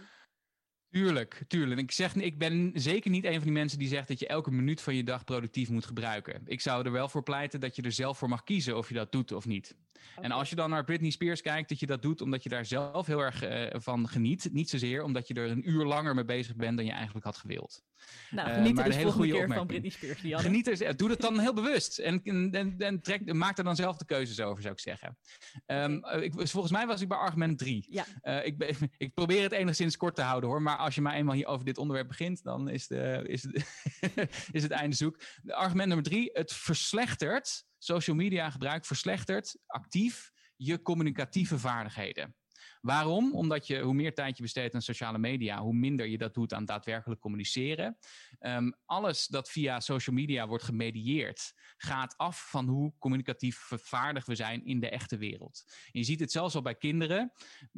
Tuurlijk, 0.91 1.43
tuurlijk. 1.49 1.81
Ik, 1.81 1.93
zeg, 1.93 2.15
ik 2.15 2.39
ben 2.39 2.71
zeker 2.75 3.11
niet 3.11 3.25
een 3.25 3.35
van 3.35 3.43
die 3.43 3.53
mensen 3.53 3.79
die 3.79 3.89
zegt 3.89 4.09
dat 4.09 4.19
je 4.19 4.27
elke 4.27 4.51
minuut 4.51 4.81
van 4.81 4.95
je 4.95 5.05
dag 5.05 5.25
productief 5.25 5.71
moet 5.71 5.85
gebruiken. 5.87 6.43
Ik 6.45 6.61
zou 6.61 6.85
er 6.85 6.93
wel 6.93 7.09
voor 7.09 7.23
pleiten 7.23 7.61
dat 7.61 7.77
je 7.77 7.83
er 7.83 7.93
zelf 7.93 8.19
voor 8.19 8.29
mag 8.29 8.43
kiezen 8.45 8.77
of 8.77 8.89
je 8.89 8.95
dat 8.95 9.13
doet 9.13 9.33
of 9.33 9.47
niet. 9.47 9.77
En 10.21 10.31
als 10.31 10.51
je 10.51 10.57
dan 10.57 10.71
naar 10.71 10.85
Britney 10.85 11.11
Spears 11.11 11.41
kijkt, 11.41 11.69
dat 11.69 11.81
je 11.81 11.87
dat 11.87 12.03
doet 12.03 12.21
omdat 12.21 12.43
je 12.43 12.49
daar 12.49 12.65
zelf 12.65 13.07
heel 13.07 13.21
erg 13.21 13.43
eh, 13.43 13.81
van 13.81 14.09
geniet. 14.09 14.49
Niet 14.53 14.71
zozeer 14.71 15.03
omdat 15.03 15.29
je 15.29 15.35
er 15.35 15.51
een 15.51 15.71
uur 15.71 15.85
langer 15.85 16.15
mee 16.15 16.25
bezig 16.25 16.57
bent 16.57 16.77
dan 16.77 16.87
je 16.87 16.93
eigenlijk 16.93 17.25
had 17.25 17.37
gewild. 17.37 17.83
Nou, 18.31 18.49
Eh, 18.49 18.55
geniet 18.55 18.75
maar 18.75 18.85
er 18.85 18.91
dus 18.91 18.99
hele 18.99 19.13
goede 19.13 19.33
keer 19.33 19.47
van 19.47 19.59
opmerking. 19.59 19.97
Britney 19.97 20.13
Spears. 20.13 20.43
Geniet 20.43 20.81
er, 20.81 20.97
doe 20.97 21.09
dat 21.09 21.21
dan 21.21 21.39
heel 21.39 21.55
bewust. 21.55 21.99
En, 21.99 22.23
en, 22.23 22.75
en, 22.79 23.01
trek, 23.01 23.33
maak 23.33 23.59
er 23.59 23.65
dan 23.65 23.77
zelf 23.77 23.97
de 23.97 24.05
keuzes 24.05 24.41
over, 24.41 24.63
zou 24.63 24.75
ik 24.75 24.81
zeggen. 24.81 25.19
Ehm, 25.67 25.99
eh, 25.99 26.23
ik, 26.23 26.33
volgens 26.35 26.73
mij 26.73 26.87
was 26.87 27.01
ik 27.01 27.09
bij 27.09 27.19
argument 27.19 27.59
3. 27.59 27.87
Ja. 27.91 28.05
Eh, 28.21 28.47
ik, 28.47 28.79
ik 28.99 29.15
probeer 29.15 29.43
het 29.43 29.53
enigszins 29.53 29.97
kort 29.97 30.15
te 30.15 30.23
houden 30.23 30.51
hoor. 30.51 30.63
Maar 30.63 30.77
als 30.77 30.95
je 30.95 31.01
maar 31.01 31.15
eenmaal 31.15 31.35
hier 31.35 31.47
over 31.47 31.65
dit 31.65 31.79
onderwerp 31.79 32.09
begint, 32.09 32.43
dan 32.43 32.69
is, 32.69 32.87
de, 32.87 33.23
is, 33.27 33.43
het, 33.43 33.65
is 34.59 34.63
het 34.63 34.73
einde 34.73 34.97
zoek. 34.97 35.21
Argument 35.47 35.87
nummer 35.87 36.07
drie: 36.07 36.31
het 36.33 36.53
verslechtert, 36.53 37.65
social 37.83 38.17
media 38.17 38.51
gebruik 38.51 38.85
verslechtert 38.85 39.57
actief 39.67 40.33
je 40.57 40.83
communicatieve 40.83 41.59
vaardigheden. 41.59 42.35
Waarom? 42.81 43.35
Omdat 43.35 43.67
je 43.67 43.81
hoe 43.81 43.95
meer 43.95 44.15
tijd 44.15 44.37
je 44.37 44.43
besteedt 44.43 44.75
aan 44.75 44.83
sociale 44.83 45.19
media, 45.19 45.61
hoe 45.61 45.75
minder 45.75 46.07
je 46.07 46.19
dat 46.19 46.35
doet 46.35 46.55
aan 46.55 46.65
daadwerkelijk 46.65 47.21
communiceren. 47.21 47.99
Ehm, 48.39 48.71
alles 48.85 49.27
dat 49.27 49.51
via 49.51 49.81
social 49.81 50.17
media 50.17 50.47
wordt 50.47 50.65
gemedieerd, 50.65 51.53
gaat 51.77 52.17
af 52.17 52.51
van 52.51 52.69
hoe 52.69 52.93
communicatief 52.99 53.71
vaardig 53.75 54.27
we 54.27 54.35
zijn 54.35 54.65
in 54.65 54.81
de 54.81 54.89
echte 54.89 55.17
wereld. 55.17 55.65
Je 55.91 56.05
ziet 56.05 56.21
het 56.21 56.33
zelfs 56.33 56.55
al 56.55 56.63
bij 56.63 56.75
kinderen. 56.75 57.33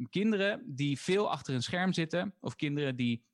Kinderen 0.09 0.63
die 0.75 0.99
veel 0.99 1.31
achter 1.31 1.53
een 1.53 1.63
scherm 1.63 1.93
zitten, 1.93 2.35
of 2.39 2.55
kinderen 2.55 2.95
die 2.95 3.25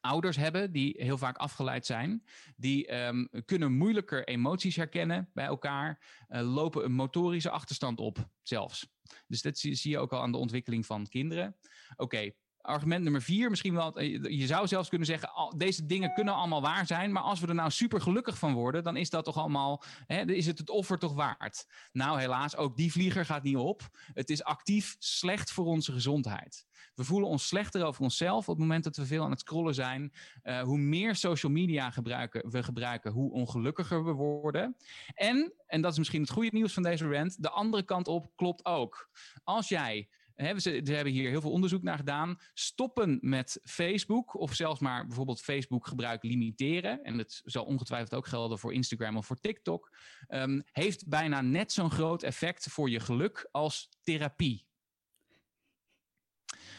ouders 0.00 0.36
hebben 0.36 0.72
die 0.72 0.94
heel 0.98 1.18
vaak 1.18 1.36
afgeleid 1.36 1.86
zijn, 1.86 2.24
die 2.56 2.86
ehm, 2.86 3.24
kunnen 3.44 3.72
moeilijker 3.72 4.28
emoties 4.28 4.76
herkennen 4.76 5.30
bij 5.32 5.44
elkaar, 5.44 6.24
eh, 6.28 6.52
lopen 6.54 6.84
een 6.84 6.92
motorische 6.92 7.50
achterstand 7.50 7.98
op 7.98 8.30
zelfs. 8.42 8.88
Dus 9.26 9.42
dat 9.42 9.58
zie, 9.58 9.74
zie 9.74 9.90
je 9.90 9.98
ook 9.98 10.12
al 10.12 10.22
aan 10.22 10.32
de 10.32 10.38
ontwikkeling 10.38 10.86
van 10.86 11.08
kinderen. 11.08 11.56
Oké, 11.96 12.30
argument 12.62 13.02
nummer 13.02 13.22
vier, 13.22 13.50
misschien 13.50 13.74
wel, 13.74 13.96
eh, 13.96 14.38
je 14.38 14.46
zou 14.46 14.66
zelfs 14.66 14.88
kunnen 14.88 15.06
zeggen, 15.06 15.54
deze 15.56 15.86
dingen 15.86 16.14
kunnen 16.14 16.34
allemaal 16.34 16.60
waar 16.60 16.86
zijn, 16.86 17.12
maar 17.12 17.22
als 17.22 17.40
we 17.40 17.46
er 17.46 17.54
nou 17.54 17.70
super 17.70 18.00
gelukkig 18.00 18.38
van 18.38 18.52
worden, 18.52 18.84
dan 18.84 18.96
is 18.96 19.10
dat 19.10 19.24
toch 19.24 19.36
allemaal, 19.36 19.82
hè, 20.06 20.24
is 20.24 20.46
het 20.46 20.58
het 20.58 20.70
offer 20.70 20.98
toch 20.98 21.14
waard? 21.14 21.66
Nou, 21.92 22.20
helaas, 22.20 22.56
ook 22.56 22.76
die 22.76 22.92
vlieger 22.92 23.24
gaat 23.24 23.42
niet 23.42 23.56
op. 23.56 23.88
Het 24.12 24.30
is 24.30 24.44
actief 24.44 24.96
slecht 24.98 25.50
voor 25.52 25.66
onze 25.66 25.92
gezondheid. 25.92 26.66
We 26.94 27.04
voelen 27.04 27.28
ons 27.28 27.46
slechter 27.46 27.84
over 27.84 28.02
onszelf 28.02 28.48
op 28.48 28.54
het 28.54 28.58
moment 28.58 28.84
dat 28.84 28.96
we 28.96 29.06
veel 29.06 29.24
aan 29.24 29.30
het 29.30 29.40
scrollen 29.40 29.74
zijn. 29.74 30.12
Eh, 30.42 30.62
hoe 30.62 30.78
meer 30.78 31.14
social 31.14 31.52
media 31.52 31.90
gebruiken, 31.90 32.50
we 32.50 32.62
gebruiken, 32.62 33.12
hoe 33.12 33.32
ongelukkiger 33.32 34.04
we 34.04 34.12
worden. 34.12 34.76
En, 35.14 35.52
en 35.66 35.80
dat 35.80 35.92
is 35.92 35.98
misschien 35.98 36.20
het 36.20 36.30
goede 36.30 36.50
nieuws 36.52 36.72
van 36.72 36.82
deze 36.82 37.08
rant, 37.08 37.42
de 37.42 37.50
andere 37.50 37.82
kant 37.82 38.08
op 38.08 38.36
klopt 38.36 38.64
ook. 38.64 39.10
Als 39.44 39.68
jij 39.68 40.08
we 40.40 40.60
ze- 40.60 40.82
we 40.82 40.94
hebben 40.94 41.12
hier 41.12 41.30
heel 41.30 41.40
veel 41.40 41.50
onderzoek 41.50 41.82
naar 41.82 41.96
gedaan. 41.96 42.38
Stoppen 42.54 43.18
met 43.20 43.58
Facebook 43.62 44.34
of 44.34 44.54
zelfs 44.54 44.80
maar 44.80 45.06
bijvoorbeeld 45.06 45.40
Facebook 45.40 45.86
gebruik 45.86 46.22
limiteren. 46.22 47.02
En 47.02 47.16
dat 47.16 47.40
zal 47.44 47.64
ongetwijfeld 47.64 48.14
ook 48.14 48.26
gelden 48.26 48.58
voor 48.58 48.72
Instagram 48.72 49.16
of 49.16 49.26
voor 49.26 49.40
TikTok. 49.40 49.90
ehm, 50.26 50.60
heeft 50.72 51.08
bijna 51.08 51.40
net 51.40 51.72
zo'n 51.72 51.90
groot 51.90 52.22
effect 52.22 52.68
voor 52.68 52.90
je 52.90 53.00
geluk 53.00 53.48
als 53.50 53.88
therapie. 54.02 54.66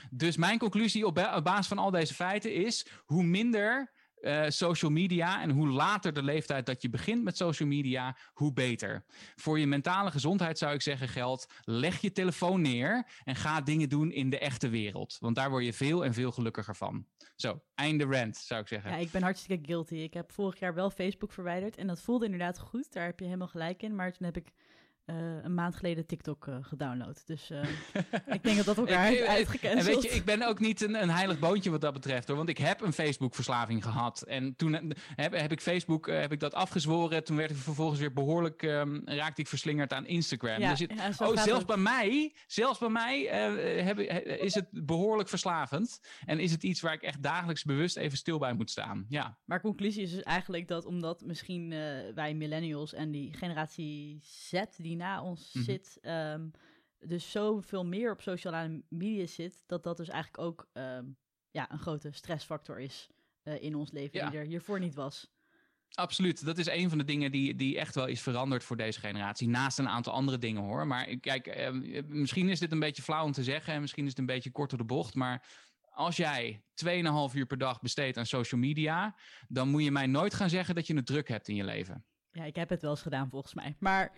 Dus 0.10 0.38
mijn 0.38 0.58
conclusie 0.60 1.06
op 1.06 1.15
basis 1.43 1.67
van 1.67 1.78
al 1.78 1.91
deze 1.91 2.13
feiten 2.13 2.54
is: 2.54 2.86
hoe 3.06 3.24
minder 3.24 3.91
eh, 4.21 4.45
social 4.47 4.91
media 4.91 5.41
en 5.41 5.49
hoe 5.49 5.67
later 5.67 6.13
de 6.13 6.23
leeftijd 6.23 6.65
dat 6.65 6.81
je 6.81 6.89
begint 6.89 7.23
met 7.23 7.38
social 7.38 7.69
media, 7.69 8.17
hoe 8.34 8.53
beter. 8.53 9.05
Voor 9.36 9.60
je 9.60 9.67
mentale 9.67 10.12
gezondheid 10.12 10.57
zou 10.57 10.73
ik 10.73 10.81
zeggen 10.81 11.07
geldt: 11.07 11.47
leg 11.63 12.01
je 12.01 12.12
telefoon 12.12 12.62
neer 12.62 13.07
en 13.23 13.36
ga 13.36 13.62
dingen 13.62 13.89
doen 13.89 14.12
in 14.12 14.29
de 14.29 14.39
echte 14.39 14.69
wereld. 14.69 15.17
Want 15.19 15.36
daar 15.36 15.49
word 15.49 15.65
je 15.65 15.73
veel 15.73 16.05
en 16.05 16.13
veel 16.13 16.31
gelukkiger 16.31 16.75
van. 16.75 17.05
Zo, 17.36 17.62
einde 17.75 18.05
rant 18.05 18.38
zou 18.38 18.62
ik 18.62 18.67
zeggen. 18.67 18.91
Ja, 18.91 18.97
ik 18.97 19.12
ben 19.12 19.21
hartstikke 19.21 19.65
guilty. 19.65 19.95
Ik 19.95 20.13
heb 20.13 20.31
vorig 20.31 20.60
jaar 20.60 20.73
wel 20.73 20.89
Facebook 20.89 21.31
verwijderd 21.31 21.77
en 21.77 21.88
dat 21.88 22.01
voelde 22.01 22.25
inderdaad 22.25 22.60
goed. 22.60 22.93
Daar 22.93 23.05
heb 23.05 23.19
je 23.19 23.25
helemaal 23.25 23.47
gelijk 23.47 23.84
in. 23.84 23.95
Maar 23.95 24.12
toen 24.12 24.25
heb 24.25 24.38
ik 24.38 24.51
eh, 25.06 25.16
een 25.44 25.54
maand 25.54 25.76
geleden 25.76 26.06
TikTok 26.06 26.48
eh, 26.48 26.56
gedownload. 26.62 27.22
Dus 27.26 27.50
eh, 27.50 27.64
ik 28.36 28.44
denk 28.44 28.58
dat 28.66 28.76
dat 28.76 28.90
heeft 28.90 29.22
eh, 29.22 29.30
uitgecanceld. 29.30 29.88
En 29.88 29.94
weet 29.94 30.04
je, 30.04 30.10
ik 30.10 30.26
ben 30.26 30.48
ook 30.48 30.60
niet 30.60 30.82
een, 30.82 31.02
een 31.02 31.10
heilig 31.10 31.40
boontje 31.40 31.70
wat 31.70 31.82
dat 31.82 31.94
betreft 31.94 32.28
hoor. 32.28 32.38
Want 32.38 32.50
ik 32.50 32.58
heb 32.58 32.82
een 32.82 32.94
Facebook-verslaving 32.94 33.84
gehad. 33.84 34.22
En 34.22 34.56
toen 34.56 34.74
heb, 35.16 35.34
heb 35.36 35.52
ik 35.52 35.62
Facebook 35.62 36.08
heb 36.08 36.32
ik 36.32 36.40
dat 36.40 36.54
afgezworen. 36.54 37.24
Toen 37.24 37.36
werd 37.38 37.52
ik 37.52 37.58
vervolgens 37.58 38.00
weer 38.00 38.14
behoorlijk 38.14 38.64
ehm, 38.64 39.00
raakte 39.06 39.42
ik 39.42 39.48
verslingerd 39.48 39.94
aan 39.94 40.06
Instagram. 40.06 40.60
Ja, 40.60 40.70
Dus 40.70 40.80
het- 40.80 40.94
ja, 40.96 41.12
zo 41.12 41.24
oh, 41.24 41.36
zelfs 41.36 41.52
het. 41.52 41.66
bij 41.68 41.78
mij, 41.78 42.36
zelfs 42.48 42.80
bij 42.80 42.90
mij 42.90 43.22
heb, 43.84 44.00
is 44.40 44.54
het 44.54 44.68
behoorlijk 44.72 45.30
verslavend. 45.30 46.00
En 46.26 46.40
is 46.40 46.52
het 46.52 46.64
iets 46.64 46.82
waar 46.82 46.94
ik 46.94 47.02
echt 47.02 47.24
dagelijks 47.24 47.64
bewust 47.64 47.98
even 47.98 48.18
stil 48.18 48.40
bij 48.40 48.54
moet 48.54 48.70
staan. 48.70 49.06
Ja. 49.10 49.38
Maar 49.46 49.62
conclusie 49.62 50.04
is 50.04 50.12
dus 50.12 50.24
eigenlijk 50.24 50.68
dat 50.68 50.86
omdat 50.86 51.22
misschien 51.26 51.70
wij 52.16 52.34
millennials 52.34 52.94
en 52.94 53.12
die 53.12 53.34
generatie 53.34 54.20
Z 54.24 54.52
die 54.78 54.90
na 54.95 55.23
ons 55.23 55.54
Mhm. 55.54 55.63
zit, 55.63 55.97
ehm, 56.01 56.47
dus 56.99 57.32
zoveel 57.32 57.86
meer 57.86 58.12
op 58.12 58.21
sociale 58.21 58.84
media 58.89 59.25
zit, 59.25 59.63
dat 59.67 59.84
dat 59.84 59.97
dus 59.97 60.10
eigenlijk 60.10 60.43
ook 60.43 60.69
ehm, 60.73 61.06
ja, 61.51 61.71
een 61.71 61.80
grote 61.80 62.12
stressfactor 62.12 62.80
is 62.80 63.10
eh, 63.43 63.62
in 63.63 63.75
ons 63.75 63.91
leven, 63.91 64.19
Ja. 64.19 64.30
die 64.30 64.39
er 64.39 64.45
hiervoor 64.45 64.80
niet 64.80 64.95
was. 64.95 65.32
Absoluut. 65.91 66.45
Dat 66.45 66.58
is 66.58 66.67
een 66.67 66.89
van 66.89 66.97
de 66.97 67.04
dingen 67.04 67.32
die, 67.32 67.56
die 67.56 67.77
echt 67.80 67.95
wel 67.95 68.06
is 68.08 68.21
veranderd 68.21 68.63
voor 68.63 68.77
deze 68.77 68.99
generatie. 68.99 69.47
Naast 69.47 69.80
een 69.80 69.88
aantal 69.89 70.13
andere 70.13 70.38
dingen 70.38 70.62
hoor. 70.62 70.88
Maar 70.88 71.08
ik- 71.10 71.21
kijk, 71.21 71.47
eh, 71.47 71.71
misschien 72.08 72.49
is 72.49 72.60
dit 72.60 72.71
een 72.71 72.80
beetje 72.80 73.01
flauw 73.01 73.23
om 73.25 73.32
te 73.32 73.43
zeggen. 73.43 73.73
En 73.73 73.82
misschien 73.82 74.04
is 74.04 74.10
het 74.10 74.19
een 74.19 74.25
beetje 74.25 74.51
kort 74.51 74.69
door 74.69 74.80
de 74.80 74.86
bocht. 74.86 75.15
Maar 75.15 75.47
als 75.89 76.17
jij 76.17 76.63
2,5 76.73 77.34
uur 77.36 77.45
per 77.45 77.58
dag 77.58 77.82
besteedt 77.82 78.17
aan 78.17 78.25
social 78.25 78.62
media. 78.62 79.15
dan 79.47 79.69
moet 79.69 79.84
je 79.84 79.91
mij 79.91 80.08
nooit 80.08 80.34
gaan 80.34 80.49
zeggen 80.49 80.75
dat 80.75 80.88
je 80.88 80.95
het 80.95 81.06
druk 81.06 81.27
hebt 81.27 81.47
in 81.47 81.56
je 81.56 81.63
leven. 81.63 82.06
Ja, 82.32 82.44
ik 82.44 82.56
heb 82.56 82.70
het 82.70 82.82
wel 82.82 82.91
eens 82.91 83.02
gedaan 83.02 83.30
volgens 83.30 83.54
mij. 83.54 83.76
Maar 83.80 84.12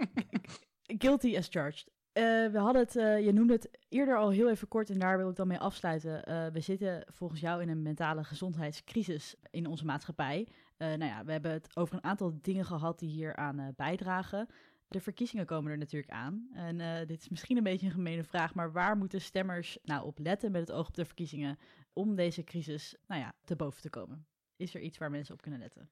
guilty 1.02 1.36
as 1.36 1.48
charged. 1.50 1.90
Eh, 2.12 2.22
we 2.46 2.58
hadden 2.58 2.82
het, 2.82 2.96
eh, 2.96 3.24
je 3.24 3.32
noemde 3.32 3.52
het 3.52 3.70
eerder 3.88 4.16
al 4.16 4.30
heel 4.30 4.50
even 4.50 4.68
kort 4.68 4.90
en 4.90 4.98
daar 4.98 5.18
wil 5.18 5.30
ik 5.30 5.36
dan 5.36 5.48
mee 5.48 5.58
afsluiten. 5.58 6.24
Eh, 6.24 6.46
we 6.46 6.60
zitten 6.60 7.04
volgens 7.06 7.40
jou 7.40 7.62
in 7.62 7.68
een 7.68 7.82
mentale 7.82 8.24
gezondheidscrisis 8.24 9.34
in 9.50 9.66
onze 9.66 9.84
maatschappij. 9.84 10.48
Nou 10.78 11.04
ja, 11.04 11.24
we 11.24 11.32
hebben 11.32 11.50
het 11.50 11.76
over 11.76 11.94
een 11.94 12.04
aantal 12.04 12.38
dingen 12.42 12.64
gehad 12.64 12.98
die 12.98 13.08
hier 13.08 13.36
aan 13.36 13.72
bijdragen. 13.76 14.48
De 14.88 15.00
verkiezingen 15.00 15.46
komen 15.46 15.70
er 15.70 15.78
natuurlijk 15.78 16.12
aan. 16.12 16.48
En 16.52 17.06
dit 17.06 17.20
is 17.20 17.28
misschien 17.28 17.56
een 17.56 17.62
beetje 17.62 17.86
een 17.86 17.92
gemene 17.92 18.24
vraag, 18.24 18.54
maar 18.54 18.72
waar 18.72 18.96
moeten 18.96 19.20
stemmers 19.20 19.78
nou 19.82 20.06
op 20.06 20.18
letten 20.18 20.52
met 20.52 20.60
het 20.60 20.72
oog 20.72 20.88
op 20.88 20.94
de 20.94 21.04
verkiezingen 21.04 21.58
om 21.92 22.14
deze 22.14 22.44
crisis 22.44 22.96
nou 23.06 23.20
ja, 23.20 23.34
te 23.44 23.56
boven 23.56 23.82
te 23.82 23.90
komen? 23.90 24.26
Is 24.56 24.74
er 24.74 24.80
iets 24.80 24.98
waar 24.98 25.10
mensen 25.10 25.34
op 25.34 25.42
kunnen 25.42 25.60
letten? 25.60 25.90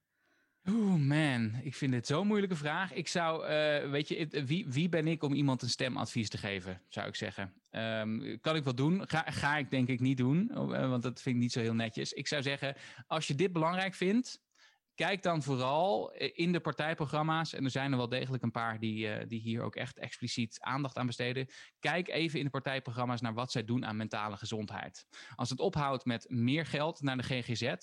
Oeh 0.69 1.01
man, 1.01 1.55
ik 1.63 1.75
vind 1.75 1.93
dit 1.93 2.07
zo'n 2.07 2.27
moeilijke 2.27 2.57
vraag. 2.57 2.93
Ik 2.93 3.09
zou, 3.09 3.47
eh, 3.47 3.91
weet 3.91 4.09
je, 4.09 4.45
wie, 4.47 4.67
wie 4.69 4.89
ben 4.89 5.07
ik 5.07 5.23
om 5.23 5.33
iemand 5.33 5.63
een 5.63 5.69
stemadvies 5.69 6.29
te 6.29 6.39
geven, 6.39 6.81
zou 6.89 7.09
ik 7.09 7.15
zeggen. 7.15 7.53
Ehm, 7.71 8.37
kan 8.41 8.57
ik 8.57 8.65
wel 8.65 8.75
doen, 8.75 9.09
ga, 9.09 9.25
ga 9.27 9.57
ik 9.57 9.71
denk 9.71 9.89
ik 9.89 10.01
niet 10.01 10.17
doen, 10.17 10.51
eh, 10.51 10.89
want 10.89 11.03
dat 11.03 11.23
vind 11.23 11.35
ik 11.35 11.41
niet 11.41 11.53
zo 11.53 11.61
heel 11.61 11.75
netjes. 11.75 12.13
Ik 12.13 12.27
zou 12.27 12.43
zeggen, 12.43 12.75
als 13.07 13.27
je 13.27 13.35
dit 13.35 13.53
belangrijk 13.53 13.95
vindt, 13.95 14.41
kijk 14.99 15.23
dan 15.23 15.43
vooral 15.43 16.13
eh, 16.13 16.31
in 16.35 16.53
de 16.53 16.61
partijprogramma's, 16.61 17.53
en 17.53 17.65
er 17.65 17.71
zijn 17.71 17.91
er 17.91 17.97
wel 17.97 18.09
degelijk 18.09 18.43
een 18.43 18.51
paar 18.51 18.79
die, 18.79 19.09
eh, 19.09 19.29
die 19.29 19.41
hier 19.41 19.63
ook 19.63 19.77
echt 19.77 19.99
expliciet 19.99 20.61
aandacht 20.61 20.97
aan 20.97 21.07
besteden. 21.07 21.47
Kijk 21.79 22.09
even 22.09 22.39
in 22.39 22.45
de 22.45 22.51
partijprogramma's 22.51 23.21
naar 23.21 23.35
wat 23.35 23.53
zij 23.53 23.65
doen 23.65 23.85
aan 23.85 23.97
mentale 23.97 24.37
gezondheid. 24.37 25.07
Als 25.35 25.51
het 25.51 25.61
ophoudt 25.61 26.05
met 26.05 26.27
meer 26.29 26.67
geld 26.67 27.03
naar 27.03 27.17
de 27.17 27.23
GGZ, 27.23 27.75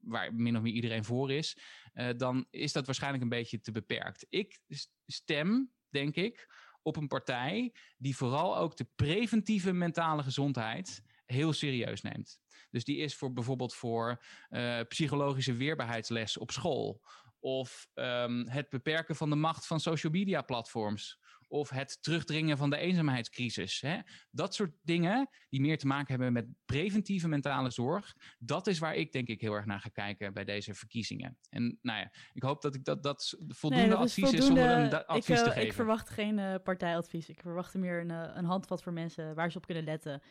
waar 0.00 0.34
min 0.34 0.56
of 0.56 0.62
meer 0.62 0.72
iedereen 0.72 1.04
voor 1.04 1.32
is, 1.32 1.58
eh, 1.92 2.08
dan 2.16 2.46
is 2.50 2.72
dat 2.72 2.86
waarschijnlijk 2.86 3.22
een 3.22 3.28
beetje 3.28 3.60
te 3.60 3.72
beperkt. 3.72 4.26
Ik 4.28 4.60
stem, 5.06 5.72
denk 5.88 6.14
ik, 6.14 6.54
op 6.82 6.96
een 6.96 7.08
partij 7.08 7.74
die 7.96 8.16
vooral 8.16 8.58
ook 8.58 8.76
de 8.76 8.86
preventieve 8.94 9.72
mentale 9.72 10.22
gezondheid 10.22 11.02
heel 11.32 11.52
serieus 11.52 12.00
neemt. 12.00 12.40
Dus 12.70 12.84
die 12.84 12.96
is 12.96 13.14
voor 13.14 13.32
bijvoorbeeld 13.32 13.74
voor 13.74 14.24
eh, 14.48 14.80
psychologische 14.88 15.54
weerbaarheidsles 15.54 16.38
op 16.38 16.50
school. 16.50 17.00
Of 17.40 17.88
ehm, 17.94 18.46
het 18.46 18.68
beperken 18.68 19.16
van 19.16 19.30
de 19.30 19.36
macht 19.36 19.66
van 19.66 19.80
social 19.80 20.12
media 20.12 20.42
platforms. 20.42 21.20
of 21.48 21.70
het 21.70 22.02
terugdringen 22.02 22.56
van 22.56 22.70
de 22.70 22.76
eenzaamheidscrisis. 22.76 23.80
Hè? 23.80 23.98
Dat 24.30 24.54
soort 24.54 24.74
dingen 24.82 25.28
die 25.48 25.60
meer 25.60 25.78
te 25.78 25.86
maken 25.86 26.08
hebben 26.08 26.32
met 26.32 26.46
preventieve 26.64 27.28
mentale 27.28 27.70
zorg, 27.70 28.16
dat 28.38 28.66
is 28.66 28.78
waar 28.78 28.94
ik 28.94 29.12
denk 29.12 29.28
ik 29.28 29.40
heel 29.40 29.54
erg 29.54 29.64
naar 29.64 29.80
ga 29.80 29.88
kijken 29.88 30.32
bij 30.32 30.44
deze 30.44 30.74
verkiezingen. 30.74 31.38
En 31.48 31.78
nou 31.82 31.98
ja, 31.98 32.12
ik 32.32 32.42
hoop 32.42 32.62
dat 32.62 32.74
ik 32.74 32.84
dat, 32.84 33.02
dat 33.02 33.36
voldoende 33.48 33.86
Nee, 33.86 33.94
dat 33.94 34.04
advies 34.04 34.32
is 34.32 34.46
zonder 34.46 34.70
een 34.70 34.86
ik, 34.86 34.92
advies 34.92 35.38
eh, 35.38 35.44
te 35.44 35.50
geven. 35.50 35.66
Ik 35.66 35.72
verwacht 35.72 36.10
geen 36.10 36.38
eh, 36.38 36.54
partijadvies. 36.62 37.28
Ik 37.28 37.40
verwacht 37.40 37.74
meer 37.74 38.00
een, 38.00 38.10
een 38.10 38.44
handvat 38.44 38.82
voor 38.82 38.92
mensen 38.92 39.34
waar 39.34 39.50
ze 39.50 39.58
op 39.58 39.66
kunnen 39.66 39.84
letten 39.84 40.22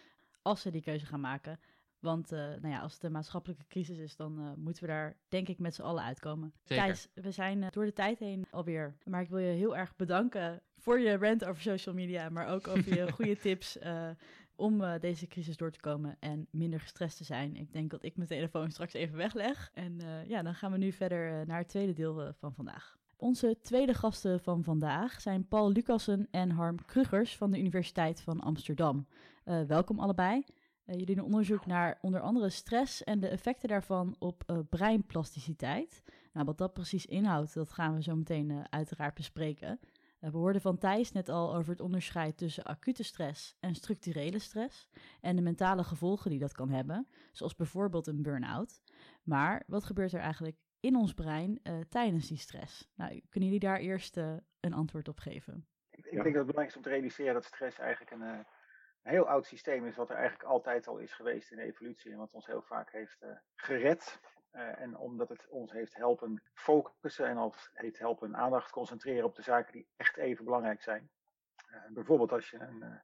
als 0.42 0.62
ze 0.62 0.72
die 0.72 0.82
keuze 0.82 1.06
gaan 1.06 1.20
maken. 1.20 1.60
Want 2.02 2.32
eh, 2.32 2.40
nou 2.40 2.68
ja, 2.68 2.80
als 2.80 2.94
het 2.94 3.04
een 3.04 3.12
maatschappelijke 3.12 3.68
crisis 3.68 3.98
is, 3.98 4.16
dan 4.16 4.40
eh, 4.40 4.52
moeten 4.56 4.84
we 4.84 4.90
daar 4.90 5.18
denk 5.30 5.48
ik 5.48 5.60
met 5.60 5.76
z'n 5.76 5.82
allen 5.82 6.04
uitkomen. 6.04 6.54
Zeker. 6.64 6.84
Thijs, 6.84 7.08
we 7.14 7.32
zijn 7.32 7.64
eh, 7.64 7.72
door 7.72 7.86
de 7.86 7.94
tijd 7.94 8.20
heen 8.20 8.46
alweer. 8.52 8.96
Maar 9.04 9.22
ik 9.22 9.30
wil 9.30 9.40
je 9.40 9.54
heel 9.54 9.78
erg 9.78 9.96
bedanken 9.96 10.62
voor 10.78 11.00
je 11.00 11.18
rant 11.18 11.46
over 11.46 11.62
social 11.62 11.96
media, 11.96 12.30
maar 12.30 12.48
ook 12.48 12.68
over 12.68 12.96
je 12.96 13.12
goede 13.18 13.38
tips 13.38 13.78
om 14.56 15.00
deze 15.00 15.28
crisis 15.28 15.58
door 15.58 15.72
te 15.72 15.80
komen 15.80 16.18
en 16.20 16.48
minder 16.52 16.80
gestrest 16.80 17.18
te 17.18 17.24
zijn. 17.24 17.56
Ik 17.56 17.74
denk 17.74 17.92
dat 17.92 18.04
ik 18.04 18.16
mijn 18.16 18.30
telefoon 18.30 18.72
straks 18.72 18.94
even 18.94 19.18
wegleg. 19.18 19.72
En 19.74 20.00
ja, 20.28 20.42
dan 20.42 20.56
gaan 20.56 20.72
we 20.72 20.78
nu 20.78 20.92
verder 20.92 21.46
naar 21.46 21.58
het 21.58 21.70
tweede 21.70 21.94
deel 21.94 22.34
van 22.40 22.54
vandaag. 22.54 22.98
Onze 23.16 23.58
tweede 23.62 23.94
gasten 23.94 24.40
van 24.40 24.64
vandaag 24.64 25.22
zijn 25.22 25.48
Paul 25.48 25.72
Lucassen 25.72 26.28
en 26.32 26.50
Harm 26.50 26.86
Krugers 26.86 27.38
van 27.38 27.52
de 27.52 27.60
Universiteit 27.60 28.22
van 28.22 28.40
Amsterdam. 28.40 29.08
Eh, 29.44 29.62
welkom 29.62 30.00
allebei. 30.00 30.44
Eh, 30.86 30.96
jullie 30.98 31.16
doen 31.16 31.26
onderzoek 31.26 31.66
naar 31.66 31.98
onder 32.02 32.22
andere 32.22 32.50
stress 32.50 33.04
en 33.04 33.20
de 33.20 33.28
effecten 33.28 33.70
daarvan 33.70 34.16
op 34.20 34.44
eh, 34.46 34.58
breinplasticiteit. 34.70 36.04
Nou, 36.34 36.46
wat 36.46 36.58
dat 36.58 36.74
precies 36.74 37.06
inhoudt, 37.06 37.54
dat 37.54 37.72
gaan 37.72 37.96
we 37.96 38.04
zo 38.04 38.16
meteen 38.16 38.52
eh, 38.52 38.64
uiteraard 38.70 39.14
bespreken. 39.14 39.80
We 40.20 40.38
hoorden 40.38 40.62
van 40.62 40.78
Thijs 40.78 41.12
net 41.12 41.30
al 41.30 41.56
over 41.56 41.72
het 41.72 41.82
onderscheid 41.82 42.38
tussen 42.38 42.64
acute 42.64 43.04
stress 43.04 43.56
en 43.60 43.76
structurele 43.76 44.40
stress 44.40 44.90
en 45.22 45.36
de 45.36 45.42
mentale 45.42 45.84
gevolgen 45.84 46.30
die 46.30 46.40
dat 46.40 46.54
kan 46.54 46.70
hebben, 46.70 47.08
zoals 47.32 47.56
bijvoorbeeld 47.56 48.08
een 48.08 48.22
burn-out. 48.22 48.82
Maar 49.24 49.64
wat 49.68 49.84
gebeurt 49.84 50.14
er 50.14 50.20
eigenlijk 50.20 50.58
in 50.80 50.96
ons 50.96 51.14
brein 51.14 51.60
eh, 51.64 51.80
tijdens 51.80 52.28
die 52.28 52.38
stress? 52.38 52.92
Nou, 52.96 53.22
kunnen 53.30 53.50
jullie 53.50 53.68
daar 53.68 53.80
eerst 53.80 54.18
eh, 54.18 54.34
een 54.60 54.74
antwoord 54.74 55.08
op 55.08 55.20
geven? 55.20 55.68
Ik, 55.90 56.06
ik 56.06 56.12
denk 56.12 56.24
dat 56.24 56.24
het 56.26 56.46
belangrijk 56.46 56.70
is 56.70 56.76
om 56.76 56.82
te 56.82 56.90
realiseren 56.90 57.34
dat 57.34 57.46
stress 57.46 57.80
eigenlijk 57.80 58.12
een, 58.12 58.22
eh, 58.22 58.40
een 59.04 59.12
heel 59.12 59.28
oud 59.28 59.46
systeem 59.46 59.86
is, 59.86 59.96
wat 59.96 60.10
er 60.10 60.16
eigenlijk 60.16 60.50
altijd 60.50 60.88
al 60.88 60.98
is 60.98 61.14
geweest 61.14 61.52
in 61.52 61.58
de 61.58 61.64
evolutie 61.64 62.12
en 62.12 62.18
wat 62.18 62.34
ons 62.34 62.46
heel 62.46 62.62
vaak 62.62 62.92
heeft 62.92 63.22
eh, 63.22 63.30
gered. 63.56 64.20
Eh, 64.52 64.80
en 64.80 64.98
omdat 64.98 65.30
het 65.30 65.48
ons 65.48 65.72
heeft 65.72 65.96
helpen 65.96 66.44
focussen 66.54 67.28
en 67.28 67.38
als 67.38 67.70
heeft 67.74 68.00
helpen 68.00 68.36
aandacht 68.36 68.72
concentreren 68.72 69.26
op 69.26 69.36
de 69.36 69.42
zaken 69.42 69.74
die 69.74 69.88
echt 69.96 70.18
even 70.18 70.46
belangrijk 70.46 70.82
zijn. 70.82 71.10
Eh, 71.56 71.82
bijvoorbeeld 71.90 72.32
als 72.32 72.50
je 72.50 72.60
een, 72.60 72.84
eh, 72.84 73.00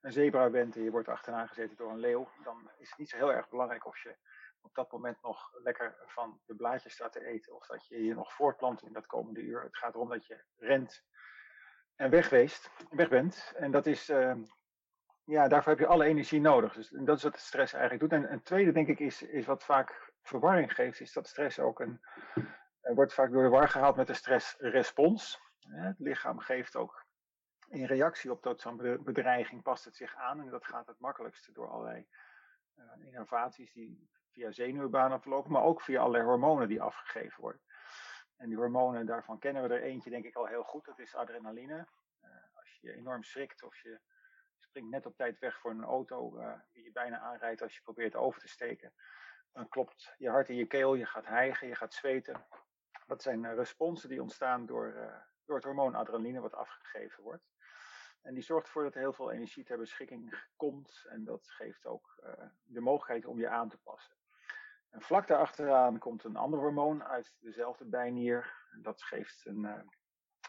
een 0.00 0.12
zebra 0.12 0.50
bent 0.50 0.76
en 0.76 0.82
je 0.82 0.90
wordt 0.90 1.08
achterna 1.08 1.46
gezeten 1.46 1.76
door 1.76 1.90
een 1.90 1.98
leeuw, 1.98 2.28
dan 2.42 2.70
is 2.78 2.88
het 2.88 2.98
niet 2.98 3.08
zo 3.08 3.16
heel 3.16 3.32
erg 3.32 3.48
belangrijk 3.48 3.86
of 3.86 4.02
je 4.02 4.16
op 4.60 4.74
dat 4.74 4.92
moment 4.92 5.22
nog 5.22 5.50
lekker 5.62 5.96
van 6.06 6.40
de 6.46 6.54
blaadjes 6.54 6.92
staat 6.92 7.12
te 7.12 7.24
eten 7.24 7.54
of 7.54 7.66
dat 7.66 7.86
je 7.86 8.04
je 8.04 8.14
nog 8.14 8.32
voortplant 8.32 8.82
in 8.82 8.92
dat 8.92 9.06
komende 9.06 9.40
uur. 9.40 9.62
Het 9.62 9.76
gaat 9.76 9.94
erom 9.94 10.08
dat 10.08 10.26
je 10.26 10.44
rent 10.56 11.04
en 11.94 12.10
weg, 12.10 12.28
geweest, 12.28 12.70
weg 12.90 13.08
bent. 13.08 13.52
En 13.56 13.70
dat 13.70 13.86
is, 13.86 14.10
uh, 14.10 14.34
ja, 15.24 15.48
daarvoor 15.48 15.72
heb 15.72 15.80
je 15.80 15.86
alle 15.86 16.04
energie 16.04 16.40
nodig. 16.40 16.74
Dus 16.74 16.88
dat 16.88 17.16
is 17.16 17.22
wat 17.22 17.38
stress 17.38 17.72
eigenlijk 17.72 18.02
doet. 18.02 18.22
En 18.22 18.32
een 18.32 18.42
tweede, 18.42 18.72
denk 18.72 18.88
ik, 18.88 19.00
is, 19.00 19.22
is 19.22 19.46
wat 19.46 19.64
vaak 19.64 20.12
verwarring 20.22 20.74
geeft, 20.74 21.00
is 21.00 21.12
dat 21.12 21.28
stress 21.28 21.58
ook 21.58 21.80
een, 21.80 22.00
uh, 22.34 22.94
wordt 22.94 23.14
vaak 23.14 23.30
door 23.30 23.42
de 23.42 23.48
war 23.48 23.68
gehaald 23.68 23.96
met 23.96 24.06
de 24.06 24.14
stressrespons. 24.14 25.40
Het 25.60 25.98
lichaam 25.98 26.38
geeft 26.38 26.76
ook 26.76 27.04
in 27.68 27.84
reactie 27.84 28.30
op 28.30 28.42
dat 28.42 28.60
zo'n 28.60 29.00
bedreiging 29.04 29.62
past 29.62 29.84
het 29.84 29.96
zich 29.96 30.16
aan. 30.16 30.40
En 30.40 30.50
dat 30.50 30.66
gaat 30.66 30.86
het 30.86 30.98
makkelijkste 30.98 31.52
door 31.52 31.68
allerlei 31.68 32.06
uh, 32.76 33.06
innovaties 33.06 33.72
die 33.72 34.08
via 34.30 34.52
zenuwbanen 34.52 35.20
verlopen, 35.20 35.52
maar 35.52 35.62
ook 35.62 35.80
via 35.80 36.00
allerlei 36.00 36.24
hormonen 36.24 36.68
die 36.68 36.82
afgegeven 36.82 37.40
worden. 37.40 37.60
En 38.36 38.48
die 38.48 38.58
hormonen, 38.58 39.06
daarvan 39.06 39.38
kennen 39.38 39.62
we 39.62 39.74
er 39.74 39.82
eentje 39.82 40.10
denk 40.10 40.24
ik 40.24 40.36
al 40.36 40.46
heel 40.46 40.62
goed, 40.62 40.84
dat 40.84 40.98
is 40.98 41.14
adrenaline. 41.14 41.86
Uh, 42.22 42.28
als 42.54 42.78
je 42.80 42.92
enorm 42.92 43.22
schrikt 43.22 43.62
of 43.62 43.82
je 43.82 44.00
springt 44.74 44.94
net 44.94 45.06
op 45.06 45.16
tijd 45.16 45.38
weg 45.38 45.58
voor 45.58 45.70
een 45.70 45.84
auto 45.84 46.38
uh, 46.38 46.52
die 46.72 46.84
je 46.84 46.92
bijna 46.92 47.18
aanrijdt 47.18 47.62
als 47.62 47.74
je 47.74 47.82
probeert 47.82 48.16
over 48.16 48.40
te 48.40 48.48
steken, 48.48 48.92
dan 49.52 49.68
klopt 49.68 50.14
je 50.18 50.28
hart 50.28 50.48
in 50.48 50.56
je 50.56 50.66
keel, 50.66 50.94
je 50.94 51.06
gaat 51.06 51.26
hijgen, 51.26 51.68
je 51.68 51.74
gaat 51.74 51.94
zweten. 51.94 52.46
Dat 53.06 53.22
zijn 53.22 53.42
uh, 53.42 53.54
responsen 53.54 54.08
die 54.08 54.22
ontstaan 54.22 54.66
door, 54.66 54.94
uh, 54.96 55.16
door 55.44 55.56
het 55.56 55.64
hormoon 55.64 55.94
adrenaline 55.94 56.40
wat 56.40 56.54
afgegeven 56.54 57.22
wordt. 57.22 57.52
En 58.22 58.34
die 58.34 58.42
zorgt 58.42 58.66
ervoor 58.66 58.82
dat 58.82 58.94
heel 58.94 59.12
veel 59.12 59.32
energie 59.32 59.64
ter 59.64 59.78
beschikking 59.78 60.34
komt 60.56 61.04
en 61.08 61.24
dat 61.24 61.50
geeft 61.50 61.86
ook 61.86 62.22
de 62.62 62.80
mogelijkheid 62.80 63.26
om 63.26 63.38
je 63.38 63.48
aan 63.48 63.68
te 63.68 63.78
passen. 63.78 64.16
En 64.90 65.00
vlak 65.00 65.26
daarachteraan 65.26 65.98
komt 65.98 66.24
een 66.24 66.36
ander 66.36 66.58
hormoon 66.58 67.04
uit 67.04 67.36
dezelfde 67.40 67.84
bijnier. 67.84 68.52
Dat 68.82 69.02
geeft 69.02 69.46
een, 69.46 69.64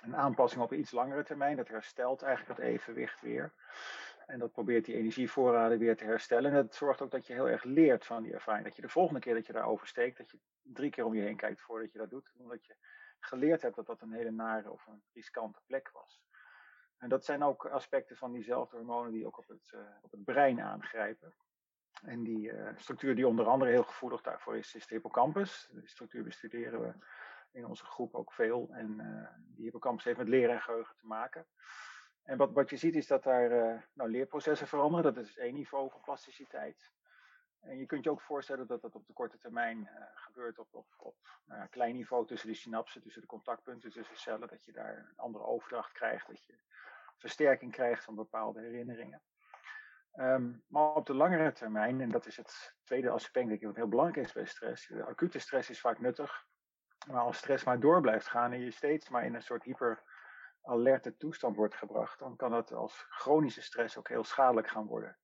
een, 0.02 0.16
aanpassing 0.16 0.64
op 0.64 0.72
een 0.72 0.80
iets 0.80 0.92
langere 0.92 1.24
termijn. 1.24 1.58
Dat 1.58 1.68
herstelt 1.68 2.22
eigenlijk 2.22 2.60
het 2.60 2.68
evenwicht 2.68 3.22
weer. 3.22 3.54
En 4.26 4.40
dat 4.40 4.52
probeert 4.52 4.86
die 4.86 4.96
energievoorraden 4.96 5.78
weer 5.78 5.98
te 5.98 6.04
herstellen. 6.04 6.52
En 6.52 6.64
dat 6.64 6.76
zorgt 6.76 7.02
ook 7.02 7.12
dat 7.12 7.28
je 7.28 7.34
heel 7.34 7.50
erg 7.50 7.64
leert 7.64 8.06
van 8.06 8.24
die 8.24 8.34
ervaring. 8.34 8.66
Dat 8.66 8.76
je 8.76 8.82
de 8.82 8.90
volgende 8.90 9.20
keer 9.20 9.34
dat 9.34 9.48
je 9.48 9.54
daar 9.54 9.68
oversteekt, 9.68 10.18
dat 10.18 10.32
je 10.32 10.38
drie 10.62 10.90
keer 10.90 11.06
om 11.06 11.16
je 11.16 11.22
heen 11.22 11.36
kijkt 11.36 11.62
voordat 11.62 11.92
je 11.92 11.98
dat 11.98 12.10
doet. 12.10 12.32
Omdat 12.38 12.66
je 12.66 12.76
geleerd 13.20 13.62
hebt 13.62 13.76
dat 13.76 13.86
dat 13.86 14.02
een 14.02 14.14
hele 14.14 14.32
nare 14.32 14.72
of 14.72 14.88
een 14.88 15.04
riskante 15.14 15.60
plek 15.66 15.90
was. 15.92 16.24
En 16.98 17.10
dat 17.10 17.26
zijn 17.26 17.44
ook 17.44 17.66
aspecten 17.66 18.18
van 18.18 18.32
diezelfde 18.32 18.78
hormonen 18.78 19.12
die 19.12 19.26
ook 19.26 19.38
op 19.38 19.48
het, 19.48 19.72
uh, 19.76 19.82
op 20.02 20.12
het 20.12 20.24
brein 20.24 20.62
aangrijpen. 20.62 21.34
En 22.02 22.24
die 22.24 22.52
uh, 22.52 22.70
structuur 22.76 23.16
die 23.16 23.28
onder 23.28 23.46
andere 23.46 23.72
heel 23.72 23.84
gevoelig 23.84 24.22
daarvoor 24.22 24.58
is, 24.58 24.76
is 24.76 24.88
de 24.88 24.94
hippocampus. 24.94 25.70
Die 25.72 25.88
structuur 25.88 26.24
bestuderen 26.24 26.82
we 26.82 26.94
in 27.52 27.66
onze 27.66 27.86
groep 27.86 28.16
ook 28.16 28.34
veel. 28.34 28.70
En 28.72 29.00
uh, 29.00 29.28
die 29.56 29.64
hippocampus 29.64 30.04
heeft 30.04 30.18
met 30.18 30.28
leren 30.28 30.56
en 30.56 30.62
geheugen 30.62 30.96
te 30.96 31.06
maken. 31.06 31.48
En 32.26 32.38
wat, 32.38 32.52
wat 32.52 32.70
je 32.70 32.78
ziet 32.78 32.96
is 32.96 33.08
dat 33.08 33.24
daar 33.24 33.52
uh, 33.52 33.82
nou, 33.94 34.10
leerprocessen 34.10 34.68
veranderen. 34.68 35.14
Dat 35.14 35.26
is 35.26 35.38
één 35.38 35.54
niveau 35.54 35.90
van 35.90 36.02
plasticiteit. 36.02 36.92
En 37.60 37.78
je 37.78 37.86
kunt 37.86 38.04
je 38.04 38.12
ook 38.12 38.22
voorstellen 38.22 38.68
dat 38.68 38.82
dat 38.82 38.96
op 38.96 39.08
de 39.08 39.14
korte 39.14 39.38
termijn 39.38 39.90
gebeurt 40.16 40.60
op, 40.60 40.68
op, 40.72 40.88
op 40.98 41.16
nou 41.46 41.68
klein 41.68 41.96
niveau 41.96 42.26
tussen 42.28 42.50
de 42.50 42.56
synapsen, 42.56 43.02
tussen 43.02 43.22
de 43.22 43.28
contactpunten 43.28 43.92
tussen 43.92 44.18
cellen. 44.18 44.48
Dat 44.48 44.66
je 44.66 44.72
daar 44.72 44.98
een 44.98 45.18
andere 45.18 45.44
overdracht 45.44 45.92
krijgt, 45.92 46.28
dat 46.28 46.44
je 46.46 46.54
versterking 47.18 47.72
krijgt 47.72 48.04
van 48.04 48.16
bepaalde 48.16 48.62
herinneringen. 48.62 49.22
Um, 50.16 50.64
maar 50.68 50.94
op 50.94 51.06
de 51.06 51.14
langere 51.14 51.52
termijn, 51.52 52.02
en 52.02 52.10
dat 52.10 52.26
is 52.26 52.38
het 52.38 52.76
tweede 52.84 53.10
aspect 53.10 53.48
denk 53.48 53.62
ik, 53.62 53.68
wat 53.68 53.76
heel 53.76 53.88
belangrijk 53.88 54.28
is 54.28 54.34
bij 54.34 54.46
stress. 54.46 54.88
De 54.88 55.04
acute 55.04 55.40
stress 55.40 55.70
is 55.70 55.80
vaak 55.80 56.00
nuttig, 56.00 56.46
maar 57.08 57.22
als 57.22 57.38
stress 57.38 57.64
maar 57.64 57.80
door 57.80 58.02
blijft 58.02 58.28
gaan 58.28 58.52
en 58.52 58.60
je 58.60 58.72
steeds 58.72 59.10
maar 59.10 59.26
in 59.26 59.36
een 59.36 59.42
soort 59.42 59.66
hyperalerte 60.66 61.18
toestand 61.18 61.56
wordt 61.56 61.76
gebracht, 61.76 62.20
dan 62.20 62.36
kan 62.36 62.52
dat 62.52 62.74
als 62.74 63.06
chronische 63.10 63.62
stress 63.62 63.98
ook 63.98 64.08
heel 64.08 64.24
schadelijk 64.24 64.68
gaan 64.68 64.86
worden. 64.86 65.18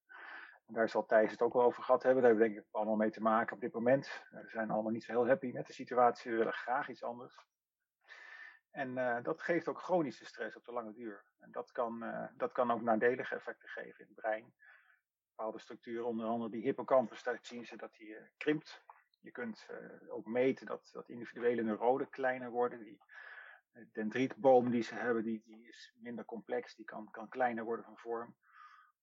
En 0.67 0.73
daar 0.73 0.89
zal 0.89 1.05
Thijs 1.05 1.31
het 1.31 1.41
ook 1.41 1.53
wel 1.53 1.63
over 1.63 1.83
gehad 1.83 2.03
hebben, 2.03 2.21
daar 2.21 2.31
hebben 2.31 2.49
we 2.49 2.53
denk 2.53 2.67
ik 2.67 2.75
allemaal 2.75 2.95
mee 2.95 3.11
te 3.11 3.21
maken 3.21 3.55
op 3.55 3.61
dit 3.61 3.73
moment. 3.73 4.23
We 4.29 4.49
zijn 4.49 4.71
allemaal 4.71 4.91
niet 4.91 5.03
zo 5.03 5.11
heel 5.11 5.27
happy 5.27 5.51
met 5.51 5.67
de 5.67 5.73
situatie, 5.73 6.31
we 6.31 6.37
willen 6.37 6.53
graag 6.53 6.89
iets 6.89 7.03
anders. 7.03 7.39
En 8.71 8.97
uh, 8.97 9.23
dat 9.23 9.41
geeft 9.41 9.67
ook 9.67 9.81
chronische 9.81 10.25
stress 10.25 10.57
op 10.57 10.65
de 10.65 10.71
lange 10.71 10.93
duur. 10.93 11.23
En 11.39 11.51
dat 11.51 11.71
kan, 11.71 12.03
uh, 12.03 12.27
dat 12.37 12.51
kan 12.51 12.71
ook 12.71 12.81
nadelige 12.81 13.35
effecten 13.35 13.69
geven 13.69 13.99
in 13.99 14.05
het 14.05 14.15
brein 14.15 14.53
bepaalde 15.35 15.59
structuren, 15.59 16.05
onder 16.05 16.25
andere 16.25 16.51
die 16.51 16.61
hippocampus, 16.61 17.23
daar 17.23 17.39
zien 17.41 17.65
ze 17.65 17.75
dat 17.77 17.93
die 17.93 18.07
uh, 18.07 18.21
krimpt. 18.37 18.83
Je 19.21 19.31
kunt 19.31 19.67
ook 20.09 20.25
meten 20.25 20.65
dat, 20.65 20.89
dat 20.93 21.09
individuele 21.09 21.61
neuronen 21.61 22.09
kleiner 22.09 22.49
worden. 22.49 22.83
Die 22.83 23.01
dendrietboom 23.91 24.71
die 24.71 24.83
ze 24.83 24.95
hebben, 24.95 25.23
die, 25.23 25.41
die 25.45 25.67
is 25.67 25.93
minder 25.99 26.25
complex, 26.25 26.75
die 26.75 26.85
kan, 26.85 27.07
kan 27.11 27.29
kleiner 27.29 27.63
worden 27.63 27.85
van 27.85 27.97
vorm. 27.97 28.35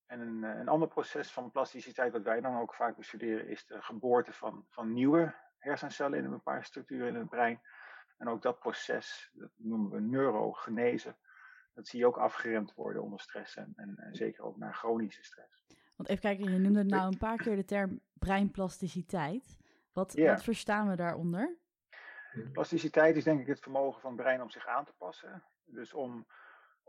En 0.07 0.21
een, 0.21 0.43
een 0.43 0.69
ander 0.69 0.89
proces 0.89 1.33
van 1.33 1.51
plasticiteit, 1.51 2.13
wat 2.13 2.23
wij 2.23 2.41
dan 2.41 2.59
ook 2.59 2.75
vaak 2.75 2.97
bestuderen, 2.97 3.49
is 3.49 3.67
de 3.67 3.83
geboorte 3.83 4.33
van, 4.33 4.67
van 4.71 4.93
nieuwe 4.93 5.35
hersencellen 5.59 6.19
in 6.19 6.25
een 6.25 6.31
bepaalde 6.31 6.65
structuur 6.65 7.07
in 7.07 7.15
het 7.15 7.29
brein. 7.29 7.61
En 8.17 8.29
ook 8.29 8.43
dat 8.43 8.59
proces, 8.59 9.31
dat 9.33 9.51
noemen 9.57 9.91
we 9.91 10.01
neurogenese, 10.01 11.17
dat 11.75 11.89
zie 11.89 11.99
je 11.99 12.07
ook 12.07 12.19
afgeremd 12.19 12.75
worden 12.75 13.03
onder 13.03 13.21
stress 13.21 13.57
en, 13.57 13.73
en, 13.77 13.97
en 13.97 14.15
zeker 14.15 14.45
ook 14.45 14.57
naar 14.57 14.75
chronische 14.75 15.25
stress. 15.25 15.65
Want 15.97 16.09
even 16.09 16.23
kijken, 16.23 16.53
je 16.53 16.59
noemde 16.59 16.85
nou 16.85 17.07
een 17.07 17.19
paar 17.19 17.37
keer 17.37 17.57
de 17.57 17.65
term 17.65 18.01
breinplasticiteit. 18.13 19.59
Wat, 19.93 20.15
wat 20.15 20.43
verstaan 20.43 20.89
we 20.89 20.97
daaronder? 20.97 21.57
Plasticiteit 22.53 23.17
is 23.17 23.25
denk 23.25 23.41
ik 23.41 23.47
het 23.47 23.61
vermogen 23.61 24.01
van 24.01 24.13
het 24.13 24.21
brein 24.21 24.43
om 24.43 24.51
zich 24.51 24.67
aan 24.67 24.85
te 24.85 24.93
passen. 24.99 25.45
Dus 25.65 25.95
om 25.95 26.27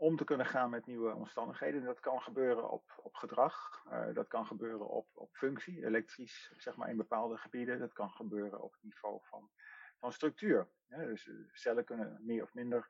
om 0.00 0.16
te 0.16 0.24
kunnen 0.24 0.46
gaan 0.46 0.70
met 0.70 0.86
nieuwe 0.86 1.14
omstandigheden. 1.14 1.84
Dat 1.84 2.00
kan 2.00 2.20
gebeuren 2.20 2.70
op, 2.70 3.00
op 3.02 3.14
gedrag, 3.14 3.82
uh, 3.92 4.14
dat 4.14 4.28
kan 4.28 4.46
gebeuren 4.46 4.88
op, 4.88 5.06
op 5.14 5.28
functie, 5.32 5.86
elektrisch, 5.86 6.52
zeg 6.56 6.76
maar 6.76 6.88
in 6.88 6.96
bepaalde 6.96 7.36
gebieden. 7.36 7.78
Dat 7.78 7.92
kan 7.92 8.10
gebeuren 8.10 8.62
op 8.62 8.72
het 8.72 8.82
niveau 8.82 9.18
van, 9.22 9.50
van 9.98 10.12
structuur. 10.12 10.68
Ja, 10.88 10.96
dus 10.96 11.30
cellen 11.52 11.84
kunnen 11.84 12.18
meer 12.20 12.42
of 12.42 12.54
minder 12.54 12.88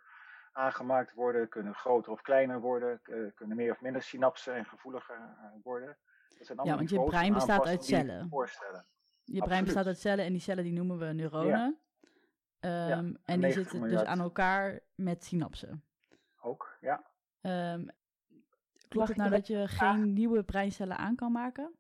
aangemaakt 0.53 1.15
worden, 1.15 1.49
kunnen 1.49 1.75
groter 1.75 2.13
of 2.13 2.21
kleiner 2.23 2.61
worden, 2.61 3.01
kunnen 3.35 3.57
meer 3.57 3.73
of 3.73 3.81
minder 3.81 4.03
synapsen 4.03 4.55
en 4.55 4.65
gevoeliger 4.65 5.37
worden. 5.63 5.99
Dat 6.39 6.47
zijn 6.47 6.61
ja, 6.65 6.77
want 6.77 6.91
je 6.91 7.05
brein 7.05 7.33
bestaat 7.33 7.67
uit 7.67 7.85
cellen. 7.85 8.29
Je 9.25 9.43
brein 9.43 9.65
bestaat 9.65 9.87
uit 9.87 9.99
cellen 9.99 10.25
en 10.25 10.33
die 10.33 10.41
cellen 10.41 10.65
die 10.65 10.73
noemen 10.73 10.99
we 10.99 11.05
neuronen. 11.05 11.81
Ehm, 12.61 13.15
en 13.25 13.41
die 13.41 13.53
zitten 13.53 13.81
dus 13.81 14.05
aan 14.05 14.21
elkaar 14.21 14.81
met 14.95 15.25
synapsen. 15.25 15.85
Ook, 16.41 16.77
ja. 16.81 17.05
Um, 17.41 17.91
klopt 18.89 19.09
het 19.09 19.17
nou 19.17 19.31
dat 19.31 19.47
je 19.47 19.69
geen 19.69 20.13
nieuwe 20.13 20.45
breincellen 20.45 20.97
aan 20.97 21.17
kan 21.17 21.33
maken? 21.33 21.75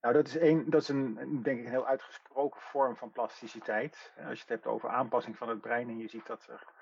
Nou, 0.00 0.14
dat 0.14 0.26
is, 0.26 0.38
een, 0.38 0.70
dat 0.70 0.82
is 0.82 0.88
een, 0.88 1.14
denk 1.42 1.58
ik, 1.58 1.64
een 1.64 1.70
heel 1.70 1.86
uitgesproken 1.86 2.60
vorm 2.60 2.96
van 2.96 3.10
plasticiteit. 3.10 4.12
Als 4.16 4.34
je 4.34 4.40
het 4.40 4.48
hebt 4.48 4.66
over 4.66 4.88
aanpassing 4.88 5.36
van 5.36 5.48
het 5.48 5.60
brein 5.60 5.88
en 5.88 5.98
je 5.98 6.08
ziet 6.08 6.26
dat 6.26 6.46
er 6.46 6.72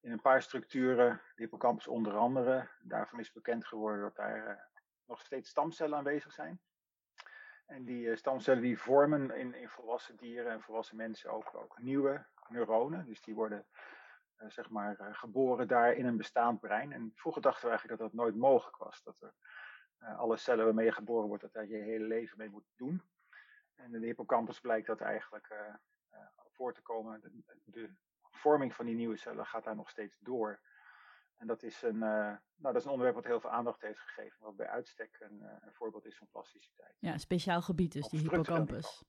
in 0.00 0.12
een 0.12 0.20
paar 0.20 0.42
structuren, 0.42 1.20
de 1.34 1.42
hippocampus 1.42 1.86
onder 1.86 2.16
andere, 2.16 2.68
daarvan 2.82 3.18
is 3.18 3.32
bekend 3.32 3.66
geworden 3.66 4.00
dat 4.00 4.16
daar 4.16 4.48
uh, 4.48 4.62
nog 5.06 5.20
steeds 5.20 5.50
stamcellen 5.50 5.98
aanwezig 5.98 6.32
zijn. 6.32 6.60
En 7.66 7.84
die 7.84 8.06
uh, 8.06 8.16
stamcellen 8.16 8.62
die 8.62 8.78
vormen 8.78 9.30
in, 9.30 9.54
in 9.54 9.68
volwassen 9.68 10.16
dieren 10.16 10.52
en 10.52 10.62
volwassen 10.62 10.96
mensen 10.96 11.30
ook, 11.30 11.54
ook 11.54 11.78
nieuwe 11.78 12.26
neuronen. 12.50 13.06
Dus 13.06 13.20
die 13.20 13.34
worden 13.34 13.66
uh, 14.42 14.50
zeg 14.50 14.70
maar 14.70 14.96
geboren 15.12 15.68
daar 15.68 15.92
in 15.92 16.06
een 16.06 16.16
bestaand 16.16 16.60
brein. 16.60 16.92
En 16.92 17.12
vroeger 17.14 17.42
dachten 17.42 17.62
we 17.62 17.68
eigenlijk 17.68 18.00
dat 18.00 18.10
dat 18.10 18.20
nooit 18.20 18.36
mogelijk 18.36 18.76
was. 18.76 19.02
Dat 19.02 19.20
er 19.20 19.34
uh, 20.00 20.18
alle 20.18 20.36
cellen 20.36 20.64
waarmee 20.64 20.84
je 20.84 20.92
geboren 20.92 21.28
wordt, 21.28 21.42
dat 21.42 21.52
daar 21.52 21.66
je 21.66 21.76
hele 21.76 22.06
leven 22.06 22.38
mee 22.38 22.50
moet 22.50 22.66
doen. 22.76 23.02
En 23.74 23.94
in 23.94 24.00
de 24.00 24.06
hippocampus 24.06 24.60
blijkt 24.60 24.86
dat 24.86 25.00
eigenlijk 25.00 25.48
uh, 25.50 26.20
voor 26.50 26.74
te 26.74 26.82
komen. 26.82 27.20
De, 27.20 27.60
de, 27.64 27.90
vorming 28.32 28.74
van 28.74 28.86
die 28.86 28.94
nieuwe 28.94 29.16
cellen 29.16 29.46
gaat 29.46 29.64
daar 29.64 29.76
nog 29.76 29.90
steeds 29.90 30.18
door. 30.18 30.60
En 31.36 31.46
dat 31.46 31.62
is 31.62 31.82
een, 31.82 31.98
nou, 31.98 32.38
dat 32.56 32.76
is 32.76 32.84
een 32.84 32.90
onderwerp 32.90 33.16
wat 33.16 33.26
heel 33.26 33.40
veel 33.40 33.50
aandacht 33.50 33.80
heeft 33.80 33.98
gegeven, 33.98 34.36
wat 34.40 34.56
bij 34.56 34.68
uitstek 34.68 35.16
een, 35.20 35.42
een 35.60 35.72
voorbeeld 35.72 36.06
is 36.06 36.16
van 36.16 36.28
plasticiteit. 36.30 36.96
Ja, 36.98 37.12
een 37.12 37.20
speciaal 37.20 37.62
gebied 37.62 37.92
dus, 37.92 38.08
die 38.08 38.20
hippocampus. 38.20 39.04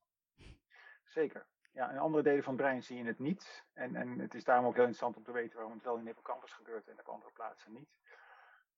Zeker. 1.04 1.48
Ja, 1.74 1.92
in 1.92 1.98
andere 1.98 2.24
delen 2.24 2.44
van 2.44 2.54
het 2.54 2.62
brein 2.62 2.84
zie 2.84 2.98
je 2.98 3.04
het 3.04 3.20
niet. 3.20 3.66
En, 3.74 3.96
en 3.96 4.20
het 4.20 4.34
is 4.34 4.44
daarom 4.44 4.66
ook 4.66 4.76
heel 4.76 4.86
interessant 4.86 5.18
om 5.18 5.24
te 5.24 5.32
weten 5.32 5.56
waarom 5.56 5.74
het 5.74 5.84
wel 5.84 5.98
in 5.98 6.06
hippocampus 6.06 6.52
gebeurt 6.52 6.88
en 6.88 7.00
op 7.00 7.08
andere 7.08 7.32
plaatsen 7.32 7.72
niet. 7.72 7.90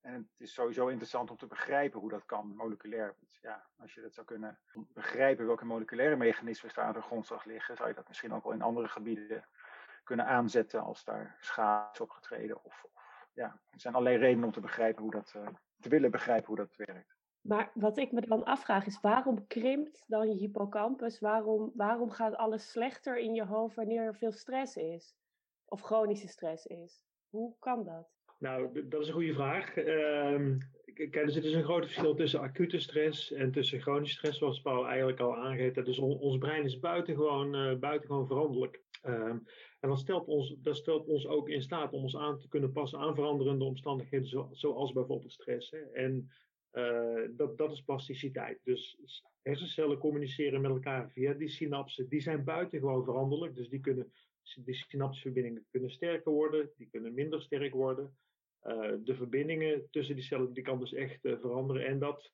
En 0.00 0.14
het 0.14 0.40
is 0.40 0.54
sowieso 0.54 0.86
interessant 0.86 1.30
om 1.30 1.36
te 1.36 1.46
begrijpen 1.46 2.00
hoe 2.00 2.10
dat 2.10 2.24
kan, 2.24 2.54
moleculair. 2.56 3.14
Ja, 3.40 3.66
als 3.78 3.94
je 3.94 4.00
dat 4.00 4.14
zou 4.14 4.26
kunnen 4.26 4.58
begrijpen 4.72 5.46
welke 5.46 5.64
moleculaire 5.64 6.16
mechanismen 6.16 6.74
daar 6.74 6.84
aan 6.84 6.92
de 6.92 7.02
grondslag 7.02 7.44
liggen, 7.44 7.76
zou 7.76 7.88
je 7.88 7.94
dat 7.94 8.08
misschien 8.08 8.32
ook 8.32 8.44
wel 8.44 8.52
in 8.52 8.62
andere 8.62 8.88
gebieden 8.88 9.48
kunnen 10.04 10.26
aanzetten 10.26 10.82
als 10.82 11.04
daar 11.04 11.36
schade 11.40 11.90
is 11.92 12.00
opgetreden. 12.00 12.64
Of, 12.64 12.84
of, 12.84 13.00
ja, 13.32 13.60
er 13.70 13.80
zijn 13.80 13.94
allerlei 13.94 14.20
redenen 14.20 14.44
om 14.44 14.52
te 14.52 14.60
begrijpen 14.60 15.02
hoe 15.02 15.10
dat, 15.10 15.32
uh, 15.36 15.48
te 15.80 15.88
willen 15.88 16.10
begrijpen 16.10 16.46
hoe 16.46 16.56
dat 16.56 16.76
werkt. 16.76 17.16
Maar 17.46 17.70
wat 17.74 17.98
ik 17.98 18.12
me 18.12 18.20
dan 18.20 18.44
afvraag 18.44 18.86
is, 18.86 19.00
waarom 19.00 19.46
krimpt 19.46 20.04
dan 20.06 20.28
je 20.28 20.34
hippocampus? 20.34 21.20
Waarom, 21.20 21.72
waarom 21.74 22.10
gaat 22.10 22.36
alles 22.36 22.70
slechter 22.70 23.18
in 23.18 23.34
je 23.34 23.44
hoofd 23.44 23.76
wanneer 23.76 24.02
er 24.02 24.14
veel 24.14 24.32
stress 24.32 24.76
is? 24.76 25.16
Of 25.64 25.80
chronische 25.80 26.28
stress 26.28 26.66
is? 26.66 27.02
Hoe 27.28 27.54
kan 27.58 27.84
dat? 27.84 28.08
Nou, 28.38 28.88
dat 28.88 29.00
is 29.00 29.06
een 29.06 29.14
goede 29.14 29.34
vraag. 29.34 29.76
Uh, 29.76 30.56
kijk, 30.94 31.16
er 31.16 31.30
zit 31.30 31.42
dus 31.42 31.52
een 31.52 31.64
groot 31.64 31.84
verschil 31.84 32.14
tussen 32.14 32.40
acute 32.40 32.78
stress 32.78 33.32
en 33.32 33.52
tussen 33.52 33.80
chronische 33.80 34.16
stress, 34.16 34.38
zoals 34.38 34.60
Paul 34.60 34.86
eigenlijk 34.86 35.20
al 35.20 35.36
aangeeft. 35.36 35.84
Dus 35.84 35.98
on, 35.98 36.18
ons 36.18 36.38
brein 36.38 36.64
is 36.64 36.78
buitengewoon, 36.78 37.54
uh, 37.54 37.78
buitengewoon 37.78 38.26
veranderlijk. 38.26 38.82
Um, 39.06 39.44
en 39.80 39.88
dat 39.88 39.98
stelt, 39.98 40.26
ons, 40.26 40.56
dat 40.58 40.76
stelt 40.76 41.06
ons 41.06 41.26
ook 41.26 41.48
in 41.48 41.62
staat 41.62 41.92
om 41.92 42.02
ons 42.02 42.16
aan 42.16 42.38
te 42.38 42.48
kunnen 42.48 42.72
passen 42.72 42.98
aan 42.98 43.14
veranderende 43.14 43.64
omstandigheden, 43.64 44.28
zo, 44.28 44.48
zoals 44.52 44.92
bijvoorbeeld 44.92 45.32
stress. 45.32 45.70
Hè. 45.70 45.78
En 45.78 46.30
uh, 46.74 47.28
dat, 47.30 47.58
dat 47.58 47.72
is 47.72 47.82
plasticiteit. 47.82 48.60
Dus 48.64 48.98
hersencellen 49.42 49.98
communiceren 49.98 50.60
met 50.60 50.70
elkaar 50.70 51.10
via 51.10 51.32
die 51.32 51.48
synapsen. 51.48 52.08
Die 52.08 52.20
zijn 52.20 52.44
buitengewoon 52.44 53.04
veranderlijk. 53.04 53.54
Dus 53.54 53.68
die 53.68 53.80
kunnen, 53.80 54.12
die 54.56 54.74
synapsverbindingen 54.74 55.66
kunnen 55.70 55.90
sterker 55.90 56.32
worden, 56.32 56.70
die 56.76 56.88
kunnen 56.90 57.14
minder 57.14 57.42
sterk 57.42 57.72
worden. 57.72 58.16
Uh, 58.66 58.92
de 59.04 59.14
verbindingen 59.14 59.90
tussen 59.90 60.14
die 60.14 60.24
cellen, 60.24 60.52
die 60.52 60.62
kan 60.62 60.78
dus 60.78 60.92
echt 60.92 61.24
uh, 61.24 61.38
veranderen. 61.38 61.86
En 61.86 61.98
dat 61.98 62.30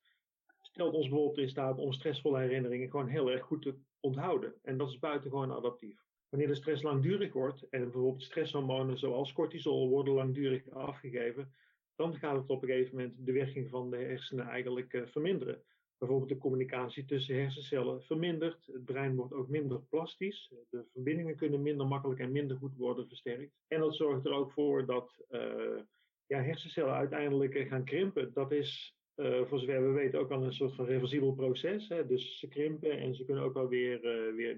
stelt 0.60 0.94
ons 0.94 1.08
bijvoorbeeld 1.08 1.38
in 1.38 1.48
staat 1.48 1.78
om 1.78 1.92
stressvolle 1.92 2.40
herinneringen 2.40 2.90
gewoon 2.90 3.08
heel 3.08 3.30
erg 3.30 3.42
goed 3.42 3.62
te 3.62 3.74
onthouden. 4.00 4.54
En 4.62 4.76
dat 4.76 4.88
is 4.88 4.98
buitengewoon 4.98 5.52
adaptief. 5.52 6.00
Wanneer 6.28 6.48
de 6.48 6.54
stress 6.54 6.82
langdurig 6.82 7.32
wordt 7.32 7.68
en 7.68 7.80
bijvoorbeeld 7.80 8.22
stresshormonen 8.22 8.98
zoals 8.98 9.32
cortisol 9.32 9.88
worden 9.88 10.14
langdurig 10.14 10.70
afgegeven, 10.70 11.52
dan 12.00 12.16
gaat 12.16 12.36
het 12.36 12.48
op 12.50 12.62
een 12.62 12.68
gegeven 12.68 12.96
moment 12.96 13.14
de 13.26 13.32
werking 13.32 13.70
van 13.70 13.90
de 13.90 13.96
hersenen 13.96 14.46
eigenlijk 14.46 14.92
uh, 14.92 15.06
verminderen. 15.06 15.62
Bijvoorbeeld 15.98 16.28
de 16.28 16.38
communicatie 16.38 17.04
tussen 17.04 17.34
hersencellen 17.34 18.02
vermindert. 18.02 18.66
Het 18.66 18.84
brein 18.84 19.16
wordt 19.16 19.32
ook 19.32 19.48
minder 19.48 19.80
plastisch. 19.80 20.52
De 20.70 20.84
verbindingen 20.92 21.36
kunnen 21.36 21.62
minder 21.62 21.86
makkelijk 21.86 22.20
en 22.20 22.32
minder 22.32 22.56
goed 22.56 22.76
worden 22.76 23.06
versterkt. 23.06 23.52
En 23.68 23.80
dat 23.80 23.96
zorgt 23.96 24.24
er 24.24 24.32
ook 24.32 24.52
voor 24.52 24.86
dat 24.86 25.24
uh, 25.30 25.80
ja, 26.26 26.42
hersencellen 26.42 26.94
uiteindelijk 26.94 27.54
eh, 27.54 27.68
gaan 27.68 27.84
krimpen. 27.84 28.32
Dat 28.32 28.52
is 28.52 28.96
uh, 29.16 29.44
voor 29.44 29.58
zover 29.58 29.86
we 29.86 29.92
weten 29.92 30.20
ook 30.20 30.28
wel 30.28 30.42
een 30.42 30.52
soort 30.52 30.74
van 30.74 30.84
reversibel 30.84 31.34
proces. 31.34 31.88
Hè? 31.88 32.06
Dus 32.06 32.38
ze 32.38 32.48
krimpen 32.48 32.98
en 32.98 33.14
ze 33.14 33.24
kunnen 33.24 33.44
ook 33.44 33.54
wel 33.54 33.68
weer, 33.68 34.00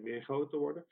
weer 0.02 0.22
groter 0.22 0.58
worden. 0.58 0.86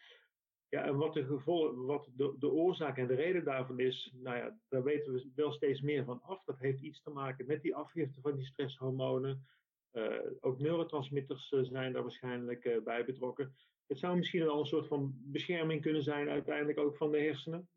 Ja, 0.70 0.84
en 0.84 0.96
wat 0.96 1.14
de, 1.14 1.24
gevolgen, 1.24 1.84
wat 1.84 2.10
de, 2.16 2.34
de 2.38 2.50
oorzaak 2.50 2.98
en 2.98 3.06
de 3.06 3.14
reden 3.14 3.44
daarvan 3.44 3.78
is, 3.78 4.12
nou 4.14 4.36
ja, 4.36 4.58
daar 4.68 4.82
weten 4.82 5.12
we 5.12 5.30
wel 5.34 5.52
steeds 5.52 5.80
meer 5.80 6.04
van 6.04 6.22
af. 6.22 6.44
Dat 6.44 6.58
heeft 6.58 6.80
iets 6.80 7.02
te 7.02 7.10
maken 7.10 7.46
met 7.46 7.62
die 7.62 7.74
afgifte 7.74 8.20
van 8.20 8.36
die 8.36 8.44
stresshormonen. 8.44 9.46
Uh, 9.92 10.18
ook 10.40 10.58
neurotransmitters 10.58 11.52
uh, 11.52 11.60
zijn 11.62 11.92
daar 11.92 12.02
waarschijnlijk 12.02 12.64
uh, 12.64 12.82
bij 12.82 13.04
betrokken. 13.04 13.54
Het 13.86 13.98
zou 13.98 14.16
misschien 14.16 14.44
wel 14.44 14.58
een 14.58 14.66
soort 14.66 14.86
van 14.86 15.14
bescherming 15.16 15.82
kunnen 15.82 16.02
zijn, 16.02 16.28
uiteindelijk 16.28 16.78
ook 16.78 16.96
van 16.96 17.10
de 17.10 17.18
hersenen. 17.18 17.68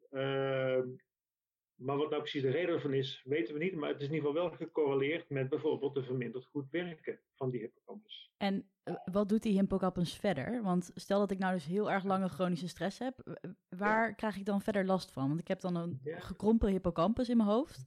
Ehm, 1.78 1.86
maar 1.86 1.98
wat 1.98 2.10
nou 2.10 2.22
precies 2.22 2.42
de 2.42 2.50
reden 2.50 2.76
ervan 2.76 2.94
is, 2.94 3.22
weten 3.26 3.54
we 3.54 3.64
niet. 3.64 3.76
Maar 3.76 3.90
het 3.90 4.02
is 4.02 4.08
in 4.08 4.14
ieder 4.14 4.28
geval 4.28 4.50
wel 4.50 4.58
gecorreleerd 4.58 5.30
met 5.30 5.50
bijvoorbeeld 5.50 5.94
de 5.94 6.04
verminderd 6.04 6.46
goed 6.46 6.70
werken 6.70 7.20
van 7.36 7.50
die 7.50 7.60
hippocampus. 7.60 8.32
En 8.38 8.70
eh, 8.84 8.96
wat 9.12 9.30
doet 9.30 9.44
die 9.44 9.60
hippocampus 9.60 10.14
verder? 10.14 10.64
Want 10.64 10.92
stel 10.94 11.20
dat 11.20 11.32
ik 11.32 11.40
nou 11.40 11.54
dus 11.54 11.66
heel 11.66 11.92
erg 11.92 12.04
lange 12.04 12.30
chronische 12.30 12.68
stress 12.68 13.00
heb, 13.00 13.40
waar 13.70 14.08
ja. 14.08 14.14
krijg 14.14 14.38
ik 14.38 14.46
dan 14.46 14.62
verder 14.62 14.86
last 14.86 15.12
van? 15.12 15.28
Want 15.28 15.40
ik 15.40 15.48
heb 15.48 15.60
dan 15.60 15.76
een 15.76 16.00
ja. 16.04 16.20
gekrompen 16.20 16.70
hippocampus 16.70 17.30
in 17.30 17.38
mijn 17.38 17.50
hoofd. 17.50 17.86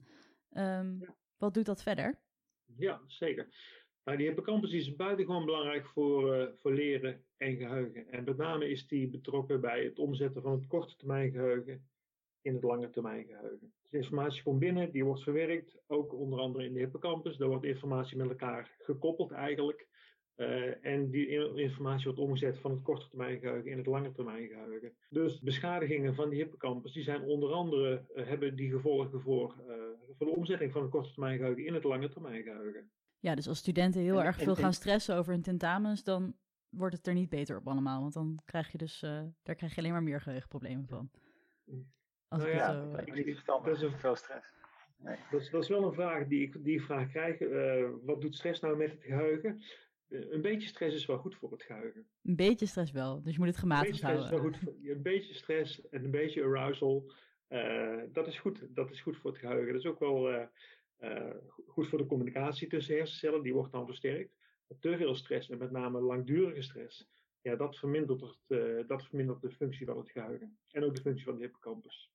Um, 0.51 0.99
ja. 0.99 1.15
Wat 1.37 1.53
doet 1.53 1.65
dat 1.65 1.83
verder? 1.83 2.19
Ja, 2.77 3.01
zeker. 3.07 3.49
Nou, 4.03 4.17
die 4.17 4.27
hippocampus 4.27 4.71
is 4.71 4.95
buitengewoon 4.95 5.45
belangrijk 5.45 5.85
voor, 5.85 6.35
uh, 6.35 6.47
voor 6.55 6.73
leren 6.73 7.23
en 7.37 7.57
geheugen. 7.57 8.11
En 8.11 8.23
met 8.23 8.37
name 8.37 8.69
is 8.69 8.87
die 8.87 9.09
betrokken 9.09 9.61
bij 9.61 9.83
het 9.83 9.99
omzetten 9.99 10.41
van 10.41 10.51
het 10.51 10.67
korte 10.67 10.95
termijn 10.95 11.31
geheugen 11.31 11.87
in 12.47 12.53
het 12.53 12.63
lange 12.63 12.89
termijn 12.89 13.25
geheugen. 13.25 13.73
Dus 13.81 13.91
informatie 13.91 14.43
komt 14.43 14.59
binnen, 14.59 14.91
die 14.91 15.05
wordt 15.05 15.23
verwerkt, 15.23 15.77
ook 15.87 16.13
onder 16.13 16.39
andere 16.39 16.65
in 16.65 16.73
de 16.73 16.79
hippocampus. 16.79 17.37
Daar 17.37 17.47
wordt 17.47 17.65
informatie 17.65 18.17
met 18.17 18.29
elkaar 18.29 18.75
gekoppeld 18.79 19.31
eigenlijk. 19.31 19.87
Uh, 20.37 20.85
en 20.85 21.09
die 21.09 21.27
informatie 21.55 22.05
wordt 22.05 22.19
omgezet 22.19 22.59
van 22.59 22.71
het 22.71 22.81
korte 22.81 23.07
termijn 23.07 23.39
geheugen 23.39 23.71
in 23.71 23.77
het 23.77 23.85
lange 23.85 24.11
termijn 24.11 24.47
geheugen. 24.47 24.95
Dus 25.09 25.41
beschadigingen 25.41 26.15
van 26.15 26.29
die 26.29 26.39
hippocampus, 26.39 26.93
die 26.93 27.03
zijn 27.03 27.23
onder 27.23 27.51
andere, 27.51 28.05
uh, 28.15 28.27
hebben 28.27 28.55
die 28.55 28.71
gevolgen 28.71 29.21
voor, 29.21 29.55
uh, 29.67 29.73
voor 30.17 30.27
de 30.27 30.35
omzetting 30.35 30.71
van 30.71 30.81
het 30.81 30.91
korte 30.91 31.11
termijn 31.11 31.37
geheugen 31.37 31.65
in 31.65 31.73
het 31.73 31.83
lange 31.83 32.09
termijn 32.09 32.43
geheugen. 32.43 32.91
Ja, 33.19 33.35
dus 33.35 33.47
als 33.47 33.57
studenten 33.57 34.01
heel 34.01 34.19
en, 34.19 34.25
erg 34.25 34.37
veel 34.37 34.55
en, 34.55 34.61
gaan 34.61 34.73
stressen 34.73 35.15
over 35.15 35.33
hun 35.33 35.41
tentamens, 35.41 36.03
dan 36.03 36.35
wordt 36.69 36.95
het 36.95 37.07
er 37.07 37.13
niet 37.13 37.29
beter 37.29 37.57
op 37.57 37.67
allemaal. 37.67 38.01
Want 38.01 38.13
dan 38.13 38.39
krijg 38.45 38.71
je 38.71 38.77
dus, 38.77 38.99
daar 39.43 39.55
krijg 39.55 39.75
je 39.75 39.81
alleen 39.81 39.91
maar 39.91 40.03
meer 40.03 40.21
geheugenproblemen 40.21 40.87
van. 40.87 41.09
Als 42.27 42.41
nou 42.41 42.55
ja, 42.55 42.73
zo, 42.73 42.97
ik, 43.05 43.13
niet 43.13 43.25
verstandig, 43.25 43.79
dat 43.79 43.91
is 43.91 43.99
veel 43.99 44.15
stress. 44.15 44.55
Nee. 44.97 45.17
Dat, 45.31 45.41
is, 45.41 45.49
dat 45.49 45.63
is 45.63 45.69
wel 45.69 45.83
een 45.83 45.93
vraag 45.93 46.27
die 46.27 46.41
ik 46.41 46.63
die 46.63 46.83
vraag 46.83 47.09
krijg. 47.09 47.39
Uh, 47.39 47.89
wat 48.03 48.21
doet 48.21 48.35
stress 48.35 48.61
nou 48.61 48.77
met 48.77 48.91
het 48.91 49.03
geheugen? 49.03 49.61
Uh, 50.07 50.31
een 50.31 50.41
beetje 50.41 50.67
stress 50.67 50.95
is 50.95 51.05
wel 51.05 51.17
goed 51.17 51.35
voor 51.35 51.51
het 51.51 51.63
geheugen. 51.63 52.07
Een 52.23 52.35
beetje 52.35 52.65
stress 52.65 52.91
wel, 52.91 53.23
dus 53.23 53.33
je 53.33 53.39
moet 53.39 53.47
het 53.47 53.57
gematigd 53.57 54.01
houden. 54.01 54.23
Is 54.23 54.29
wel 54.29 54.39
goed 54.39 54.57
voor, 54.57 54.73
een 54.83 55.01
beetje 55.01 55.33
stress 55.33 55.89
en 55.89 56.03
een 56.03 56.11
beetje 56.11 56.43
arousal, 56.43 57.11
uh, 57.49 58.01
dat, 58.11 58.27
is 58.27 58.39
goed, 58.39 58.67
dat 58.69 58.91
is 58.91 59.01
goed 59.01 59.17
voor 59.17 59.31
het 59.31 59.39
geheugen. 59.39 59.73
Dat 59.73 59.81
is 59.81 59.87
ook 59.87 59.99
wel 59.99 60.49
goed 61.67 61.87
voor 61.87 61.97
de 61.97 62.05
communicatie 62.05 62.67
tussen 62.67 62.95
hersencellen, 62.95 63.43
die 63.43 63.53
wordt 63.53 63.71
dan 63.71 63.85
versterkt. 63.85 64.35
Te 64.79 64.97
veel 64.97 65.15
stress 65.15 65.49
en 65.49 65.57
met 65.57 65.71
name 65.71 65.99
langdurige 65.99 66.61
stress, 66.61 67.09
ja, 67.41 67.55
dat 67.55 67.77
vermindert, 67.77 68.21
het, 68.21 68.87
dat 68.87 69.03
vermindert 69.03 69.41
de 69.41 69.51
functie 69.51 69.85
van 69.85 69.97
het 69.97 70.11
geheugen. 70.11 70.57
En 70.71 70.83
ook 70.83 70.95
de 70.95 71.01
functie 71.01 71.25
van 71.25 71.35
de 71.35 71.41
hippocampus. 71.41 72.11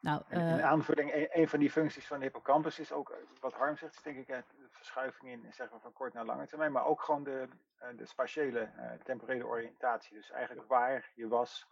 Nou, 0.00 0.22
uh... 0.30 0.50
In 0.50 0.62
aanvulling, 0.62 1.14
een, 1.14 1.28
een, 1.40 1.48
van 1.48 1.58
die 1.58 1.70
functies 1.70 2.06
van 2.06 2.18
de 2.18 2.24
hippocampus 2.24 2.78
is 2.78 2.92
ook, 2.92 3.10
eh, 3.10 3.16
wat 3.40 3.52
Harm 3.52 3.76
zegt, 3.76 3.94
is 3.94 4.02
denk 4.02 4.16
ik 4.16 4.26
de 4.26 4.68
verschuiving 4.70 5.30
in 5.30 5.52
zeg 5.52 5.70
maar, 5.70 5.80
van 5.80 5.92
kort 5.92 6.12
naar 6.12 6.24
lange 6.24 6.46
termijn, 6.46 6.72
maar 6.72 6.86
ook 6.86 7.02
gewoon 7.02 7.24
de, 7.24 7.48
de 7.96 8.06
spatiële, 8.06 8.70
uh, 8.76 8.92
temporele 9.04 9.46
oriëntatie. 9.46 10.16
Dus 10.16 10.30
eigenlijk 10.30 10.68
waar 10.68 11.10
je 11.14 11.28
was 11.28 11.66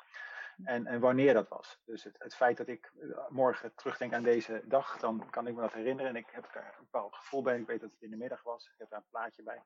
En, 0.65 0.87
en 0.87 1.01
wanneer 1.01 1.35
dat 1.35 1.49
was. 1.49 1.81
Dus 1.85 2.05
het, 2.05 2.17
het 2.19 2.35
feit 2.35 2.57
dat 2.57 2.69
ik 2.69 2.93
eh, 3.01 3.29
morgen 3.29 3.75
terugdenk 3.75 4.13
aan 4.13 4.23
deze 4.23 4.63
dag, 4.65 4.99
dan 4.99 5.31
kan 5.31 5.47
ik 5.47 5.55
me 5.55 5.61
dat 5.61 5.73
herinneren. 5.73 6.11
En 6.11 6.17
ik 6.17 6.29
heb 6.31 6.45
er 6.55 6.75
een 6.79 6.85
bepaald 6.91 7.15
gevoel 7.15 7.43
bij. 7.43 7.59
Ik 7.59 7.67
weet 7.67 7.81
dat 7.81 7.91
het 7.91 8.03
in 8.03 8.11
de 8.11 8.17
middag 8.17 8.43
was. 8.43 8.67
Ik 8.67 8.79
heb 8.79 8.91
daar 8.91 8.99
een 8.99 9.11
plaatje 9.11 9.43
bij. 9.43 9.63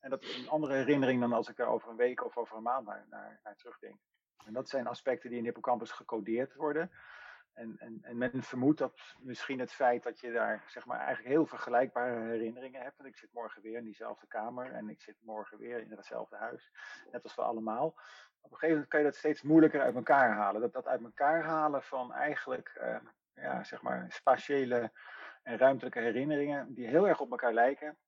En 0.00 0.10
dat 0.10 0.22
is 0.22 0.38
een 0.38 0.48
andere 0.48 0.74
herinnering 0.74 1.20
dan 1.20 1.32
als 1.32 1.48
ik 1.48 1.58
er 1.58 1.66
over 1.66 1.90
een 1.90 1.96
week 1.96 2.24
of 2.24 2.36
over 2.36 2.56
een 2.56 2.62
maand 2.62 2.86
naar, 2.86 3.06
naar, 3.10 3.40
naar 3.44 3.56
terugdenk. 3.56 3.98
En 4.44 4.52
dat 4.52 4.68
zijn 4.68 4.86
aspecten 4.86 5.30
die 5.30 5.38
in 5.38 5.44
hippocampus 5.44 5.90
gecodeerd 5.90 6.54
worden. 6.54 6.90
En, 7.56 7.76
en, 7.78 7.98
en 8.02 8.18
men 8.18 8.42
vermoedt 8.42 8.78
dat 8.78 9.00
misschien 9.20 9.58
het 9.58 9.72
feit 9.72 10.02
dat 10.02 10.20
je 10.20 10.32
daar 10.32 10.64
zeg 10.66 10.86
maar, 10.86 10.98
eigenlijk 10.98 11.28
heel 11.28 11.46
vergelijkbare 11.46 12.20
herinneringen 12.20 12.82
hebt. 12.82 12.96
Want 12.96 13.08
ik 13.08 13.16
zit 13.16 13.32
morgen 13.32 13.62
weer 13.62 13.76
in 13.78 13.84
diezelfde 13.84 14.26
kamer 14.26 14.72
en 14.72 14.88
ik 14.88 15.00
zit 15.00 15.16
morgen 15.20 15.58
weer 15.58 15.80
in 15.80 15.90
hetzelfde 15.90 16.36
huis. 16.36 16.70
Net 17.12 17.22
als 17.22 17.34
we 17.34 17.42
allemaal. 17.42 17.86
Op 18.40 18.52
een 18.52 18.58
gegeven 18.58 18.68
moment 18.68 18.88
kan 18.88 19.00
je 19.00 19.06
dat 19.06 19.16
steeds 19.16 19.42
moeilijker 19.42 19.80
uit 19.80 19.94
elkaar 19.94 20.32
halen. 20.32 20.60
Dat, 20.60 20.72
dat 20.72 20.86
uit 20.86 21.02
elkaar 21.02 21.42
halen 21.42 21.82
van 21.82 22.12
eigenlijk 22.12 22.78
uh, 22.80 22.96
ja, 23.34 23.64
zeg 23.64 23.82
maar 23.82 24.06
spatiële 24.08 24.92
en 25.42 25.58
ruimtelijke 25.58 26.00
herinneringen 26.00 26.74
die 26.74 26.86
heel 26.86 27.08
erg 27.08 27.20
op 27.20 27.30
elkaar 27.30 27.52
lijken. 27.52 27.98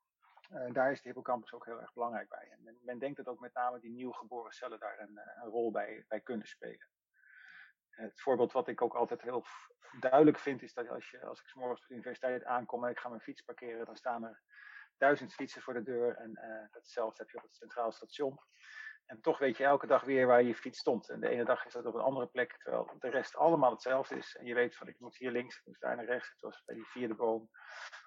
Uh, 0.53 0.73
daar 0.73 0.93
is 0.93 1.03
de 1.03 1.09
hippocampus 1.09 1.53
ook 1.53 1.65
heel 1.65 1.81
erg 1.81 1.93
belangrijk 1.93 2.29
bij. 2.29 2.49
En 2.51 2.63
men, 2.63 2.79
men 2.83 2.99
denkt 2.99 3.17
dat 3.17 3.29
ook 3.29 3.41
met 3.41 3.55
name 3.55 3.81
die 3.81 3.91
nieuw 3.91 4.13
geboren 4.13 4.53
cellen 4.53 4.79
daar 4.79 4.99
een, 4.99 5.19
eh, 5.19 5.43
een 5.43 5.51
rol 5.51 5.71
bij, 5.71 6.05
bij 6.09 6.21
kunnen 6.21 6.47
spelen 6.47 6.89
het 8.03 8.21
voorbeeld 8.21 8.53
wat 8.53 8.69
ik 8.69 8.83
ook 8.83 8.95
altijd 8.95 9.23
heel 9.23 9.45
duidelijk 10.01 10.39
vind, 10.39 10.63
is 10.63 10.75
dat 10.75 10.89
als, 10.89 11.11
je, 11.11 11.21
als 11.25 11.41
ik 11.41 11.55
morgens 11.55 11.81
op 11.81 11.89
de 11.89 11.95
universiteit 11.95 12.45
aankom 12.45 12.85
en 12.85 12.91
ik 12.91 12.99
ga 12.99 13.09
mijn 13.09 13.21
fiets 13.21 13.43
parkeren, 13.43 13.87
dan 13.87 13.97
staan 13.97 14.25
er 14.25 14.43
duizend 14.97 15.35
fietsen 15.35 15.63
voor 15.63 15.75
de 15.75 15.83
deur. 15.83 16.17
En 16.17 16.31
uh, 16.31 16.67
hetzelfde 16.71 17.23
heb 17.23 17.31
je 17.31 17.37
op 17.37 17.43
het 17.43 17.55
centraal 17.55 17.93
station. 17.93 18.39
En 19.07 19.21
toch 19.21 19.39
weet 19.39 19.57
je 19.57 19.65
elke 19.65 19.87
dag 19.87 20.05
weer 20.05 20.27
waar 20.27 20.43
je 20.43 20.55
fiets 20.55 20.79
stond. 20.79 21.09
En 21.09 21.21
de 21.21 21.29
ene 21.29 21.45
dag 21.45 21.67
is 21.67 21.73
dat 21.73 21.87
op 21.87 21.95
een 21.95 22.01
andere 22.01 22.27
plek, 22.27 22.57
terwijl 22.59 22.97
de 22.99 23.11
rest 23.11 23.37
allemaal 23.37 23.71
hetzelfde 23.71 24.17
is. 24.17 24.37
En 24.37 24.47
je 24.47 24.55
weet 24.55 24.77
van 24.77 24.89
ik 24.89 24.99
moet 24.99 25.17
hier 25.17 25.31
links, 25.31 25.59
ik 25.59 25.67
moet 25.67 25.81
daar 25.81 25.97
naar 25.97 26.05
rechts. 26.05 26.31
Het 26.31 26.41
was 26.41 26.63
bij 26.65 26.75
die 26.75 26.87
vierde 26.87 27.15
boom. 27.15 27.51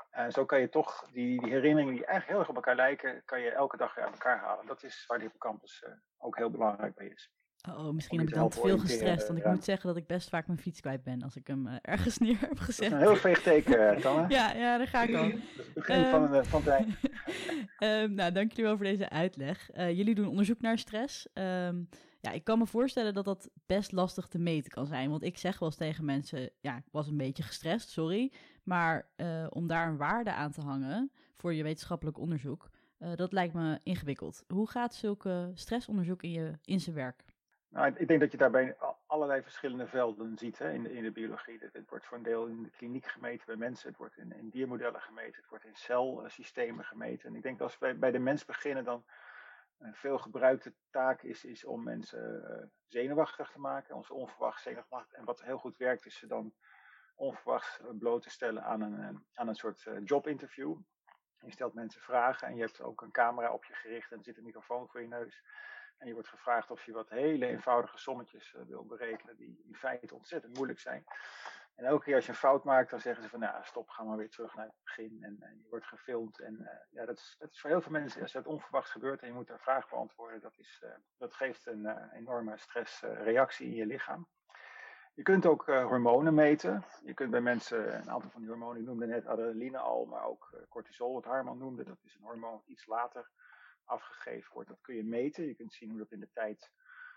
En 0.09 0.31
zo 0.31 0.45
kan 0.45 0.59
je 0.59 0.69
toch 0.69 1.09
die, 1.11 1.41
die 1.41 1.51
herinneringen 1.51 1.93
die 1.93 2.05
eigenlijk 2.05 2.27
heel 2.27 2.39
erg 2.39 2.49
op 2.49 2.55
elkaar 2.55 2.75
lijken, 2.75 3.25
kan 3.25 3.41
je 3.41 3.51
elke 3.51 3.77
dag 3.77 3.95
weer 3.95 4.03
uit 4.03 4.13
elkaar 4.13 4.39
halen. 4.39 4.65
Dat 4.65 4.83
is 4.83 5.05
waar 5.05 5.17
de 5.17 5.23
hippocampus 5.23 5.83
uh, 5.87 5.93
ook 6.17 6.37
heel 6.37 6.51
belangrijk 6.51 6.95
bij 6.95 7.07
is. 7.07 7.31
Oh, 7.69 7.93
misschien 7.93 8.19
heb 8.19 8.27
ik 8.27 8.33
dan 8.33 8.49
te 8.49 8.59
veel 8.59 8.79
gestrest. 8.79 9.27
Want 9.27 9.39
ik 9.39 9.45
moet 9.45 9.63
zeggen 9.63 9.87
dat 9.87 9.97
ik 9.97 10.07
best 10.07 10.29
vaak 10.29 10.47
mijn 10.47 10.59
fiets 10.59 10.79
kwijt 10.79 11.03
ben 11.03 11.21
als 11.21 11.35
ik 11.35 11.47
hem 11.47 11.67
uh, 11.67 11.73
ergens 11.81 12.17
neer 12.27 12.37
heb 12.39 12.59
gezet. 12.59 12.89
Dat 12.89 12.99
is 12.99 13.05
een 13.05 13.11
heel 13.11 13.21
veeg 13.21 13.41
teken, 13.41 13.95
eh, 13.95 14.01
Tanne. 14.01 14.29
ja, 14.29 14.53
ja, 14.53 14.77
daar 14.77 14.87
ga 14.87 15.03
ik 15.03 15.15
al. 15.15 15.29
Dat 15.29 15.39
is 15.39 15.65
het 15.65 15.73
begin 15.73 16.05
van, 16.05 16.35
uh, 16.35 16.43
van 16.43 16.61
het 16.63 16.85
um, 17.79 18.13
nou, 18.19 18.31
dank 18.31 18.49
jullie 18.49 18.65
wel 18.65 18.75
voor 18.75 18.85
deze 18.85 19.09
uitleg. 19.09 19.69
jullie 19.75 20.15
doen 20.15 20.27
onderzoek 20.27 20.61
naar 20.61 20.77
stress. 20.77 21.27
Um, 21.33 21.89
ja, 22.19 22.31
ik 22.31 22.43
kan 22.43 22.57
me 22.57 22.65
voorstellen 22.65 23.13
dat 23.13 23.25
dat 23.25 23.49
best 23.65 23.91
lastig 23.91 24.27
te 24.27 24.39
meten 24.39 24.71
kan 24.71 24.85
zijn. 24.85 25.09
Want 25.09 25.23
ik 25.23 25.37
zeg 25.37 25.59
wel 25.59 25.69
eens 25.69 25.77
tegen 25.77 26.05
mensen, 26.05 26.49
ja, 26.59 26.77
ik 26.77 26.83
was 26.91 27.07
een 27.07 27.17
beetje 27.17 27.43
gestrest, 27.43 27.89
sorry. 27.89 28.31
Maar 28.63 29.09
om 29.49 29.67
daar 29.67 29.87
een 29.87 29.97
waarde 29.97 30.33
aan 30.33 30.51
te 30.51 30.61
hangen 30.61 31.11
voor 31.35 31.53
je 31.53 31.63
wetenschappelijk 31.63 32.17
onderzoek, 32.17 32.69
dat 33.15 33.31
lijkt 33.31 33.53
me 33.53 33.79
ingewikkeld. 33.83 34.43
Hoe 34.47 34.69
gaat 34.69 34.95
zulke 34.95 35.51
stressonderzoek 35.53 36.23
in, 36.23 36.31
je, 36.31 36.51
in 36.63 36.79
zijn 36.79 36.95
werk? 36.95 37.23
Nou, 37.71 37.93
ik 37.95 38.07
denk 38.07 38.19
dat 38.19 38.31
je 38.31 38.37
daarbij 38.37 38.77
allerlei 39.05 39.41
verschillende 39.41 39.87
velden 39.87 40.37
ziet 40.37 40.57
hè, 40.57 40.71
in, 40.71 40.83
de, 40.83 40.93
in 40.93 41.03
de 41.03 41.11
biologie. 41.11 41.59
Het, 41.71 41.89
wordt 41.89 42.05
voor 42.05 42.17
een 42.17 42.23
deel 42.23 42.45
in 42.45 42.63
de 42.63 42.69
kliniek 42.69 43.05
gemeten 43.05 43.45
bij 43.45 43.55
mensen, 43.55 43.89
het 43.89 43.97
wordt 43.97 44.17
in, 44.17 44.31
in 44.31 44.49
diermodellen 44.49 45.01
gemeten, 45.01 45.41
het 45.41 45.49
wordt 45.49 45.65
in 45.65 45.75
celsystemen 45.75 46.85
gemeten. 46.85 47.29
En 47.29 47.35
ik 47.35 47.43
denk 47.43 47.57
dat 47.57 47.67
als 47.67 47.79
we 47.79 47.93
bij 47.93 48.11
de 48.11 48.19
mens 48.19 48.45
beginnen, 48.45 48.83
dan 48.83 49.05
een 49.77 49.95
veel 49.95 50.17
gebruikte 50.17 50.73
taak 50.89 51.21
is, 51.21 51.45
is 51.45 51.65
om 51.65 51.83
mensen 51.83 52.43
uh, 52.49 52.67
zenuwachtig 52.87 53.51
te 53.51 53.59
maken, 53.59 53.95
ons 53.95 54.11
onverwacht 54.11 54.61
zenuwachtig. 54.61 55.17
En 55.17 55.25
wat 55.25 55.41
heel 55.41 55.57
goed 55.57 55.77
werkt, 55.77 56.05
is 56.05 56.17
ze 56.17 56.27
dan 56.27 56.53
onverwachts 57.15 57.81
bloot 57.99 58.21
te 58.21 58.29
stellen 58.29 58.63
aan 58.63 58.81
een, 58.81 59.25
aan 59.33 59.47
een 59.47 59.55
soort 59.55 59.87
jobinterview. 60.03 60.77
Je 61.39 61.51
stelt 61.51 61.73
mensen 61.73 62.01
vragen 62.01 62.47
en 62.47 62.55
je 62.55 62.61
hebt 62.61 62.81
ook 62.81 63.01
een 63.01 63.11
camera 63.11 63.53
op 63.53 63.65
je 63.65 63.73
gericht 63.73 64.11
en 64.11 64.17
er 64.17 64.23
zit 64.23 64.37
een 64.37 64.43
microfoon 64.43 64.87
voor 64.87 65.01
je 65.01 65.07
neus. 65.07 65.43
En 66.01 66.07
je 66.07 66.13
wordt 66.13 66.29
gevraagd 66.29 66.71
of 66.71 66.85
je 66.85 66.91
wat 66.91 67.09
hele 67.09 67.45
eenvoudige 67.45 67.97
sommetjes 67.97 68.53
uh, 68.53 68.61
wil 68.67 68.85
berekenen, 68.85 69.35
die 69.35 69.61
in 69.67 69.75
feite 69.75 70.15
ontzettend 70.15 70.55
moeilijk 70.55 70.79
zijn. 70.79 71.03
En 71.75 71.85
elke 71.85 72.03
keer 72.03 72.15
als 72.15 72.25
je 72.25 72.31
een 72.31 72.37
fout 72.37 72.63
maakt, 72.63 72.89
dan 72.89 72.99
zeggen 72.99 73.23
ze 73.23 73.29
van, 73.29 73.39
nou 73.39 73.63
stop, 73.63 73.89
ga 73.89 74.03
maar 74.03 74.17
weer 74.17 74.29
terug 74.29 74.55
naar 74.55 74.65
het 74.65 74.83
begin. 74.83 75.17
En, 75.21 75.37
en 75.39 75.57
je 75.61 75.69
wordt 75.69 75.85
gefilmd. 75.85 76.39
En 76.39 76.57
uh, 76.61 76.67
ja, 76.89 77.05
dat 77.05 77.17
is, 77.17 77.35
dat 77.39 77.51
is 77.51 77.59
voor 77.59 77.69
heel 77.69 77.81
veel 77.81 77.91
mensen, 77.91 78.21
als 78.21 78.33
het 78.33 78.47
onverwachts 78.47 78.91
gebeurt 78.91 79.21
en 79.21 79.27
je 79.27 79.33
moet 79.33 79.47
daar 79.47 79.59
vragen 79.59 79.89
beantwoorden, 79.89 80.41
dat, 80.41 80.57
is, 80.57 80.81
uh, 80.83 80.89
dat 81.17 81.33
geeft 81.33 81.65
een 81.65 82.09
enorme 82.13 82.57
stressreactie 82.57 83.67
in 83.67 83.75
je 83.75 83.85
lichaam. 83.85 84.27
Je 85.13 85.23
kunt 85.23 85.45
ook 85.45 85.65
hormonen 85.65 86.33
meten. 86.33 86.83
Je 87.03 87.13
kunt 87.13 87.31
bij 87.31 87.41
mensen, 87.41 87.95
een 87.95 88.09
aantal 88.09 88.29
van 88.29 88.41
die 88.41 88.49
hormonen, 88.49 88.81
ik 88.81 88.87
noemde 88.87 89.05
net 89.05 89.25
adrenaline 89.25 89.77
al, 89.77 90.05
maar 90.05 90.23
ook 90.23 90.65
cortisol, 90.69 91.13
wat 91.13 91.25
Harman 91.25 91.57
noemde, 91.57 91.83
dat 91.83 92.03
is 92.03 92.15
een 92.15 92.23
hormoon 92.23 92.51
dat 92.51 92.67
iets 92.67 92.85
later 92.85 93.29
afgegeven 93.91 94.53
wordt. 94.53 94.69
Dat 94.69 94.81
kun 94.81 94.95
je 94.95 95.03
meten. 95.03 95.45
Je 95.45 95.55
kunt 95.55 95.73
zien 95.73 95.89
hoe 95.89 95.97
dat 95.99 96.11
in 96.11 96.19
de 96.19 96.31
tijd 96.31 96.71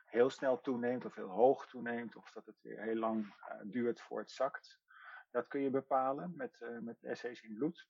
heel 0.05 0.31
snel 0.31 0.61
toeneemt 0.61 1.05
of 1.05 1.15
heel 1.15 1.29
hoog 1.29 1.67
toeneemt. 1.67 2.17
Of 2.17 2.31
dat 2.31 2.47
het 2.47 2.63
weer 2.63 2.83
heel 2.83 2.97
lang 2.97 3.27
uh, 3.27 3.55
duurt 3.63 4.01
voor 4.01 4.19
het 4.19 4.31
zakt. 4.31 4.81
Dat 5.31 5.49
kun 5.49 5.61
je 5.61 5.71
bepalen 5.71 6.33
met, 6.37 6.59
uh, 6.61 6.79
met 6.79 7.03
essays 7.03 7.43
in 7.43 7.55
bloed. 7.55 7.89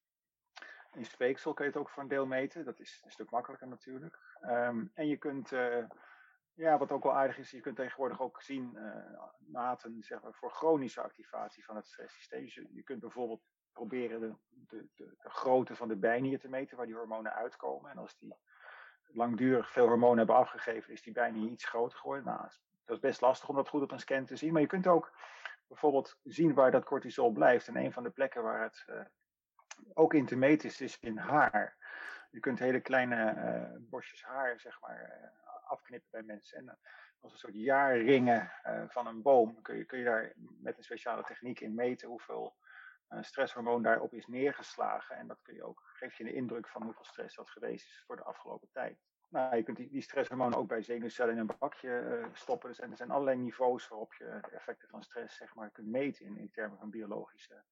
In 0.92 1.04
speeksel 1.04 1.54
kun 1.54 1.64
je 1.64 1.70
het 1.70 1.80
ook 1.80 1.90
voor 1.90 2.02
een 2.02 2.08
deel 2.08 2.26
meten. 2.26 2.64
Dat 2.64 2.80
is 2.80 3.00
een 3.04 3.10
stuk 3.10 3.30
makkelijker 3.30 3.68
natuurlijk. 3.68 4.18
Um, 4.42 4.90
en 4.94 5.06
je 5.06 5.16
kunt, 5.16 5.50
uh, 5.50 5.84
ja, 6.52 6.78
wat 6.78 6.92
ook 6.92 7.02
wel 7.02 7.16
aardig 7.16 7.38
is, 7.38 7.50
je 7.50 7.60
kunt 7.60 7.76
tegenwoordig 7.76 8.20
ook 8.20 8.42
zien 8.42 8.78
maten 9.38 10.02
zeg 10.02 10.22
maar, 10.22 10.34
voor 10.34 10.50
chronische 10.50 11.00
activatie 11.00 11.64
van 11.64 11.76
het 11.76 11.86
stresssysteem. 11.86 12.44
Dus 12.44 12.54
je, 12.54 12.68
je 12.72 12.82
kunt 12.82 13.00
bijvoorbeeld 13.00 13.42
proberen 13.72 14.20
de, 14.20 14.34
de, 14.48 14.88
de, 14.94 15.14
de 15.18 15.30
grootte 15.30 15.76
van 15.76 15.88
de 15.88 15.96
bijnier 15.96 16.38
te 16.38 16.48
meten 16.48 16.76
waar 16.76 16.86
die 16.86 16.94
hormonen 16.94 17.34
uitkomen. 17.34 17.90
En 17.90 17.98
als 17.98 18.16
die 18.18 18.34
langdurig 19.14 19.70
veel 19.70 19.86
hormonen 19.86 20.18
hebben 20.18 20.36
afgegeven, 20.36 20.92
is 20.92 21.02
die 21.02 21.12
bijna 21.12 21.38
iets 21.38 21.64
groter 21.64 21.98
geworden. 21.98 22.24
Nou, 22.24 22.40
dat 22.84 22.96
is 22.96 23.02
best 23.02 23.20
lastig 23.20 23.48
om 23.48 23.56
dat 23.56 23.68
goed 23.68 23.82
op 23.82 23.90
een 23.90 24.00
scan 24.00 24.24
te 24.24 24.36
zien. 24.36 24.52
Maar 24.52 24.60
je 24.60 24.66
kunt 24.66 24.86
ook 24.86 25.12
bijvoorbeeld 25.66 26.18
zien 26.22 26.54
waar 26.54 26.70
dat 26.70 26.84
cortisol 26.84 27.30
blijft. 27.30 27.68
En 27.68 27.76
een 27.76 27.92
van 27.92 28.02
de 28.02 28.10
plekken 28.10 28.42
waar 28.42 28.62
het 28.62 28.84
uh, 28.90 29.00
ook 29.94 30.14
in 30.14 30.26
te 30.26 30.36
meten 30.36 30.68
is, 30.68 30.80
is 30.80 30.98
in 31.00 31.16
haar. 31.16 31.76
Je 32.30 32.40
kunt 32.40 32.58
hele 32.58 32.80
kleine 32.80 33.34
uh, 33.36 33.76
bosjes 33.90 34.24
haar, 34.24 34.60
zeg 34.60 34.80
maar, 34.80 35.20
uh, 35.22 35.70
afknippen 35.70 36.08
bij 36.10 36.22
mensen. 36.22 36.58
En 36.58 36.78
als 37.20 37.32
een 37.32 37.38
soort 37.38 37.54
jaarringen 37.54 38.52
van 38.88 39.06
een 39.06 39.22
boom 39.22 39.62
kun 39.62 39.76
je, 39.76 39.84
kun 39.84 39.98
je 39.98 40.04
daar 40.04 40.32
met 40.36 40.78
een 40.78 40.84
speciale 40.84 41.22
techniek 41.22 41.60
in 41.60 41.74
meten 41.74 42.08
hoeveel 42.08 42.56
stresshormoon 43.20 43.82
daarop 43.82 44.14
is 44.14 44.26
neergeslagen. 44.26 45.16
En 45.16 45.26
dat 45.26 45.42
kun 45.42 45.54
je 45.54 45.64
ook, 45.64 45.82
geeft 45.84 46.16
je 46.16 46.24
een 46.24 46.34
indruk 46.34 46.68
van 46.68 46.82
hoeveel 46.82 47.04
stress 47.04 47.36
dat 47.36 47.50
geweest 47.50 47.86
is 47.86 48.02
voor 48.06 48.16
de 48.16 48.22
afgelopen 48.22 48.68
tijd. 48.72 48.98
Nou, 49.28 49.56
je 49.56 49.62
kunt 49.62 49.76
die, 49.76 49.90
die 49.90 50.02
stresshormonen 50.02 50.58
ook 50.58 50.68
bij 50.68 50.82
zenuwcellen 50.82 51.34
in 51.34 51.40
een 51.40 51.50
bakje 51.58 51.88
uh, 51.88 52.26
stoppen. 52.32 52.68
Dus, 52.68 52.80
en 52.80 52.90
er 52.90 52.96
zijn 52.96 53.10
allerlei 53.10 53.36
niveaus 53.36 53.88
waarop 53.88 54.14
je 54.14 54.24
de 54.24 54.56
effecten 54.56 54.88
van 54.88 55.02
stress 55.02 55.36
zeg 55.36 55.54
maar, 55.54 55.70
kunt 55.70 55.88
meten 55.88 56.26
in, 56.26 56.36
in 56.36 56.50
termen 56.50 56.78
van 56.78 56.90
biologische 56.90 57.62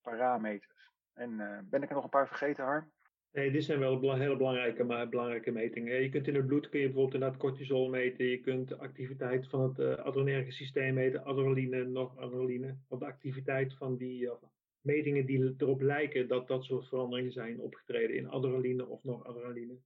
parameters. 0.00 0.90
En 1.12 1.30
uh, 1.30 1.58
ben 1.64 1.82
ik 1.82 1.88
er 1.88 1.94
nog 1.94 2.04
een 2.04 2.10
paar 2.10 2.28
vergeten, 2.28 2.64
Harm? 2.64 2.92
Nee, 3.32 3.50
dit 3.50 3.64
zijn 3.64 3.78
wel 3.78 4.14
hele 4.14 4.36
belangrijke, 4.36 4.84
maar 4.84 5.08
belangrijke 5.08 5.50
metingen. 5.50 6.02
Je 6.02 6.08
kunt 6.08 6.28
in 6.28 6.34
het 6.34 6.46
bloed 6.46 6.68
kun 6.68 6.80
je 6.80 6.86
bijvoorbeeld 6.86 7.14
inderdaad 7.14 7.40
cortisol 7.40 7.88
meten. 7.88 8.24
Je 8.24 8.40
kunt 8.40 8.78
activiteit 8.78 9.48
van 9.48 9.60
het 9.60 9.98
adrenerge 9.98 10.50
systeem 10.50 10.94
meten, 10.94 11.24
adrenaline, 11.24 11.84
nog 11.84 12.18
adrenaline. 12.18 12.76
Of 12.88 12.98
de 12.98 13.06
activiteit 13.06 13.74
van 13.74 13.96
die, 13.96 14.30
metingen 14.82 15.26
die 15.26 15.54
erop 15.58 15.80
lijken 15.80 16.28
dat 16.28 16.48
dat 16.48 16.64
soort 16.64 16.88
veranderingen 16.88 17.32
zijn 17.32 17.60
opgetreden 17.60 18.16
in 18.16 18.28
adrenaline 18.28 18.86
of 18.86 19.02
nog 19.02 19.24
adrenaline. 19.24 19.76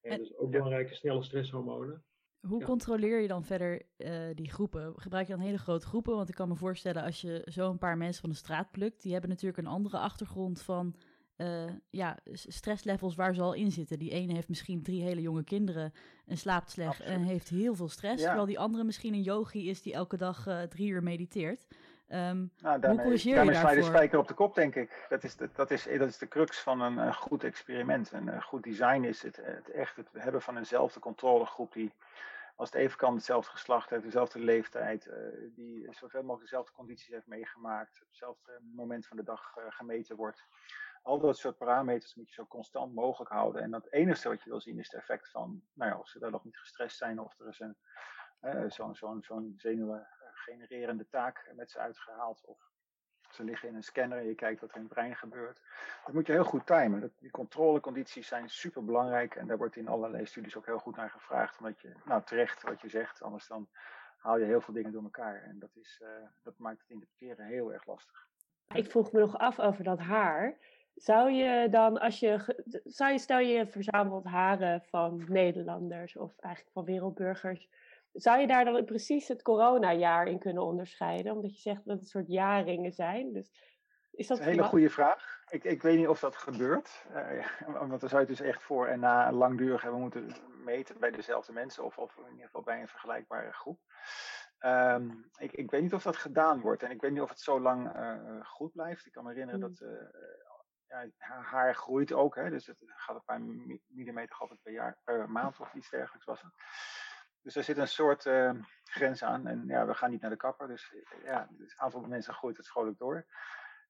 En, 0.00 0.18
dus 0.18 0.36
ook 0.36 0.50
belangrijke 0.50 0.94
snelle 0.94 1.22
stresshormonen. 1.22 2.02
Hoe 2.40 2.60
ja. 2.60 2.66
controleer 2.66 3.20
je 3.20 3.28
dan 3.28 3.44
verder 3.44 3.82
uh, 3.96 4.10
die 4.34 4.50
groepen? 4.50 4.92
Gebruik 4.96 5.26
je 5.26 5.32
dan 5.32 5.42
hele 5.42 5.58
grote 5.58 5.86
groepen? 5.86 6.16
Want 6.16 6.28
ik 6.28 6.34
kan 6.34 6.48
me 6.48 6.56
voorstellen, 6.56 7.02
als 7.02 7.20
je 7.20 7.46
zo 7.50 7.70
een 7.70 7.78
paar 7.78 7.96
mensen 7.96 8.20
van 8.20 8.30
de 8.30 8.36
straat 8.36 8.70
plukt, 8.70 9.02
die 9.02 9.12
hebben 9.12 9.30
natuurlijk 9.30 9.58
een 9.58 9.66
andere 9.66 9.98
achtergrond 9.98 10.62
van 10.62 10.94
uh, 11.36 11.64
ja, 11.90 12.18
stresslevels 12.32 13.14
waar 13.14 13.34
ze 13.34 13.42
al 13.42 13.54
in 13.54 13.72
zitten. 13.72 13.98
Die 13.98 14.10
ene 14.10 14.34
heeft 14.34 14.48
misschien 14.48 14.82
drie 14.82 15.02
hele 15.02 15.20
jonge 15.20 15.44
kinderen 15.44 15.92
en 16.26 16.36
slaapt 16.36 16.70
slecht 16.70 17.00
Absoluut. 17.00 17.18
en 17.18 17.22
heeft 17.22 17.48
heel 17.48 17.74
veel 17.74 17.88
stress. 17.88 18.20
Ja. 18.20 18.26
Terwijl 18.26 18.46
die 18.46 18.58
andere 18.58 18.84
misschien 18.84 19.14
een 19.14 19.22
yogi 19.22 19.68
is 19.68 19.82
die 19.82 19.92
elke 19.92 20.16
dag 20.16 20.46
uh, 20.46 20.62
drie 20.62 20.88
uur 20.88 21.02
mediteert. 21.02 21.66
Um, 22.10 22.52
nou, 22.58 22.80
daarmee, 22.80 22.90
hoe 22.90 22.96
corrigeer 22.96 23.34
daarmee 23.34 23.54
je 23.54 23.68
je 23.68 23.74
de 23.74 23.82
spijker 23.82 24.18
op 24.18 24.28
de 24.28 24.34
kop, 24.34 24.54
denk 24.54 24.74
ik. 24.74 25.06
Dat 25.08 25.24
is 25.24 25.36
de, 25.36 25.50
dat 25.52 25.70
is, 25.70 25.84
dat 25.84 26.08
is 26.08 26.18
de 26.18 26.28
crux 26.28 26.60
van 26.60 26.80
een, 26.80 26.96
een 26.96 27.14
goed 27.14 27.44
experiment. 27.44 28.12
Een, 28.12 28.26
een, 28.26 28.42
goed 28.42 28.62
design 28.62 29.02
is 29.02 29.22
het, 29.22 29.36
het 29.36 29.70
echt 29.70 29.96
het 29.96 30.08
hebben 30.12 30.42
van 30.42 30.56
eenzelfde 30.56 31.00
controlegroep 31.00 31.72
die, 31.72 31.92
als 32.56 32.70
het 32.70 32.80
even 32.80 32.96
kan, 32.96 33.14
hetzelfde 33.14 33.50
geslacht 33.50 33.90
heeft, 33.90 34.02
dezelfde 34.02 34.38
leeftijd, 34.38 35.06
uh, 35.06 35.14
die 35.54 35.86
zoveel 35.90 36.20
mogelijk 36.20 36.50
dezelfde 36.50 36.72
condities 36.72 37.08
heeft 37.08 37.26
meegemaakt, 37.26 38.00
op 38.02 38.08
hetzelfde 38.08 38.60
moment 38.74 39.06
van 39.06 39.16
de 39.16 39.22
dag 39.22 39.56
uh, 39.58 39.64
gemeten 39.68 40.16
wordt. 40.16 40.44
Al 41.02 41.18
dat 41.18 41.38
soort 41.38 41.58
parameters 41.58 42.14
moet 42.14 42.28
je 42.28 42.34
zo 42.34 42.46
constant 42.46 42.94
mogelijk 42.94 43.30
houden. 43.30 43.62
En 43.62 43.72
het 43.72 43.92
enige 43.92 44.28
wat 44.28 44.42
je 44.42 44.50
wil 44.50 44.60
zien 44.60 44.78
is 44.78 44.92
het 44.92 45.00
effect 45.00 45.30
van, 45.30 45.62
nou 45.72 45.90
ja, 45.90 45.98
of 45.98 46.08
ze 46.08 46.18
daar 46.18 46.30
nog 46.30 46.44
niet 46.44 46.58
gestrest 46.58 46.96
zijn 46.96 47.20
of 47.20 47.38
er 47.38 47.48
is 47.48 47.60
een, 47.60 47.76
uh, 48.42 48.70
zo'n 48.70 48.94
zo 48.94 49.18
zo 49.20 49.42
zenuwen 49.56 50.08
genererende 50.52 51.08
taak 51.08 51.52
met 51.54 51.70
ze 51.70 51.78
uitgehaald. 51.78 52.44
Of 52.44 52.70
ze 53.30 53.44
liggen 53.44 53.68
in 53.68 53.74
een 53.74 53.82
scanner 53.82 54.18
en 54.18 54.26
je 54.26 54.34
kijkt 54.34 54.60
wat 54.60 54.70
er 54.70 54.76
in 54.76 54.82
het 54.82 54.92
brein 54.92 55.16
gebeurt. 55.16 55.60
Dat 56.04 56.14
moet 56.14 56.26
je 56.26 56.32
heel 56.32 56.44
goed 56.44 56.66
timen. 56.66 57.12
die 57.18 57.30
controlecondities 57.30 58.28
zijn 58.28 58.48
super 58.48 58.84
belangrijk 58.84 59.34
en 59.34 59.46
daar 59.46 59.56
wordt 59.56 59.76
in 59.76 59.88
allerlei 59.88 60.26
studies 60.26 60.56
ook 60.56 60.66
heel 60.66 60.78
goed 60.78 60.96
naar 60.96 61.10
gevraagd. 61.10 61.58
Omdat 61.58 61.80
je, 61.80 61.92
nou 62.04 62.22
terecht 62.24 62.62
wat 62.62 62.80
je 62.80 62.88
zegt, 62.88 63.22
anders 63.22 63.46
dan 63.46 63.68
haal 64.18 64.38
je 64.38 64.44
heel 64.44 64.60
veel 64.60 64.74
dingen 64.74 64.92
door 64.92 65.02
elkaar. 65.02 65.42
En 65.42 65.58
dat, 65.58 65.76
is, 65.76 66.00
uh, 66.02 66.08
dat 66.42 66.58
maakt 66.58 66.80
het 66.80 66.90
interpreteren 66.90 67.46
heel 67.46 67.72
erg 67.72 67.86
lastig. 67.86 68.26
Ik 68.74 68.90
vroeg 68.90 69.12
me 69.12 69.20
nog 69.20 69.38
af 69.38 69.60
over 69.60 69.84
dat 69.84 69.98
haar. 69.98 70.58
Zou 70.94 71.30
je 71.30 71.68
dan, 71.68 71.98
als 71.98 72.20
je, 72.20 72.56
zou 72.84 73.12
je, 73.12 73.18
stel 73.18 73.38
je 73.38 73.66
verzamelt 73.66 74.24
haren 74.24 74.82
van 74.82 75.24
Nederlanders 75.28 76.16
of 76.16 76.38
eigenlijk 76.38 76.74
van 76.74 76.84
wereldburgers, 76.84 77.68
zou 78.18 78.40
je 78.40 78.46
daar 78.46 78.64
dan 78.64 78.84
precies 78.84 79.28
het 79.28 79.42
coronajaar 79.42 80.26
in 80.26 80.38
kunnen 80.38 80.62
onderscheiden? 80.62 81.32
Omdat 81.32 81.54
je 81.54 81.60
zegt 81.60 81.84
dat 81.84 81.94
het 81.94 82.00
een 82.00 82.08
soort 82.08 82.28
jaringen 82.28 82.92
zijn. 82.92 83.32
Dus 83.32 83.50
is 84.10 84.26
dat, 84.26 84.38
dat 84.38 84.46
is 84.46 84.52
een 84.52 84.58
hele 84.58 84.68
goede 84.68 84.90
vraag. 84.90 85.42
Ik, 85.48 85.64
ik 85.64 85.82
weet 85.82 85.98
niet 85.98 86.08
of 86.08 86.20
dat 86.20 86.36
gebeurt. 86.36 87.06
Uh, 87.14 87.46
want 87.88 88.00
dan 88.00 88.08
zou 88.08 88.20
je 88.20 88.26
dus 88.26 88.40
echt 88.40 88.62
voor 88.62 88.86
en 88.86 89.00
na 89.00 89.32
langdurig 89.32 89.82
hebben 89.82 90.00
moeten 90.00 90.34
meten 90.64 91.00
bij 91.00 91.10
dezelfde 91.10 91.52
mensen. 91.52 91.84
Of, 91.84 91.98
of 91.98 92.16
in 92.16 92.30
ieder 92.30 92.44
geval 92.44 92.62
bij 92.62 92.80
een 92.80 92.88
vergelijkbare 92.88 93.52
groep. 93.52 93.78
Um, 94.60 95.30
ik, 95.36 95.52
ik, 95.52 95.70
weet 95.70 95.82
niet 95.82 95.94
of 95.94 96.02
dat 96.02 96.16
gedaan 96.16 96.60
wordt. 96.60 96.82
En 96.82 96.90
ik 96.90 97.00
weet 97.00 97.12
niet 97.12 97.20
of 97.20 97.28
het 97.28 97.40
zo 97.40 97.60
lang 97.60 97.96
uh, 97.96 98.44
goed 98.44 98.72
blijft. 98.72 99.06
Ik 99.06 99.12
kan 99.12 99.24
me 99.24 99.30
herinneren 99.30 99.60
mm. 99.60 99.66
dat 99.66 99.88
ja, 100.88 101.06
haar 101.42 101.74
groeit 101.74 102.12
ook. 102.12 102.34
Hè, 102.34 102.50
dus 102.50 102.66
het 102.66 102.76
gaat 102.86 103.16
een 103.16 103.24
paar 103.24 103.40
millimeter 103.86 104.58
per, 104.62 104.72
jaar, 104.72 104.98
per 105.04 105.30
maand 105.30 105.60
of 105.60 105.74
iets 105.74 105.90
dergelijks 105.90 106.26
was 106.26 106.42
het. 106.42 106.52
Dus 107.48 107.56
er 107.56 107.64
zit 107.64 107.78
een 107.78 107.88
soort 107.88 108.24
uh, 108.24 108.50
grens 108.84 109.22
aan. 109.22 109.46
En 109.46 109.64
ja, 109.66 109.86
we 109.86 109.94
gaan 109.94 110.10
niet 110.10 110.20
naar 110.20 110.30
de 110.30 110.36
kapper. 110.36 110.68
Dus 110.68 110.92
ja, 111.24 111.48
het 111.58 111.74
aantal 111.76 112.00
mensen 112.00 112.34
groeit 112.34 112.56
het 112.56 112.66
schoonlijk 112.66 112.98
door. 112.98 113.26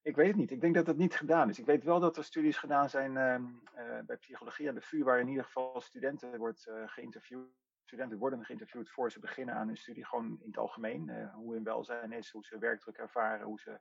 Ik 0.01 0.15
weet 0.15 0.27
het 0.27 0.35
niet. 0.35 0.51
Ik 0.51 0.61
denk 0.61 0.75
dat 0.75 0.87
het 0.87 0.97
niet 0.97 1.15
gedaan 1.15 1.49
is. 1.49 1.59
Ik 1.59 1.65
weet 1.65 1.83
wel 1.83 1.99
dat 1.99 2.17
er 2.17 2.23
studies 2.23 2.57
gedaan 2.57 2.89
zijn 2.89 3.11
uh, 3.15 3.99
bij 4.05 4.17
psychologie 4.17 4.69
aan 4.69 4.75
de 4.75 4.81
VU, 4.81 5.03
waar 5.03 5.19
in 5.19 5.27
ieder 5.27 5.43
geval 5.43 5.81
studenten 5.81 6.37
wordt 6.37 6.67
uh, 6.67 6.83
geïnterviewd. 6.85 7.47
Studenten 7.85 8.17
worden 8.17 8.45
geïnterviewd 8.45 8.89
voor 8.89 9.11
ze 9.11 9.19
beginnen 9.19 9.55
aan 9.55 9.67
hun 9.67 9.77
studie, 9.77 10.05
gewoon 10.05 10.25
in 10.25 10.47
het 10.47 10.57
algemeen. 10.57 11.29
hoe 11.33 11.53
hun 11.53 11.63
welzijn 11.63 12.11
is, 12.11 12.31
hoe 12.31 12.45
ze 12.45 12.57
werkdruk 12.57 12.97
ervaren, 12.97 13.45
hoe 13.45 13.59
ze 13.59 13.79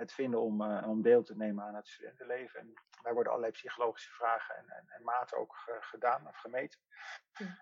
het 0.00 0.12
vinden 0.12 0.40
om, 0.40 0.62
uh, 0.62 0.88
om 0.88 1.02
deel 1.02 1.22
te 1.22 1.36
nemen 1.36 1.64
aan 1.64 1.74
het 1.74 1.88
studentenleven. 1.88 2.60
En 2.60 2.74
daar 3.02 3.14
worden 3.14 3.32
allerlei 3.32 3.52
psychologische 3.52 4.10
vragen 4.10 4.56
en, 4.56 4.64
en, 4.68 4.84
en 4.88 5.02
maten 5.02 5.38
ook 5.38 5.54
gedaan 5.80 6.28
of 6.28 6.36
gemeten. 6.36 6.80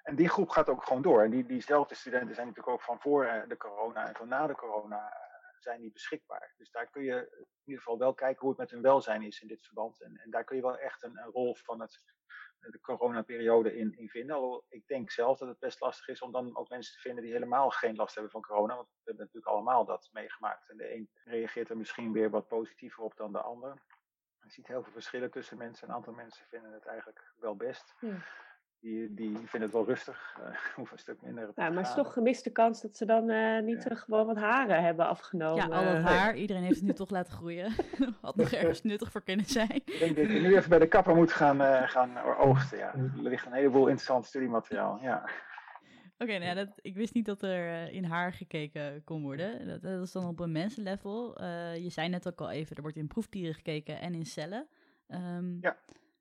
En 0.02 0.16
die 0.16 0.28
groep 0.28 0.48
gaat 0.48 0.68
ook 0.68 0.84
gewoon 0.84 1.02
door. 1.02 1.22
En 1.22 1.30
die, 1.30 1.46
diezelfde 1.46 1.94
studenten 1.94 2.34
zijn 2.34 2.46
natuurlijk 2.46 2.74
ook 2.74 2.82
van 2.82 3.00
voor 3.00 3.24
eh, 3.24 3.48
de 3.48 3.56
corona 3.56 4.08
en 4.08 4.14
van 4.14 4.28
na 4.28 4.46
de 4.46 4.54
corona 4.54 5.12
eh, 5.12 5.27
zijn 5.62 5.80
die 5.80 5.92
beschikbaar. 5.92 6.54
Dus 6.56 6.70
daar 6.70 6.90
kun 6.90 7.02
je 7.02 7.14
in 7.14 7.46
ieder 7.64 7.82
geval 7.82 7.98
wel 7.98 8.14
kijken 8.14 8.40
hoe 8.40 8.48
het 8.48 8.58
met 8.58 8.70
hun 8.70 8.82
welzijn 8.82 9.22
is 9.22 9.40
in 9.40 9.48
dit 9.48 9.64
verband. 9.64 10.02
En, 10.02 10.16
en 10.16 10.30
daar 10.30 10.44
kun 10.44 10.56
je 10.56 10.62
wel 10.62 10.78
echt 10.78 11.02
een, 11.02 11.18
rol 11.32 11.54
van 11.54 11.80
het 11.80 12.02
de 12.58 12.80
coronaperiode 12.80 13.76
in, 13.76 13.98
in 13.98 14.08
vinden. 14.08 14.34
Alhoewel 14.34 14.64
ik 14.68 14.86
denk 14.86 15.10
zelf 15.10 15.38
dat 15.38 15.48
het 15.48 15.58
best 15.58 15.80
lastig 15.80 16.08
is 16.08 16.22
om 16.22 16.32
dan 16.32 16.56
ook 16.56 16.68
mensen 16.68 16.94
te 16.94 17.00
vinden 17.00 17.24
die 17.24 17.32
helemaal 17.32 17.70
geen 17.70 17.96
last 17.96 18.14
hebben 18.14 18.32
van 18.32 18.42
corona. 18.42 18.74
Want 18.74 18.88
we 18.88 19.00
hebben 19.04 19.24
natuurlijk 19.24 19.52
allemaal 19.52 19.84
dat 19.84 20.08
meegemaakt. 20.12 20.70
En 20.70 20.76
de 20.76 20.94
een 20.94 21.10
reageert 21.24 21.70
er 21.70 21.76
misschien 21.76 22.12
weer 22.12 22.30
wat 22.30 22.48
positiever 22.48 23.02
op 23.02 23.16
dan 23.16 23.32
de 23.32 23.40
ander. 23.40 23.82
Je 24.42 24.50
ziet 24.50 24.66
heel 24.66 24.82
veel 24.82 24.92
verschillen 24.92 25.30
tussen 25.30 25.56
mensen. 25.56 25.88
Een 25.88 25.94
aantal 25.94 26.12
mensen 26.12 26.46
vinden 26.46 26.72
het 26.72 26.86
eigenlijk 26.86 27.32
wel 27.36 27.56
best. 27.56 27.94
Ja 28.00 28.47
die, 28.80 29.14
die 29.14 29.30
vinden 29.30 29.62
het 29.62 29.72
wel 29.72 29.84
rustig. 29.84 30.38
Uh, 30.40 30.56
hoeven 30.76 30.96
een 30.96 31.02
stuk 31.02 31.22
minder. 31.22 31.50
Ja, 31.54 31.68
maar 31.68 31.78
het 31.78 31.86
is 31.86 31.94
toch 31.94 32.12
gemiste 32.12 32.50
kans 32.50 32.80
dat 32.80 32.96
ze 32.96 33.04
dan 33.04 33.30
uh, 33.30 33.60
niet 33.60 33.86
ja. 33.88 33.94
gewoon 33.94 34.26
wat 34.26 34.36
haren 34.36 34.82
hebben 34.82 35.06
afgenomen. 35.06 35.68
Ja, 35.68 35.76
al 35.76 35.84
dat 35.84 36.02
haar. 36.02 36.36
Iedereen 36.36 36.62
heeft 36.62 36.76
het 36.76 36.84
nu 36.84 36.92
toch 36.92 37.10
laten 37.10 37.32
groeien. 37.32 37.72
Had 38.20 38.36
nog 38.36 38.52
ergens 38.52 38.82
nuttig 38.82 39.10
voor 39.10 39.22
kunnen 39.22 39.46
zijn. 39.46 39.74
Ik 39.84 39.98
denk 39.98 40.16
dat 40.16 40.26
je 40.26 40.40
nu 40.40 40.56
even 40.56 40.68
bij 40.68 40.78
de 40.78 40.88
kapper 40.88 41.14
moet 41.14 41.32
gaan, 41.32 41.60
uh, 41.60 41.88
gaan 41.88 42.18
oogsten. 42.18 42.78
Ja. 42.78 42.94
Er 42.94 43.12
ligt 43.14 43.46
een 43.46 43.52
heleboel 43.52 43.86
interessant 43.86 44.26
studiemateriaal. 44.26 44.98
Ja. 45.02 45.30
Oké, 46.20 46.32
okay, 46.32 46.46
nou 46.46 46.58
ja, 46.58 46.72
ik 46.80 46.94
wist 46.96 47.14
niet 47.14 47.26
dat 47.26 47.42
er 47.42 47.92
in 47.92 48.04
haar 48.04 48.32
gekeken 48.32 49.04
kon 49.04 49.22
worden. 49.22 49.66
Dat, 49.66 49.82
dat 49.82 50.02
is 50.02 50.12
dan 50.12 50.26
op 50.26 50.40
een 50.40 50.52
mensenlevel. 50.52 51.42
je 51.74 51.90
zei 51.90 52.08
net 52.08 52.28
ook 52.28 52.40
al 52.40 52.50
even, 52.50 52.76
er 52.76 52.82
wordt 52.82 52.96
in 52.96 53.06
proefdieren 53.06 53.54
gekeken 53.54 54.00
en 54.00 54.14
in 54.14 54.26
cellen. 54.26 54.66
Um, 55.08 55.58
ja. 55.60 55.76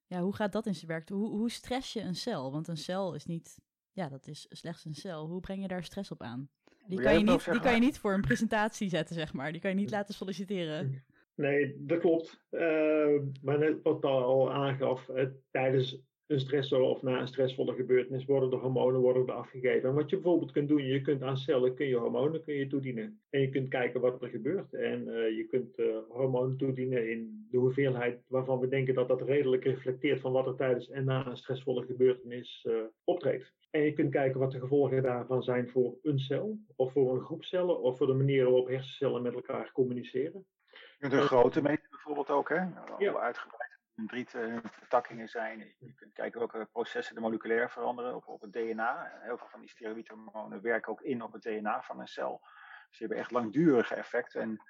Ja, 0.07 0.21
hoe 0.21 0.35
gaat 0.35 0.51
dat 0.51 0.65
in 0.65 0.75
zijn 0.75 0.87
werk? 0.87 1.09
Hoe, 1.09 1.29
hoe 1.29 1.51
stress 1.51 1.93
je 1.93 2.01
een 2.01 2.15
cel? 2.15 2.51
Want 2.51 2.67
een 2.67 2.77
cel 2.77 3.15
is 3.15 3.25
niet, 3.25 3.59
ja, 3.91 4.09
dat 4.09 4.27
is 4.27 4.45
slechts 4.49 4.85
een 4.85 4.95
cel. 4.95 5.27
Hoe 5.27 5.39
breng 5.39 5.61
je 5.61 5.67
daar 5.67 5.83
stress 5.83 6.11
op 6.11 6.21
aan? 6.21 6.49
Die 6.87 7.01
kan, 7.01 7.13
je 7.13 7.23
niet, 7.23 7.51
die 7.51 7.59
kan 7.59 7.73
je 7.73 7.79
niet 7.79 7.99
voor 7.99 8.13
een 8.13 8.21
presentatie 8.21 8.89
zetten, 8.89 9.15
zeg 9.15 9.33
maar. 9.33 9.51
Die 9.51 9.61
kan 9.61 9.69
je 9.69 9.75
niet 9.75 9.91
laten 9.91 10.13
solliciteren. 10.13 11.03
Nee, 11.35 11.75
dat 11.79 11.99
klopt. 11.99 12.45
Uh, 12.51 13.21
maar 13.41 13.59
net 13.59 13.81
wat 13.81 14.03
al 14.03 14.53
aangaf, 14.53 15.07
uh, 15.09 15.25
tijdens 15.51 16.01
een 16.27 16.39
stressor 16.39 16.81
of 16.81 17.01
na 17.01 17.19
een 17.19 17.27
stressvolle 17.27 17.73
gebeurtenis 17.73 18.25
worden 18.25 18.49
de 18.49 18.55
hormonen 18.55 19.01
worden 19.01 19.27
er 19.27 19.33
afgegeven. 19.33 19.89
En 19.89 19.95
wat 19.95 20.09
je 20.09 20.15
bijvoorbeeld 20.15 20.51
kunt 20.51 20.67
doen, 20.67 20.85
je 20.85 21.01
kunt 21.01 21.23
aan 21.23 21.37
cellen 21.37 21.75
kun 21.75 21.87
je 21.87 21.95
hormonen 21.95 22.43
kun 22.43 22.53
je 22.53 22.67
toedienen. 22.67 23.19
En 23.29 23.41
je 23.41 23.49
kunt 23.49 23.69
kijken 23.69 24.01
wat 24.01 24.21
er 24.21 24.29
gebeurt. 24.29 24.73
En 24.73 25.07
uh, 25.07 25.37
je 25.37 25.47
kunt 25.49 25.79
uh, 25.79 25.97
hormonen 26.09 26.57
toedienen 26.57 27.11
in 27.11 27.47
de 27.51 27.57
hoeveelheid 27.57 28.19
waarvan 28.27 28.59
we 28.59 28.67
denken 28.67 28.93
dat 28.93 29.07
dat 29.07 29.21
redelijk 29.21 29.63
reflecteert 29.63 30.21
van 30.21 30.31
wat 30.31 30.47
er 30.47 30.55
tijdens 30.55 30.89
en 30.89 31.05
na 31.05 31.27
een 31.27 31.37
stressvolle 31.37 31.85
gebeurtenis 31.85 32.65
uh, 32.67 32.75
optreedt. 33.03 33.53
En 33.69 33.81
je 33.81 33.93
kunt 33.93 34.11
kijken 34.11 34.39
wat 34.39 34.51
de 34.51 34.59
gevolgen 34.59 35.03
daarvan 35.03 35.43
zijn 35.43 35.69
voor 35.69 35.97
een 36.03 36.19
cel, 36.19 36.57
of 36.75 36.91
voor 36.91 37.15
een 37.15 37.25
groep 37.25 37.43
cellen, 37.43 37.81
of 37.81 37.97
voor 37.97 38.07
de 38.07 38.13
manier 38.13 38.43
waarop 38.43 38.67
hersencellen 38.67 39.21
met 39.21 39.33
elkaar 39.33 39.71
communiceren. 39.71 40.45
Je 40.71 40.95
kunt 40.99 41.13
een 41.13 41.21
grote 41.21 41.61
meten 41.61 41.87
bijvoorbeeld 41.89 42.29
ook, 42.29 42.49
hè? 42.49 42.65
Ja. 42.97 43.13
Uitgebreid 43.13 43.66
vertakkingen 44.05 45.29
zijn. 45.29 45.75
Je 45.79 45.93
kunt 45.93 46.13
kijken 46.13 46.39
welke 46.39 46.67
processen 46.71 47.15
de 47.15 47.21
moleculair 47.21 47.69
veranderen 47.69 48.15
op, 48.15 48.27
op 48.27 48.41
het 48.41 48.53
DNA. 48.53 49.11
Heel 49.21 49.37
veel 49.37 49.47
van 49.47 49.59
die 49.59 49.69
steroïdhormonen 49.69 50.61
werken 50.61 50.91
ook 50.91 51.01
in 51.01 51.21
op 51.21 51.33
het 51.33 51.41
DNA 51.41 51.81
van 51.81 51.99
een 51.99 52.07
cel. 52.07 52.39
Dus 52.87 52.97
je 52.97 53.05
hebben 53.05 53.17
echt 53.17 53.31
langdurige 53.31 53.95
effecten. 53.95 54.41
En 54.41 54.61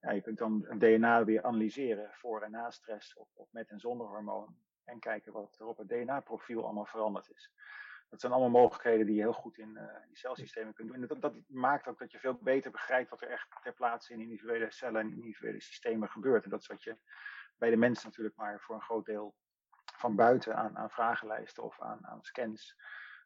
ja, 0.00 0.10
je 0.10 0.20
kunt 0.20 0.38
dan 0.38 0.64
een 0.68 0.78
DNA 0.78 1.24
weer 1.24 1.42
analyseren 1.42 2.10
voor 2.12 2.42
en 2.42 2.50
na 2.50 2.70
stress 2.70 3.16
of, 3.16 3.28
met 3.50 3.70
en 3.70 3.80
zonder 3.80 4.06
hormoon. 4.06 4.56
En 4.84 4.98
kijken 4.98 5.32
wat 5.32 5.56
er 5.58 5.66
op 5.66 5.78
het 5.78 5.88
DNA-profiel 5.88 6.64
allemaal 6.64 6.86
veranderd 6.86 7.30
is. 7.30 7.50
Dat 8.08 8.20
zijn 8.20 8.32
allemaal 8.32 8.60
mogelijkheden 8.60 9.06
die 9.06 9.14
je 9.14 9.20
heel 9.20 9.32
goed 9.32 9.58
in 9.58 9.78
die 10.06 10.18
celsystemen 10.18 10.74
kunt 10.74 10.88
doen. 10.88 11.02
En 11.02 11.06
dat, 11.06 11.20
dat, 11.20 11.34
maakt 11.46 11.86
ook 11.86 11.98
dat 11.98 12.12
je 12.12 12.18
veel 12.18 12.34
beter 12.34 12.70
begrijpt 12.70 13.10
wat 13.10 13.22
er 13.22 13.30
echt 13.30 13.48
ter 13.62 13.72
plaatse 13.72 14.12
in 14.12 14.20
individuele 14.20 14.70
cellen 14.70 15.00
en 15.00 15.12
individuele 15.12 15.60
systemen 15.60 16.08
gebeurt. 16.08 16.44
En 16.44 16.50
dat 16.50 16.60
is 16.60 16.66
wat 16.66 16.82
je 16.82 16.96
bij 17.62 17.70
de 17.70 17.76
mensen 17.76 18.06
natuurlijk 18.06 18.36
maar 18.36 18.60
voor 18.60 18.74
een 18.74 18.82
groot 18.82 19.06
deel 19.06 19.34
van 19.96 20.16
buiten 20.16 20.56
aan, 20.56 20.78
aan 20.78 20.90
vragenlijsten 20.90 21.62
of 21.62 21.80
aan, 21.80 22.06
aan 22.06 22.22
scans 22.22 22.76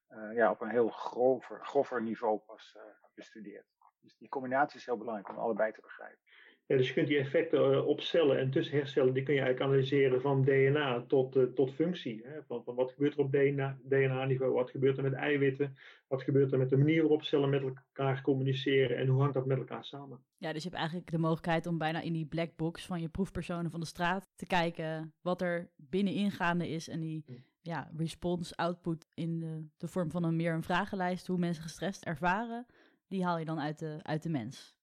uh, 0.08 0.34
ja, 0.34 0.50
op 0.50 0.60
een 0.60 0.70
heel 0.70 0.88
grover, 0.88 1.66
grover 1.66 2.02
niveau 2.02 2.38
pas 2.38 2.74
uh, 2.76 2.82
bestudeerd. 3.14 3.66
Dus 4.00 4.16
die 4.16 4.28
combinatie 4.28 4.78
is 4.78 4.86
heel 4.86 4.96
belangrijk 4.96 5.28
om 5.28 5.38
allebei 5.38 5.72
te 5.72 5.80
begrijpen. 5.80 6.24
Ja, 6.68 6.76
dus 6.76 6.88
je 6.88 6.94
kunt 6.94 7.08
die 7.08 7.18
effecten 7.18 7.72
eh, 7.72 7.86
op 7.86 8.00
cellen 8.00 8.38
en 8.38 8.50
tussen 8.50 8.76
hersencellen, 8.76 9.14
die 9.14 9.22
kun 9.22 9.34
je 9.34 9.40
eigenlijk 9.40 9.70
analyseren 9.70 10.20
van 10.20 10.44
DNA 10.44 11.04
tot, 11.06 11.36
uh, 11.36 11.44
tot 11.44 11.74
functie. 11.74 12.22
Hè? 12.24 12.42
Van, 12.42 12.64
van, 12.64 12.74
wat 12.74 12.92
gebeurt 12.92 13.14
er 13.14 13.20
op 13.20 13.32
DNA-niveau, 13.88 14.52
wat 14.52 14.70
gebeurt 14.70 14.96
er 14.96 15.02
met 15.02 15.12
eiwitten, 15.12 15.76
wat 16.06 16.22
gebeurt 16.22 16.52
er 16.52 16.58
met 16.58 16.70
de 16.70 16.76
manier 16.76 17.00
waarop 17.00 17.22
cellen 17.22 17.50
met 17.50 17.62
elkaar 17.62 18.22
communiceren 18.22 18.96
en 18.96 19.06
hoe 19.06 19.20
hangt 19.20 19.34
dat 19.34 19.46
met 19.46 19.58
elkaar 19.58 19.84
samen. 19.84 20.20
Ja, 20.36 20.52
dus 20.52 20.62
je 20.62 20.68
hebt 20.68 20.80
eigenlijk 20.80 21.10
de 21.10 21.18
mogelijkheid 21.18 21.66
om 21.66 21.78
bijna 21.78 22.00
in 22.00 22.12
die 22.12 22.26
black 22.26 22.56
box 22.56 22.86
van 22.86 23.00
je 23.00 23.08
proefpersonen 23.08 23.70
van 23.70 23.80
de 23.80 23.86
straat 23.86 24.28
te 24.36 24.46
kijken 24.46 25.14
wat 25.22 25.42
er 25.42 25.70
binnenin 25.76 26.30
gaande 26.30 26.68
is 26.68 26.88
en 26.88 27.00
die 27.00 27.22
hm. 27.26 27.32
ja, 27.60 27.90
response 27.96 28.56
output 28.56 29.08
in 29.14 29.38
de, 29.38 29.66
de 29.76 29.88
vorm 29.88 30.10
van 30.10 30.24
een 30.24 30.36
meer 30.36 30.52
een 30.52 30.62
vragenlijst, 30.62 31.26
hoe 31.26 31.38
mensen 31.38 31.62
gestrest 31.62 32.04
ervaren, 32.04 32.66
die 33.08 33.24
haal 33.24 33.38
je 33.38 33.44
dan 33.44 33.60
uit 33.60 33.78
de, 33.78 33.98
uit 34.02 34.22
de 34.22 34.28
mens. 34.28 34.75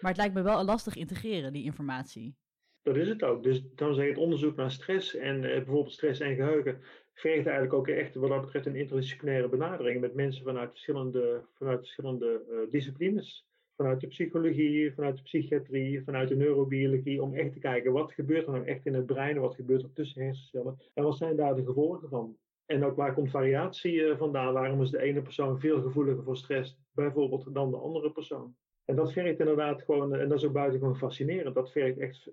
Maar 0.00 0.10
het 0.10 0.16
lijkt 0.16 0.34
me 0.34 0.42
wel 0.42 0.64
lastig 0.64 0.96
integreren, 0.96 1.52
die 1.52 1.64
informatie. 1.64 2.36
Dat 2.82 2.96
is 2.96 3.08
het 3.08 3.22
ook. 3.22 3.42
Dus 3.42 3.62
dan 3.74 3.94
zeg 3.94 4.08
het 4.08 4.18
onderzoek 4.18 4.56
naar 4.56 4.70
stress 4.70 5.14
en 5.14 5.44
eh, 5.44 5.56
bijvoorbeeld 5.56 5.92
stress 5.92 6.20
en 6.20 6.34
geheugen 6.34 6.80
vergt 7.20 7.46
eigenlijk 7.46 7.74
ook 7.74 7.88
echt 7.88 8.14
wat 8.14 8.30
dat 8.30 8.40
betreft 8.40 8.66
een 8.66 8.76
interdisciplinaire 8.76 9.48
benadering 9.48 10.00
met 10.00 10.14
mensen 10.14 10.44
vanuit 10.44 10.70
verschillende, 10.70 11.42
vanuit 11.54 11.78
verschillende 11.78 12.42
uh, 12.50 12.70
disciplines. 12.70 13.48
Vanuit 13.76 14.00
de 14.00 14.06
psychologie, 14.06 14.94
vanuit 14.94 15.16
de 15.16 15.22
psychiatrie, 15.22 16.04
vanuit 16.04 16.28
de 16.28 16.36
neurobiologie, 16.36 17.22
om 17.22 17.34
echt 17.34 17.52
te 17.52 17.58
kijken 17.58 17.92
wat 17.92 18.12
gebeurt 18.12 18.46
er 18.46 18.52
nou 18.52 18.64
echt 18.64 18.86
in 18.86 18.94
het 18.94 19.06
brein 19.06 19.34
en 19.34 19.40
wat 19.40 19.54
gebeurt 19.54 19.82
er 19.82 19.92
tussen 19.92 20.22
hersencellen 20.22 20.78
en 20.94 21.04
wat 21.04 21.16
zijn 21.16 21.36
daar 21.36 21.54
de 21.54 21.64
gevolgen 21.64 22.08
van. 22.08 22.36
En 22.66 22.84
ook 22.84 22.96
waar 22.96 23.14
komt 23.14 23.30
variatie 23.30 23.92
uh, 23.92 24.18
vandaan? 24.18 24.52
Waarom 24.52 24.82
is 24.82 24.90
de 24.90 25.02
ene 25.02 25.22
persoon 25.22 25.60
veel 25.60 25.82
gevoeliger 25.82 26.24
voor 26.24 26.36
stress 26.36 26.78
bijvoorbeeld 26.92 27.54
dan 27.54 27.70
de 27.70 27.76
andere 27.76 28.12
persoon? 28.12 28.56
En 28.90 28.96
dat 28.96 29.12
vergt 29.12 29.38
inderdaad 29.38 29.82
gewoon, 29.82 30.14
en 30.14 30.28
dat 30.28 30.38
is 30.38 30.44
ook 30.44 30.52
buitengewoon 30.52 30.96
fascinerend, 30.96 31.54
dat 31.54 31.70
vergt 31.70 31.98
echt 31.98 32.30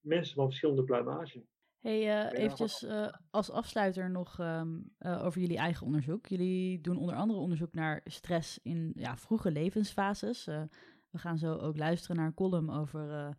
mensen 0.00 0.34
van 0.34 0.46
verschillende 0.46 0.84
pluimage. 0.84 1.42
Hey, 1.78 2.00
uh, 2.00 2.38
eventjes 2.38 2.82
uh, 2.82 3.08
als 3.30 3.50
afsluiter 3.50 4.10
nog 4.10 4.38
um, 4.40 4.90
uh, 5.00 5.24
over 5.24 5.40
jullie 5.40 5.56
eigen 5.56 5.86
onderzoek. 5.86 6.26
Jullie 6.26 6.80
doen 6.80 6.98
onder 6.98 7.14
andere 7.14 7.38
onderzoek 7.38 7.74
naar 7.74 8.00
stress 8.04 8.58
in 8.62 8.92
ja, 8.94 9.16
vroege 9.16 9.50
levensfases. 9.50 10.44
We 11.10 11.18
gaan 11.18 11.38
zo 11.38 11.54
ook 11.54 11.76
luisteren 11.76 12.16
naar 12.16 12.26
een 12.26 12.34
column 12.34 12.70
over 12.70 13.36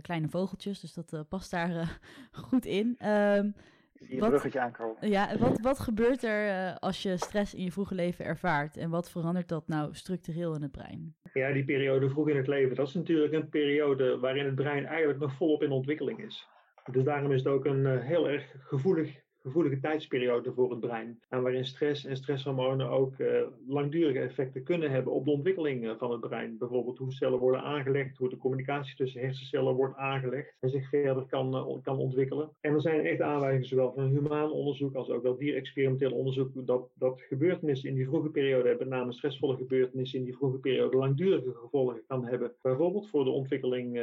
kleine 0.00 0.28
vogeltjes, 0.28 0.80
dus 0.80 0.94
dat 0.94 1.28
past 1.28 1.50
daar 1.50 2.00
goed 2.48 2.66
in. 2.66 3.08
Um, 3.08 3.54
Zie 3.98 4.16
je 4.16 4.22
een 4.22 4.28
bruggetje 4.28 4.60
aankomen. 4.60 5.08
Ja, 5.10 5.38
wat, 5.38 5.60
wat 5.60 5.78
gebeurt 5.78 6.22
er 6.22 6.74
als 6.78 7.02
je 7.02 7.16
stress 7.16 7.54
in 7.54 7.64
je 7.64 7.72
vroege 7.72 7.94
leven 7.94 8.24
ervaart? 8.24 8.76
En 8.76 8.90
wat 8.90 9.10
verandert 9.10 9.48
dat 9.48 9.68
nou 9.68 9.94
structureel 9.94 10.54
in 10.54 10.62
het 10.62 10.70
brein? 10.70 11.16
Ja, 11.32 11.52
die 11.52 11.64
periode 11.64 12.10
vroeg 12.10 12.28
in 12.28 12.36
het 12.36 12.46
leven, 12.46 12.76
dat 12.76 12.88
is 12.88 12.94
natuurlijk 12.94 13.32
een 13.32 13.48
periode 13.48 14.18
waarin 14.18 14.44
het 14.44 14.54
brein 14.54 14.86
eigenlijk 14.86 15.18
nog 15.18 15.32
volop 15.32 15.62
in 15.62 15.70
ontwikkeling 15.70 16.24
is. 16.24 16.48
Dus 16.92 17.04
daarom 17.04 17.32
is 17.32 17.42
het 17.42 17.52
ook 17.52 17.64
een 17.64 18.00
heel 18.00 18.28
erg 18.28 18.54
gevoelig 18.58 19.26
gevoelige 19.48 19.80
tijdsperiode 19.80 20.52
voor 20.52 20.70
het 20.70 20.80
brein. 20.80 21.20
En 21.28 21.42
waarin 21.42 21.64
stress 21.64 22.04
en 22.04 22.16
stresshormonen 22.16 22.90
ook 22.90 23.18
uh, 23.18 23.42
langdurige 23.66 24.18
effecten 24.18 24.62
kunnen 24.62 24.90
hebben 24.90 25.12
op 25.12 25.24
de 25.24 25.30
ontwikkeling 25.30 25.88
eh, 25.88 25.94
van 25.98 26.10
het 26.10 26.20
brein. 26.20 26.58
Bijvoorbeeld 26.58 26.98
hoe 26.98 27.12
cellen 27.12 27.38
worden 27.38 27.62
aangelegd, 27.62 28.16
hoe 28.16 28.28
de 28.28 28.36
communicatie 28.36 28.96
tussen 28.96 29.20
hersencellen 29.20 29.74
wordt 29.74 29.96
aangelegd 29.96 30.56
en 30.60 30.70
zich 30.70 30.88
verder 30.88 31.26
kan, 31.26 31.54
uh, 31.54 31.82
kan 31.82 31.98
ontwikkelen. 31.98 32.50
En 32.60 32.74
er 32.74 32.80
zijn 32.80 33.06
echt 33.06 33.20
aanwijzingen, 33.20 33.66
zowel 33.66 33.92
van 33.92 34.08
humaan 34.08 34.50
onderzoek 34.50 34.94
als 34.94 35.10
ook 35.10 35.22
wel 35.22 35.36
dierexperimenteel 35.36 36.12
onderzoek, 36.12 36.66
dat, 36.66 36.90
dat 36.94 37.20
gebeurtenissen 37.20 37.88
in 37.88 37.94
die 37.94 38.06
vroege 38.06 38.30
periode, 38.30 38.76
met 38.78 38.88
name 38.88 39.12
stressvolle 39.12 39.56
gebeurtenissen 39.56 40.18
in 40.18 40.24
die 40.24 40.36
vroege 40.36 40.58
periode, 40.58 40.96
langdurige 40.96 41.54
gevolgen 41.54 42.02
kan 42.06 42.24
hebben. 42.24 42.52
Bijvoorbeeld 42.62 43.08
voor 43.08 43.24
de 43.24 43.30
ontwikkeling, 43.30 44.00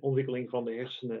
ontwikkeling 0.00 0.50
van 0.50 0.64
de 0.64 0.72
hersenen, 0.72 1.20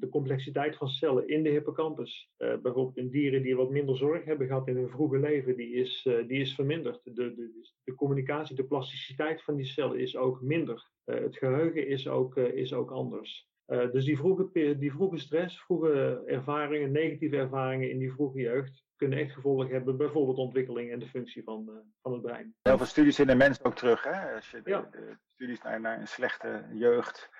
de 0.00 0.08
complexiteit 0.08 0.76
van 0.76 0.88
cellen 0.88 1.28
in 1.28 1.42
de 1.42 1.50
hippocampus. 1.50 2.30
bijvoorbeeld 2.36 2.96
dieren 3.10 3.42
die 3.42 3.56
wat 3.56 3.70
minder 3.70 3.96
zorg 3.96 4.24
hebben 4.24 4.46
gehad 4.46 4.68
in 4.68 4.76
hun 4.76 4.88
vroege 4.88 5.18
leven, 5.18 5.56
die 5.56 5.72
is, 5.74 6.04
uh, 6.08 6.28
die 6.28 6.40
is 6.40 6.54
verminderd. 6.54 7.00
De, 7.04 7.12
de, 7.12 7.68
de 7.84 7.94
communicatie, 7.94 8.56
de 8.56 8.64
plasticiteit 8.64 9.42
van 9.42 9.56
die 9.56 9.64
cellen 9.64 9.98
is 9.98 10.16
ook 10.16 10.40
minder. 10.40 10.90
Uh, 11.06 11.20
het 11.20 11.36
geheugen 11.36 11.86
is 11.86 12.08
ook, 12.08 12.36
uh, 12.36 12.54
is 12.54 12.72
ook 12.72 12.90
anders. 12.90 13.50
dus 13.66 14.04
die 14.04 14.16
vroege, 14.16 14.76
die 14.78 14.92
vroege 14.92 15.18
stress, 15.18 15.62
vroege 15.62 16.22
ervaringen, 16.26 16.92
negatieve 16.92 17.36
ervaringen 17.36 17.90
in 17.90 17.98
die 17.98 18.12
vroege 18.12 18.40
jeugd, 18.40 18.84
kunnen 18.96 19.18
echt 19.18 19.32
gevolgen 19.32 19.68
hebben, 19.68 19.96
bijvoorbeeld 19.96 20.36
ontwikkeling 20.36 20.92
en 20.92 20.98
de 20.98 21.08
functie 21.08 21.42
van, 21.42 21.70
van 22.02 22.12
het 22.12 22.22
brein. 22.22 22.54
Heel 22.62 22.76
veel 22.76 22.86
studies 22.86 23.18
in 23.18 23.26
de 23.26 23.34
mens 23.34 23.64
ook 23.64 23.74
terug, 23.74 24.04
hè? 24.04 24.34
Als 24.34 24.50
je 24.50 24.62
de, 24.62 24.70
ja. 24.70 24.88
de 24.90 25.16
studies 25.26 25.62
naar, 25.62 25.80
naar 25.80 26.00
een 26.00 26.08
slechte 26.08 26.64
jeugd 26.72 27.30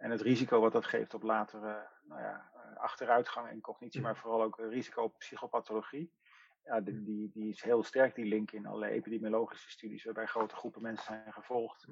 en 0.00 0.10
het 0.10 0.20
risico 0.20 0.60
wat 0.60 0.72
dat 0.72 0.86
geeft 0.86 1.14
op 1.14 1.22
latere 1.22 1.88
nou 2.02 2.20
ja, 2.20 2.49
achteruitgang 2.80 3.50
in 3.50 3.60
cognitie, 3.60 4.00
maar 4.00 4.16
vooral 4.16 4.42
ook 4.42 4.56
risico 4.56 5.02
op 5.02 5.18
psychopathologie. 5.18 6.12
Ja, 6.64 6.80
die, 6.80 7.02
die, 7.02 7.30
die 7.32 7.48
is 7.48 7.62
heel 7.62 7.82
sterk, 7.82 8.14
die 8.14 8.24
link 8.24 8.52
in 8.52 8.66
allerlei 8.66 8.92
epidemiologische 8.92 9.70
studies, 9.70 10.04
waarbij 10.04 10.26
grote 10.26 10.54
groepen 10.54 10.82
mensen 10.82 11.04
zijn 11.04 11.32
gevolgd. 11.32 11.86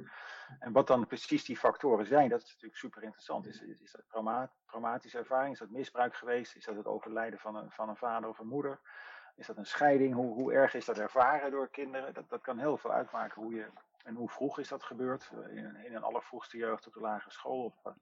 En 0.58 0.72
wat 0.72 0.86
dan 0.86 1.06
precies 1.06 1.44
die 1.44 1.56
factoren 1.56 2.06
zijn, 2.06 2.28
dat 2.28 2.42
is 2.42 2.48
natuurlijk 2.48 2.76
super 2.76 3.02
interessant. 3.02 3.46
Is, 3.46 3.60
is, 3.60 3.92
dat 3.92 4.08
trauma, 4.08 4.52
traumatische 4.66 5.18
ervaring? 5.18 5.52
Is 5.52 5.58
dat 5.58 5.70
misbruik 5.70 6.14
geweest? 6.14 6.56
Is 6.56 6.64
dat 6.64 6.76
het 6.76 6.86
overlijden 6.86 7.38
van 7.38 7.56
een, 7.56 7.70
van 7.70 7.88
een 7.88 7.96
vader 7.96 8.28
of 8.28 8.38
een 8.38 8.46
moeder? 8.46 8.80
Is 9.36 9.46
dat 9.46 9.56
een 9.56 9.66
scheiding? 9.66 10.14
Hoe, 10.14 10.34
hoe 10.34 10.52
erg 10.52 10.74
is 10.74 10.84
dat 10.84 10.98
ervaren 10.98 11.50
door 11.50 11.70
kinderen? 11.70 12.14
Dat, 12.14 12.28
dat 12.28 12.40
kan 12.40 12.58
heel 12.58 12.76
veel 12.76 12.92
uitmaken 12.92 13.42
hoe 13.42 13.54
je, 13.54 13.66
en 14.04 14.14
hoe 14.14 14.28
vroeg 14.28 14.58
is 14.58 14.68
dat 14.68 14.82
gebeurd? 14.82 15.30
In, 15.50 15.76
in 15.76 15.94
een 15.94 16.02
allervroegste 16.02 16.56
jeugd 16.56 16.86
op 16.86 16.92
de 16.92 17.00
lagere 17.00 17.32
school 17.32 17.64
of 17.64 17.94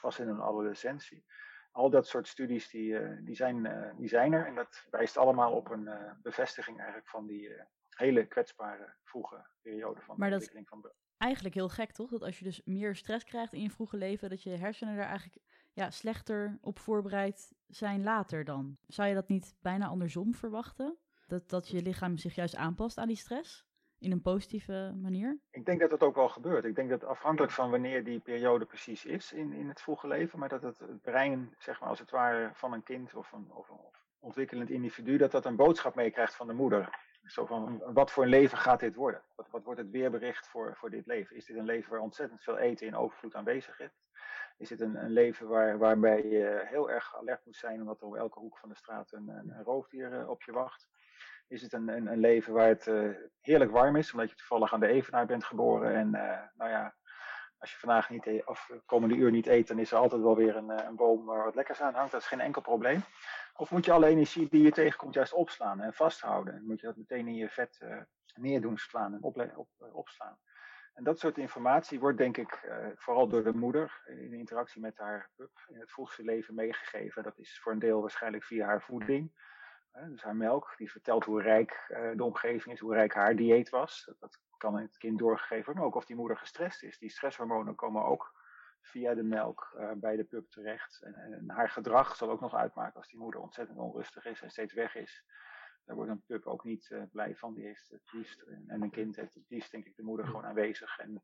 pas 0.00 0.18
in 0.18 0.28
een 0.28 0.40
adolescentie 0.40 1.24
al 1.70 1.90
dat 1.90 2.06
soort 2.06 2.28
studies 2.28 2.70
die, 2.70 2.98
eh, 2.98 3.24
die, 3.24 3.34
zijn, 3.34 3.66
eh, 3.66 3.96
die 3.96 4.08
zijn 4.08 4.32
er. 4.32 4.46
En 4.46 4.54
dat 4.54 4.86
wijst 4.90 5.16
allemaal 5.16 5.52
op 5.52 5.70
een 5.70 5.88
eh, 5.88 6.12
bevestiging 6.22 6.78
eigenlijk 6.78 7.08
van 7.08 7.26
die 7.26 7.62
hele 7.88 8.26
kwetsbare 8.26 8.94
vroege 9.02 9.46
periode 9.60 10.00
van 10.00 10.16
de 10.16 10.24
ontwikkeling 10.24 10.68
van 10.68 10.80
de 10.80 10.94
eigenlijk 11.20 11.54
heel 11.54 11.68
gek, 11.68 11.92
toch? 11.92 12.10
Dat 12.10 12.22
als 12.22 12.38
je 12.38 12.44
dus 12.44 12.62
meer 12.64 12.96
stress 12.96 13.24
krijgt 13.24 13.52
in 13.52 13.62
je 13.62 13.70
vroege 13.70 13.96
leven, 13.96 14.30
dat 14.30 14.42
je 14.42 14.50
hersenen 14.50 14.96
er 14.96 15.04
eigenlijk 15.04 15.38
ja, 15.72 15.90
slechter 15.90 16.58
op 16.60 16.78
voorbereid 16.78 17.52
zijn 17.66 18.02
later 18.02 18.44
dan. 18.44 18.76
Zou 18.86 19.08
je 19.08 19.14
dat 19.14 19.28
niet 19.28 19.56
bijna 19.60 19.86
andersom 19.86 20.34
verwachten? 20.34 20.98
Dat, 21.26 21.48
dat 21.48 21.68
je 21.68 21.82
lichaam 21.82 22.16
zich 22.16 22.34
juist 22.34 22.56
aanpast 22.56 22.98
aan 22.98 23.08
die 23.08 23.16
stress? 23.16 23.69
In 24.00 24.12
een 24.12 24.22
positieve 24.22 24.94
manier? 25.02 25.38
Ik 25.50 25.64
denk 25.64 25.80
dat 25.80 25.90
dat 25.90 26.02
ook 26.02 26.14
wel 26.14 26.28
gebeurt. 26.28 26.64
Ik 26.64 26.74
denk 26.74 26.90
dat 26.90 27.04
afhankelijk 27.04 27.52
van 27.52 27.70
wanneer 27.70 28.04
die 28.04 28.20
periode 28.20 28.64
precies 28.64 29.04
is 29.04 29.32
in, 29.32 29.52
in 29.52 29.68
het 29.68 29.80
vroege 29.80 30.06
leven, 30.06 30.38
maar 30.38 30.48
dat 30.48 30.62
het, 30.62 30.82
brein, 31.02 31.54
zeg 31.58 31.80
maar 31.80 31.88
als 31.88 31.98
het 31.98 32.10
ware, 32.10 32.50
van 32.54 32.72
een 32.72 32.82
kind 32.82 33.14
of 33.14 33.32
een, 33.32 33.50
of 33.52 33.70
ontwikkelend 34.18 34.70
individu, 34.70 35.16
dat 35.16 35.30
dat 35.30 35.44
een 35.44 35.56
boodschap 35.56 35.94
meekrijgt 35.94 36.34
van 36.34 36.46
de 36.46 36.52
moeder. 36.52 37.08
Zo 37.24 37.46
van, 37.46 37.82
wat 37.92 38.10
voor 38.10 38.22
een 38.22 38.28
leven 38.28 38.58
gaat 38.58 38.80
dit 38.80 38.94
worden? 38.94 39.22
Wat, 39.34 39.50
wat 39.50 39.64
wordt 39.64 39.80
het 39.80 39.90
weerbericht 39.90 40.48
voor, 40.48 40.76
voor 40.76 40.90
dit 40.90 41.06
leven? 41.06 41.36
Is 41.36 41.44
dit 41.44 41.56
een 41.56 41.64
leven 41.64 41.90
waar 41.90 42.00
ontzettend 42.00 42.42
veel 42.42 42.58
eten 42.58 42.86
in 42.86 42.96
overvloed 42.96 43.34
aanwezig 43.34 43.80
is? 43.80 43.90
Is 44.58 44.68
dit 44.68 44.80
een, 44.80 44.94
een 44.94 45.10
leven 45.10 45.48
waar, 45.48 45.78
waarbij 45.78 46.26
je 46.26 46.62
heel 46.64 46.90
erg 46.90 47.16
alert 47.16 47.44
moet 47.44 47.56
zijn 47.56 47.80
omdat 47.80 48.00
er 48.00 48.06
op 48.06 48.14
elke 48.14 48.38
hoek 48.38 48.58
van 48.58 48.68
de 48.68 48.74
straat 48.74 49.12
een, 49.12 49.28
een 49.28 49.62
roofdier 49.64 50.12
eh, 50.12 50.28
op 50.28 50.42
je 50.42 50.52
wacht? 50.52 50.88
Is 51.50 51.62
het 51.62 51.72
een, 51.72 51.88
een, 51.88 52.06
een 52.06 52.18
leven 52.18 52.52
waar 52.52 52.68
het 52.68 52.86
uh, 52.86 53.10
heerlijk 53.40 53.70
warm 53.70 53.96
is, 53.96 54.12
omdat 54.12 54.30
je 54.30 54.36
toevallig 54.36 54.72
aan 54.72 54.80
de 54.80 54.86
Evenaar 54.86 55.26
bent 55.26 55.44
geboren. 55.44 55.94
En 55.94 56.06
uh, 56.06 56.38
nou 56.54 56.70
ja, 56.70 56.94
als 57.58 57.70
je 57.72 57.78
vandaag 57.78 58.10
niet 58.10 58.26
eet, 58.26 58.46
of 58.46 58.70
komende 58.86 59.14
uur 59.14 59.30
niet 59.30 59.46
eet, 59.46 59.68
dan 59.68 59.78
is 59.78 59.90
er 59.90 59.98
altijd 59.98 60.22
wel 60.22 60.36
weer 60.36 60.56
een, 60.56 60.70
eh, 60.70 60.86
een 60.86 60.96
boom 60.96 61.24
waar 61.24 61.44
wat 61.44 61.54
lekkers 61.54 61.80
aan 61.80 61.94
hangt. 61.94 62.12
Dat 62.12 62.20
is 62.20 62.26
geen 62.26 62.40
enkel 62.40 62.62
probleem. 62.62 63.02
Of 63.54 63.70
moet 63.70 63.84
je 63.84 63.92
alle 63.92 64.06
energie 64.06 64.48
die 64.48 64.62
je 64.62 64.70
tegenkomt 64.70 65.14
juist 65.14 65.32
opslaan 65.32 65.80
en 65.80 65.92
vasthouden? 65.92 66.54
En 66.54 66.64
moet 66.66 66.80
je 66.80 66.86
dat 66.86 66.96
meteen 66.96 67.28
in 67.28 67.34
je 67.34 67.48
vet 67.48 67.78
neerdoen 68.34 68.78
slaan 68.78 69.14
en 69.14 69.22
op, 69.22 69.52
op, 69.56 69.68
opslaan? 69.92 70.38
En 70.94 71.04
dat 71.04 71.18
soort 71.18 71.38
informatie 71.38 72.00
wordt 72.00 72.18
denk 72.18 72.36
ik 72.36 72.70
vooral 72.94 73.28
door 73.28 73.42
de 73.42 73.54
moeder 73.54 74.02
in 74.06 74.32
interactie 74.32 74.80
met 74.80 74.98
haar 74.98 75.30
pup 75.36 75.50
in 75.68 75.80
het 75.80 75.90
vroegste 75.90 76.22
leven 76.22 76.54
meegegeven. 76.54 77.22
Dat 77.22 77.38
is 77.38 77.60
voor 77.62 77.72
een 77.72 77.78
deel 77.78 78.00
waarschijnlijk 78.00 78.44
via 78.44 78.66
haar 78.66 78.82
voeding. 78.82 79.32
Dus 79.92 80.22
haar 80.22 80.36
melk, 80.36 80.74
die 80.76 80.90
vertelt 80.90 81.24
hoe 81.24 81.42
rijk 81.42 81.84
eh, 81.88 82.10
de 82.16 82.24
omgeving 82.24 82.74
is, 82.74 82.80
hoe 82.80 82.94
rijk 82.94 83.14
haar 83.14 83.36
dieet 83.36 83.70
was. 83.70 84.12
Dat, 84.18 84.38
kan 84.60 84.78
het 84.78 84.98
kind 84.98 85.18
doorgegeven 85.18 85.64
worden, 85.64 85.82
maar 85.82 85.90
ook 85.90 85.96
of 85.96 86.04
die 86.04 86.16
moeder 86.16 86.36
gestrest 86.36 86.82
is. 86.82 86.98
Die 86.98 87.10
stresshormonen 87.10 87.74
komen 87.74 88.04
ook 88.04 88.34
via 88.80 89.14
de 89.14 89.22
melk 89.22 89.72
uh, 89.76 89.90
bij 89.96 90.16
de 90.16 90.24
pup 90.24 90.50
terecht. 90.50 91.02
En, 91.02 91.14
en, 91.14 91.50
haar 91.50 91.70
gedrag 91.70 92.16
zal 92.16 92.30
ook 92.30 92.40
nog 92.40 92.54
uitmaken 92.54 92.94
als 92.94 93.08
die 93.08 93.18
moeder 93.18 93.40
ontzettend 93.40 93.78
onrustig 93.78 94.24
is 94.24 94.42
en 94.42 94.50
steeds 94.50 94.74
weg 94.74 94.94
is. 94.94 95.24
Daar 95.84 95.96
wordt 95.96 96.10
een 96.10 96.24
pup 96.26 96.46
ook 96.46 96.64
niet 96.64 96.88
uh, 96.90 97.02
blij 97.12 97.36
van. 97.36 97.54
Die 97.54 97.64
heeft 97.64 97.88
het 97.88 98.12
liefst, 98.12 98.40
en 98.66 98.82
een 98.82 98.90
kind 98.90 99.16
heeft 99.16 99.34
het 99.34 99.48
liefst, 99.48 99.70
denk 99.70 99.86
ik, 99.86 99.96
de 99.96 100.02
moeder 100.02 100.26
gewoon 100.26 100.46
aanwezig. 100.46 100.98
En 100.98 101.22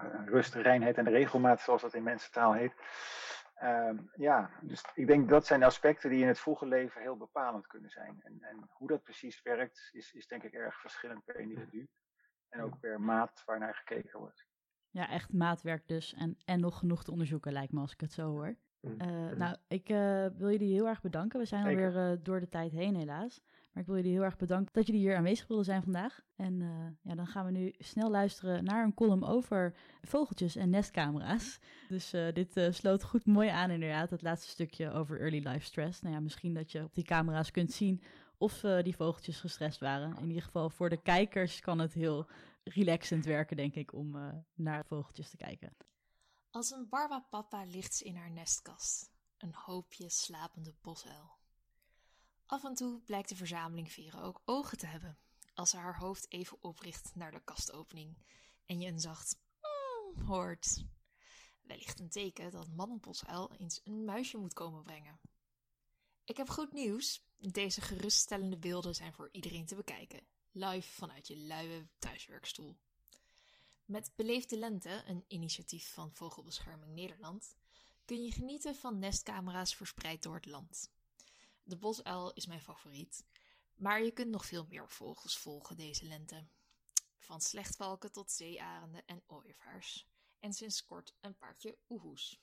uh, 0.00 0.26
rust, 0.26 0.54
reinheid 0.54 0.98
en 0.98 1.08
regelmaat, 1.08 1.60
zoals 1.60 1.82
dat 1.82 1.94
in 1.94 2.02
mensentaal 2.02 2.52
heet. 2.52 2.74
Ehm, 3.64 3.96
ja, 4.14 4.50
dus 4.62 4.84
ik 4.94 5.06
denk 5.06 5.28
dat 5.28 5.46
zijn 5.46 5.62
aspecten 5.62 6.10
die 6.10 6.20
in 6.20 6.28
het 6.28 6.38
vroege 6.38 6.66
leven 6.66 7.00
heel 7.00 7.16
bepalend 7.16 7.66
kunnen 7.66 7.90
zijn. 7.90 8.20
En, 8.22 8.42
en 8.42 8.68
hoe 8.68 8.88
dat 8.88 9.02
precies 9.02 9.42
werkt, 9.42 9.88
is, 9.92 10.12
is 10.12 10.26
denk 10.26 10.42
ik 10.42 10.52
erg 10.52 10.80
verschillend 10.80 11.24
per 11.24 11.40
individu. 11.40 11.88
En 12.48 12.60
ook 12.60 12.80
per 12.80 13.00
maat 13.00 13.42
waarnaar 13.44 13.74
gekeken 13.74 14.18
wordt. 14.18 14.46
Ja, 14.90 15.10
echt 15.10 15.32
maatwerk 15.32 15.88
dus. 15.88 16.14
En, 16.14 16.36
en 16.44 16.60
nog 16.60 16.78
genoeg 16.78 17.04
te 17.04 17.10
onderzoeken, 17.10 17.52
lijkt 17.52 17.72
me 17.72 17.80
als 17.80 17.92
ik 17.92 18.00
het 18.00 18.12
zo 18.12 18.30
hoor. 18.30 18.56
Uh, 18.80 19.30
nou, 19.30 19.56
ik 19.68 19.88
uh, 19.88 20.26
wil 20.36 20.50
jullie 20.50 20.72
heel 20.72 20.88
erg 20.88 21.00
bedanken. 21.00 21.38
We 21.38 21.46
zijn 21.46 21.64
Zeker. 21.64 21.86
alweer 21.86 22.12
uh, 22.12 22.18
door 22.22 22.40
de 22.40 22.48
tijd 22.48 22.72
heen, 22.72 22.96
helaas. 22.96 23.42
Maar 23.74 23.82
ik 23.82 23.88
wil 23.88 23.98
jullie 23.98 24.12
heel 24.12 24.22
erg 24.22 24.36
bedanken 24.36 24.72
dat 24.72 24.86
jullie 24.86 25.00
hier 25.00 25.16
aanwezig 25.16 25.46
wilden 25.46 25.66
zijn 25.66 25.82
vandaag. 25.82 26.20
En 26.36 26.58
ja, 27.02 27.14
dan 27.14 27.26
gaan 27.26 27.44
we 27.44 27.50
nu 27.50 27.74
snel 27.78 28.10
luisteren 28.10 28.64
naar 28.64 28.84
een 28.84 28.94
column 28.94 29.24
over 29.24 29.74
vogeltjes 30.02 30.56
en 30.56 30.70
nestcamera's. 30.70 31.58
Dus 31.88 32.10
dit 32.10 32.68
sloot 32.70 33.04
goed 33.04 33.26
mooi 33.26 33.48
aan, 33.48 33.70
inderdaad. 33.70 34.10
Het 34.10 34.22
laatste 34.22 34.48
stukje 34.48 34.90
over 34.90 35.20
early 35.20 35.48
life 35.48 35.64
stress. 35.64 36.00
Nou 36.00 36.14
ja, 36.14 36.20
misschien 36.20 36.54
dat 36.54 36.72
je 36.72 36.82
op 36.82 36.94
die 36.94 37.04
camera's 37.04 37.50
kunt 37.50 37.72
zien 37.72 38.02
of 38.38 38.60
die 38.60 38.96
vogeltjes 38.96 39.40
gestrest 39.40 39.80
waren. 39.80 40.16
In 40.18 40.28
ieder 40.28 40.42
geval 40.42 40.70
voor 40.70 40.88
de 40.88 41.02
kijkers 41.02 41.60
kan 41.60 41.78
het 41.78 41.92
heel 41.92 42.26
relaxend 42.64 43.24
werken, 43.24 43.56
denk 43.56 43.74
ik, 43.74 43.92
om 43.92 44.16
naar 44.54 44.84
vogeltjes 44.86 45.30
te 45.30 45.36
kijken. 45.36 45.76
Als 46.50 46.70
een 46.70 46.88
barbapapa 46.88 47.64
ligt 47.64 47.94
ze 47.94 48.04
in 48.04 48.16
haar 48.16 48.30
nestkast, 48.30 49.10
een 49.38 49.54
hoopje 49.54 50.08
slapende 50.08 50.74
bosuil. 50.82 51.42
Af 52.46 52.64
en 52.64 52.74
toe 52.74 53.00
blijkt 53.00 53.28
de 53.28 53.36
verzameling 53.36 53.92
veren 53.92 54.22
ook 54.22 54.42
ogen 54.44 54.78
te 54.78 54.86
hebben, 54.86 55.18
als 55.54 55.70
ze 55.70 55.76
haar 55.76 55.98
hoofd 55.98 56.32
even 56.32 56.56
opricht 56.60 57.14
naar 57.14 57.32
de 57.32 57.44
kastopening 57.44 58.16
en 58.66 58.80
je 58.80 58.88
een 58.88 59.00
zacht 59.00 59.38
mm 59.60 60.26
hoort. 60.26 60.84
Wellicht 61.62 62.00
een 62.00 62.08
teken 62.08 62.50
dat 62.50 62.68
mannenbosuil 62.68 63.52
eens 63.52 63.80
een 63.84 64.04
muisje 64.04 64.36
moet 64.36 64.52
komen 64.52 64.82
brengen. 64.82 65.20
Ik 66.24 66.36
heb 66.36 66.48
goed 66.48 66.72
nieuws. 66.72 67.22
Deze 67.38 67.80
geruststellende 67.80 68.58
beelden 68.58 68.94
zijn 68.94 69.12
voor 69.12 69.28
iedereen 69.32 69.66
te 69.66 69.74
bekijken, 69.74 70.26
live 70.52 70.92
vanuit 70.92 71.26
je 71.26 71.36
luie 71.36 71.88
thuiswerkstoel. 71.98 72.76
Met 73.84 74.12
Beleefde 74.16 74.56
Lente, 74.56 75.02
een 75.06 75.24
initiatief 75.28 75.92
van 75.92 76.14
Vogelbescherming 76.14 76.94
Nederland, 76.94 77.56
kun 78.04 78.22
je 78.22 78.32
genieten 78.32 78.74
van 78.74 78.98
nestcamera's 78.98 79.74
verspreid 79.74 80.22
door 80.22 80.34
het 80.34 80.46
land. 80.46 80.93
De 81.64 81.76
bosuil 81.76 82.32
is 82.32 82.46
mijn 82.46 82.60
favoriet, 82.60 83.24
maar 83.74 84.02
je 84.02 84.10
kunt 84.10 84.30
nog 84.30 84.46
veel 84.46 84.66
meer 84.68 84.90
vogels 84.90 85.38
volgen 85.38 85.76
deze 85.76 86.04
lente. 86.04 86.46
Van 87.18 87.40
slechtvalken 87.40 88.12
tot 88.12 88.30
zeearenden 88.30 89.06
en 89.06 89.22
ooievaars. 89.26 90.06
en 90.40 90.52
sinds 90.52 90.84
kort 90.84 91.14
een 91.20 91.36
paardje 91.36 91.78
oehoes. 91.88 92.40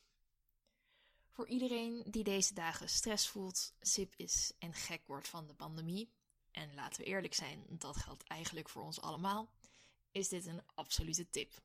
Voor 1.30 1.47
iedereen 1.47 2.03
die 2.09 2.24
deze 2.24 2.53
dagen 2.53 2.89
stress 2.89 3.28
voelt, 3.28 3.74
sip 3.80 4.15
is 4.15 4.53
en 4.59 4.74
gek 4.74 5.07
wordt 5.07 5.28
van 5.28 5.47
de 5.47 5.53
pandemie, 5.53 6.13
en 6.51 6.74
laten 6.74 7.01
we 7.01 7.07
eerlijk 7.07 7.34
zijn, 7.34 7.65
dat 7.69 7.97
geldt 7.97 8.24
eigenlijk 8.24 8.69
voor 8.69 8.84
ons 8.84 9.01
allemaal, 9.01 9.53
is 10.11 10.28
dit 10.28 10.45
een 10.45 10.65
absolute 10.74 11.30
tip. 11.30 11.61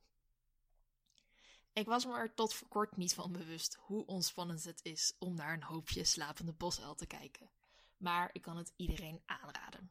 Ik 1.76 1.86
was 1.86 2.06
me 2.06 2.16
er 2.16 2.34
tot 2.34 2.54
voor 2.54 2.68
kort 2.68 2.96
niet 2.96 3.14
van 3.14 3.32
bewust 3.32 3.74
hoe 3.80 4.06
ontspannend 4.06 4.64
het 4.64 4.80
is 4.82 5.14
om 5.18 5.34
naar 5.34 5.52
een 5.52 5.62
hoopje 5.62 6.04
slapende 6.04 6.52
bosuil 6.52 6.94
te 6.94 7.06
kijken, 7.06 7.50
maar 7.96 8.30
ik 8.32 8.42
kan 8.42 8.56
het 8.56 8.72
iedereen 8.76 9.22
aanraden. 9.26 9.90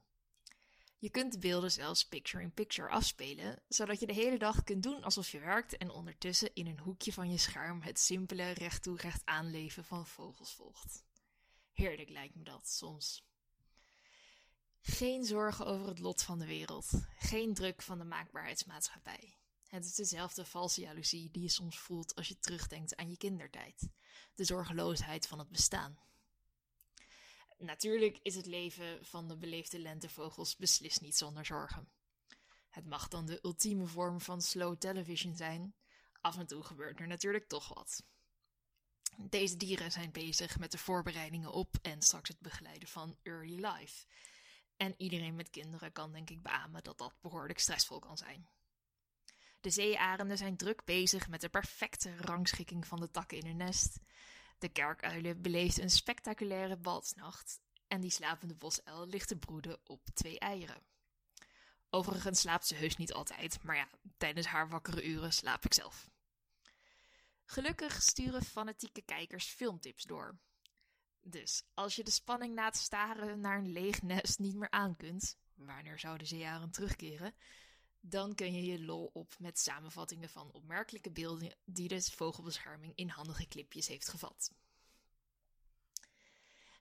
Je 0.98 1.10
kunt 1.10 1.32
de 1.32 1.40
beelden 1.40 1.72
zelfs 1.72 2.08
picture-in-picture 2.08 2.90
afspelen, 2.90 3.62
zodat 3.68 4.00
je 4.00 4.06
de 4.06 4.14
hele 4.14 4.38
dag 4.38 4.64
kunt 4.64 4.84
doen 4.84 5.04
alsof 5.04 5.30
je 5.30 5.40
werkt 5.40 5.78
en 5.78 5.90
ondertussen 5.90 6.54
in 6.54 6.68
een 6.68 6.80
hoekje 6.80 7.14
van 7.14 7.32
je 7.32 7.38
scherm 7.38 7.82
het 7.82 8.00
simpele 8.00 8.52
recht 8.52 8.84
toe 8.84 8.98
recht 8.98 9.22
aanleven 9.26 9.86
van 9.86 10.08
vogels 10.08 10.54
volgt. 10.54 11.04
Heerlijk 11.72 12.10
lijkt 12.10 12.36
me 12.36 12.44
dat 12.44 12.70
soms. 12.70 13.26
Geen 14.82 15.26
zorgen 15.26 15.66
over 15.66 15.88
het 15.88 16.00
lot 16.00 16.24
van 16.24 16.40
de 16.40 16.46
wereld, 16.46 16.92
geen 17.18 17.54
druk 17.54 17.82
van 17.82 17.98
de 17.98 18.06
maakbaarheidsmaatschappij. 18.06 19.38
Het 19.76 19.86
is 19.86 19.96
dezelfde 19.96 20.46
valse 20.46 20.82
jaloezie 20.82 21.32
die 21.32 21.42
je 21.42 21.50
soms 21.50 21.80
voelt 21.80 22.16
als 22.16 22.28
je 22.28 22.40
terugdenkt 22.40 22.96
aan 22.96 23.10
je 23.10 23.18
kindertijd, 23.18 23.90
de 24.36 24.44
zorgeloosheid 24.44 25.28
van 25.28 25.40
het 25.40 25.50
bestaan. 25.50 26.00
Natuurlijk 27.58 28.20
is 28.22 28.36
het 28.36 28.46
leven 28.46 29.06
van 29.06 29.28
de 29.28 29.38
beleefde 29.38 29.80
lentevogels 29.80 30.56
beslist 30.56 31.02
niet 31.02 31.18
zonder 31.18 31.46
zorgen. 31.46 31.90
Het 32.70 32.86
mag 32.86 33.08
dan 33.08 33.26
de 33.26 33.40
ultieme 33.42 33.88
vorm 33.88 34.22
van 34.22 34.42
slow 34.42 34.78
television 34.78 35.36
zijn. 35.36 35.76
Af 36.22 36.38
en 36.38 36.48
toe 36.48 36.64
gebeurt 36.64 37.00
er 37.00 37.08
natuurlijk 37.08 37.48
toch 37.48 37.74
wat. 37.74 38.04
Deze 39.18 39.58
dieren 39.58 39.92
zijn 39.92 40.12
bezig 40.12 40.60
met 40.60 40.72
de 40.72 40.78
voorbereidingen 40.78 41.52
op 41.52 41.76
en 41.82 42.02
straks 42.02 42.30
het 42.30 42.40
begeleiden 42.40 42.88
van 42.88 43.18
early 43.24 43.66
life. 43.66 44.06
En 44.78 44.94
iedereen 44.98 45.36
met 45.36 45.50
kinderen 45.50 45.92
kan 45.92 46.12
denk 46.12 46.30
ik 46.30 46.42
beamen 46.42 46.84
dat 46.84 46.98
dat 46.98 47.14
behoorlijk 47.22 47.60
stressvol 47.60 48.00
kan 48.00 48.18
zijn. 48.18 48.48
De 49.66 49.72
zeearenden 49.72 50.38
zijn 50.38 50.58
druk 50.58 50.84
bezig 50.84 51.28
met 51.28 51.42
de 51.42 51.50
perfecte 51.50 52.18
rangschikking 52.18 52.88
van 52.88 53.00
de 53.00 53.12
takken 53.12 53.38
in 53.38 53.46
hun 53.46 53.58
nest. 53.58 54.00
De 54.58 54.70
kerkuilen 54.70 55.42
beleeft 55.42 55.80
een 55.80 55.90
spectaculaire 55.90 56.78
balsnacht 56.78 57.60
en 57.88 58.02
die 58.02 58.12
slapende 58.12 58.56
bosuil 58.56 59.08
ligt 59.08 59.28
te 59.28 59.36
broeden 59.36 59.80
op 59.84 60.06
twee 60.14 60.40
eieren. 60.40 60.82
Overigens 61.90 62.40
slaapt 62.40 62.68
ze 62.68 62.76
heus 62.76 62.98
niet 62.98 63.14
altijd, 63.14 63.64
maar 63.64 63.76
ja, 63.76 63.90
tijdens 64.18 64.46
haar 64.46 64.70
wakkere 64.70 65.04
uren 65.04 65.34
slaap 65.34 65.66
ik 65.66 65.74
zelf. 65.74 66.10
Gelukkig 67.46 68.02
sturen 68.02 68.44
fanatieke 68.44 69.02
kijkers 69.02 69.46
filmtips 69.46 70.04
door. 70.04 70.40
Dus 71.22 71.64
als 71.74 71.96
je 71.96 72.04
de 72.04 72.12
spanning 72.12 72.56
na 72.56 72.66
het 72.66 72.78
staren 72.78 73.40
naar 73.40 73.58
een 73.58 73.72
leeg 73.72 74.02
nest 74.02 74.40
niet 74.40 74.56
meer 74.56 74.72
aan 74.72 74.96
kunt, 74.96 75.38
wanneer 75.56 76.00
zou 76.00 76.18
de 76.18 76.26
zeearend 76.26 76.74
terugkeren, 76.74 77.36
dan 78.10 78.36
kun 78.36 78.54
je 78.54 78.66
je 78.66 78.86
lol 78.86 79.10
op 79.14 79.36
met 79.40 79.60
samenvattingen 79.60 80.30
van 80.30 80.52
opmerkelijke 80.52 81.12
beelden 81.12 81.56
die 81.66 81.88
de 81.88 82.02
vogelbescherming 82.02 82.96
in 82.96 83.10
handige 83.10 83.48
clipjes 83.48 83.88
heeft 83.88 84.08
gevat. 84.08 84.52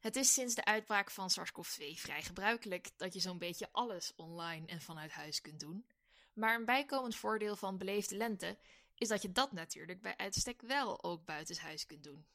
Het 0.01 0.17
is 0.17 0.33
sinds 0.33 0.55
de 0.55 0.65
uitbraak 0.65 1.11
van 1.11 1.31
SARS-CoV-2 1.31 1.85
vrij 1.95 2.23
gebruikelijk 2.23 2.91
dat 2.97 3.15
je 3.15 3.21
zo'n 3.21 3.39
beetje 3.39 3.69
alles 3.73 4.13
online 4.17 4.67
en 4.67 4.81
vanuit 4.81 5.13
huis 5.13 5.41
kunt 5.41 5.61
doen. 5.61 5.87
Maar 6.35 6.55
een 6.55 6.65
bijkomend 6.65 7.17
voordeel 7.17 7.57
van 7.57 7.79
beleefde 7.79 8.17
lente 8.17 8.59
is 8.95 9.09
dat 9.09 9.23
je 9.23 9.33
dat 9.33 9.53
natuurlijk 9.53 10.03
bij 10.03 10.17
uitstek 10.17 10.61
wel 10.61 11.03
ook 11.05 11.25
buitenshuis 11.25 11.87
kunt 11.87 12.05
doen. 12.05 12.27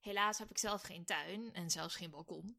Helaas 0.00 0.38
heb 0.38 0.50
ik 0.50 0.58
zelf 0.58 0.82
geen 0.82 1.04
tuin 1.04 1.52
en 1.52 1.70
zelfs 1.70 1.96
geen 1.96 2.10
balkon, 2.10 2.58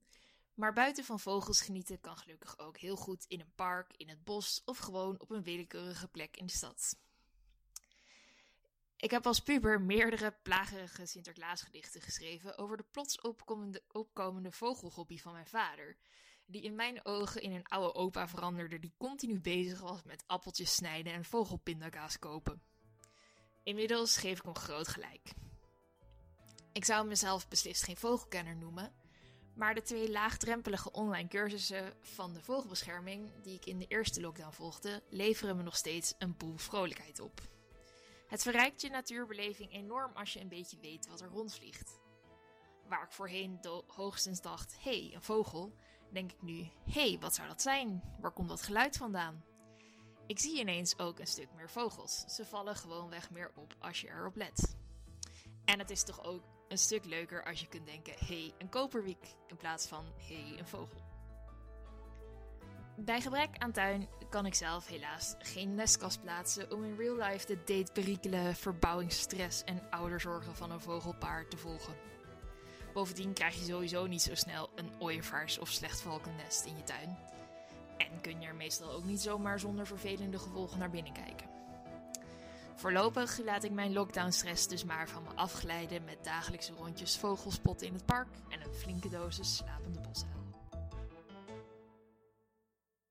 maar 0.55 0.73
buiten 0.73 1.03
van 1.03 1.19
vogels 1.19 1.61
genieten 1.61 2.01
kan 2.01 2.17
gelukkig 2.17 2.59
ook 2.59 2.77
heel 2.77 2.95
goed 2.95 3.25
in 3.27 3.39
een 3.39 3.53
park, 3.55 3.93
in 3.97 4.09
het 4.09 4.23
bos 4.23 4.61
of 4.65 4.77
gewoon 4.77 5.19
op 5.19 5.31
een 5.31 5.43
willekeurige 5.43 6.07
plek 6.07 6.37
in 6.37 6.45
de 6.45 6.53
stad. 6.53 6.97
Ik 8.97 9.11
heb 9.11 9.25
als 9.25 9.39
puber 9.39 9.81
meerdere 9.81 10.35
plagerige 10.43 11.05
Sinterklaasgedichten 11.05 12.01
geschreven 12.01 12.57
over 12.57 12.77
de 12.77 12.85
plots 12.91 13.21
opkomende, 13.21 13.83
opkomende 13.91 14.51
vogelhobby 14.51 15.17
van 15.17 15.33
mijn 15.33 15.47
vader, 15.47 15.97
die 16.45 16.61
in 16.61 16.75
mijn 16.75 17.05
ogen 17.05 17.41
in 17.41 17.51
een 17.51 17.67
oude 17.67 17.93
opa 17.93 18.27
veranderde 18.27 18.79
die 18.79 18.93
continu 18.97 19.39
bezig 19.39 19.79
was 19.79 20.03
met 20.03 20.23
appeltjes 20.27 20.75
snijden 20.75 21.13
en 21.13 21.25
vogelpindakaas 21.25 22.19
kopen. 22.19 22.61
Inmiddels 23.63 24.17
geef 24.17 24.37
ik 24.37 24.45
hem 24.45 24.55
groot 24.55 24.87
gelijk. 24.87 25.33
Ik 26.73 26.85
zou 26.85 27.07
mezelf 27.07 27.47
beslist 27.47 27.83
geen 27.83 27.97
vogelkenner 27.97 28.55
noemen, 28.55 28.93
maar 29.55 29.75
de 29.75 29.81
twee 29.81 30.11
laagdrempelige 30.11 30.91
online 30.91 31.27
cursussen 31.27 31.93
van 32.01 32.33
de 32.33 32.41
vogelbescherming 32.41 33.29
die 33.41 33.55
ik 33.55 33.65
in 33.65 33.79
de 33.79 33.87
eerste 33.87 34.21
lockdown 34.21 34.51
volgde, 34.53 35.03
leveren 35.09 35.57
me 35.57 35.63
nog 35.63 35.75
steeds 35.75 36.13
een 36.17 36.37
boel 36.37 36.57
vrolijkheid 36.57 37.19
op. 37.19 37.41
Het 38.27 38.41
verrijkt 38.41 38.81
je 38.81 38.89
natuurbeleving 38.89 39.71
enorm 39.71 40.11
als 40.13 40.33
je 40.33 40.41
een 40.41 40.47
beetje 40.47 40.77
weet 40.81 41.07
wat 41.07 41.21
er 41.21 41.29
rondvliegt. 41.29 41.99
Waar 42.87 43.03
ik 43.03 43.11
voorheen 43.11 43.59
hoogstens 43.87 44.41
dacht, 44.41 44.75
hé, 44.79 44.99
hey, 44.99 45.15
een 45.15 45.21
vogel, 45.21 45.75
denk 46.11 46.31
ik 46.31 46.41
nu, 46.41 46.59
hé, 46.89 47.09
hey, 47.09 47.17
wat 47.19 47.35
zou 47.35 47.47
dat 47.47 47.61
zijn? 47.61 48.03
Waar 48.19 48.31
komt 48.31 48.49
dat 48.49 48.61
geluid 48.61 48.97
vandaan? 48.97 49.43
Ik 50.27 50.39
zie 50.39 50.59
ineens 50.59 50.99
ook 50.99 51.19
een 51.19 51.27
stuk 51.27 51.53
meer 51.55 51.69
vogels. 51.69 52.23
Ze 52.27 52.45
vallen 52.45 52.75
gewoonweg 52.75 53.31
meer 53.31 53.51
op 53.55 53.75
als 53.79 54.01
je 54.01 54.07
erop 54.07 54.35
let. 54.35 54.75
En 55.65 55.79
het 55.79 55.89
is 55.89 56.03
toch 56.03 56.23
ook 56.23 56.43
een 56.67 56.77
stuk 56.77 57.05
leuker 57.05 57.43
als 57.43 57.59
je 57.59 57.67
kunt 57.67 57.85
denken: 57.85 58.13
hey, 58.17 58.53
een 58.57 58.69
koperwiek 58.69 59.35
in 59.47 59.57
plaats 59.57 59.87
van 59.87 60.05
hey, 60.17 60.55
een 60.57 60.67
vogel. 60.67 61.03
Bij 62.97 63.21
gebrek 63.21 63.57
aan 63.57 63.71
tuin 63.71 64.07
kan 64.29 64.45
ik 64.45 64.53
zelf 64.53 64.87
helaas 64.87 65.35
geen 65.39 65.75
nestkast 65.75 66.21
plaatsen 66.21 66.71
om 66.71 66.83
in 66.83 66.95
real 66.97 67.15
life 67.15 67.45
de 67.45 67.57
dateperikelen, 67.65 68.55
verbouwingsstress 68.55 69.63
en 69.63 69.89
ouderzorgen 69.89 70.55
van 70.55 70.71
een 70.71 70.81
vogelpaar 70.81 71.47
te 71.47 71.57
volgen. 71.57 71.95
Bovendien 72.93 73.33
krijg 73.33 73.55
je 73.55 73.65
sowieso 73.65 74.07
niet 74.07 74.21
zo 74.21 74.35
snel 74.35 74.69
een 74.75 74.91
ooievaars 74.99 75.59
of 75.59 75.69
slechtvalkennest 75.69 76.65
in 76.65 76.77
je 76.77 76.83
tuin. 76.83 77.17
En 77.97 78.21
kun 78.21 78.41
je 78.41 78.47
er 78.47 78.55
meestal 78.55 78.91
ook 78.91 79.03
niet 79.03 79.21
zomaar 79.21 79.59
zonder 79.59 79.87
vervelende 79.87 80.39
gevolgen 80.39 80.79
naar 80.79 80.89
binnen 80.89 81.13
kijken. 81.13 81.54
Voorlopig 82.85 83.39
laat 83.45 83.63
ik 83.63 83.71
mijn 83.71 83.93
lockdown-stress 83.93 84.67
dus 84.67 84.83
maar 84.83 85.09
van 85.09 85.23
me 85.23 85.29
afglijden 85.35 86.03
met 86.03 86.23
dagelijkse 86.23 86.73
rondjes 86.73 87.17
vogelspotten 87.17 87.87
in 87.87 87.93
het 87.93 88.05
park 88.05 88.27
en 88.49 88.61
een 88.61 88.73
flinke 88.73 89.09
dosis 89.09 89.55
slapende 89.55 89.99
bossen. 90.01 90.34